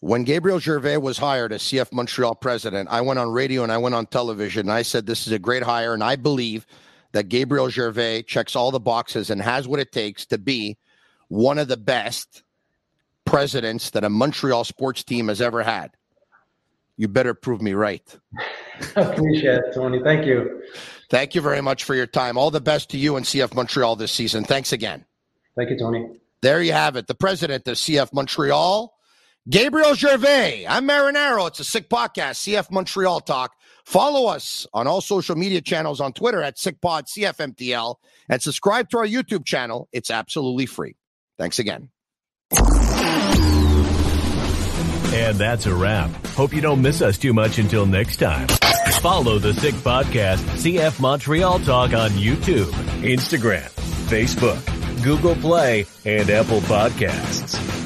When 0.00 0.24
Gabriel 0.24 0.58
Gervais 0.58 0.96
was 0.96 1.18
hired 1.18 1.52
as 1.52 1.62
CF 1.62 1.92
Montreal 1.92 2.34
president, 2.34 2.88
I 2.90 3.02
went 3.02 3.18
on 3.18 3.30
radio 3.30 3.62
and 3.62 3.70
I 3.70 3.76
went 3.76 3.94
on 3.94 4.06
television 4.06 4.62
and 4.62 4.72
I 4.72 4.82
said 4.82 5.06
this 5.06 5.26
is 5.26 5.32
a 5.32 5.38
great 5.38 5.62
hire 5.62 5.92
and 5.92 6.02
I 6.02 6.16
believe 6.16 6.66
that 7.12 7.28
Gabriel 7.28 7.68
Gervais 7.68 8.22
checks 8.22 8.56
all 8.56 8.70
the 8.70 8.80
boxes 8.80 9.28
and 9.28 9.42
has 9.42 9.68
what 9.68 9.80
it 9.80 9.92
takes 9.92 10.24
to 10.26 10.38
be 10.38 10.78
one 11.28 11.58
of 11.58 11.68
the 11.68 11.76
best 11.76 12.42
presidents 13.26 13.90
that 13.90 14.04
a 14.04 14.08
Montreal 14.08 14.64
sports 14.64 15.04
team 15.04 15.28
has 15.28 15.42
ever 15.42 15.62
had. 15.62 15.90
You 16.96 17.08
better 17.08 17.34
prove 17.34 17.60
me 17.60 17.74
right. 17.74 18.02
I 18.96 19.00
Appreciate 19.00 19.58
it, 19.58 19.74
Tony. 19.74 20.02
Thank 20.02 20.26
you. 20.26 20.62
Thank 21.10 21.34
you 21.34 21.40
very 21.40 21.60
much 21.60 21.84
for 21.84 21.94
your 21.94 22.06
time. 22.06 22.38
All 22.38 22.50
the 22.50 22.60
best 22.60 22.90
to 22.90 22.98
you 22.98 23.16
and 23.16 23.26
CF 23.26 23.54
Montreal 23.54 23.96
this 23.96 24.12
season. 24.12 24.44
Thanks 24.44 24.72
again. 24.72 25.04
Thank 25.56 25.70
you, 25.70 25.78
Tony. 25.78 26.20
There 26.40 26.62
you 26.62 26.72
have 26.72 26.96
it. 26.96 27.06
The 27.06 27.14
president 27.14 27.66
of 27.68 27.76
CF 27.76 28.12
Montreal 28.12 28.94
Gabriel 29.48 29.94
Gervais. 29.94 30.66
I'm 30.68 30.86
Marinaro. 30.86 31.48
It's 31.48 31.60
a 31.60 31.64
sick 31.64 31.88
podcast, 31.88 32.46
CF 32.46 32.70
Montreal 32.70 33.20
Talk. 33.20 33.54
Follow 33.86 34.28
us 34.28 34.66
on 34.74 34.86
all 34.86 35.00
social 35.00 35.34
media 35.34 35.62
channels 35.62 36.00
on 36.00 36.12
Twitter 36.12 36.42
at 36.42 36.56
SickPod 36.56 37.06
CFMTL 37.06 37.96
and 38.28 38.42
subscribe 38.42 38.90
to 38.90 38.98
our 38.98 39.06
YouTube 39.06 39.46
channel. 39.46 39.88
It's 39.92 40.10
absolutely 40.10 40.66
free. 40.66 40.96
Thanks 41.38 41.58
again. 41.58 41.88
And 45.12 45.36
that's 45.38 45.66
a 45.66 45.74
wrap. 45.74 46.10
Hope 46.28 46.52
you 46.52 46.60
don't 46.60 46.82
miss 46.82 47.00
us 47.02 47.16
too 47.18 47.32
much 47.32 47.58
until 47.58 47.86
next 47.86 48.18
time. 48.18 48.46
Follow 49.00 49.38
the 49.38 49.54
Sick 49.54 49.74
Podcast, 49.76 50.38
CF 50.56 51.00
Montreal 51.00 51.60
Talk 51.60 51.94
on 51.94 52.10
YouTube, 52.10 52.70
Instagram, 53.02 53.68
Facebook, 54.08 55.02
Google 55.02 55.34
Play, 55.36 55.86
and 56.04 56.28
Apple 56.28 56.60
Podcasts. 56.60 57.79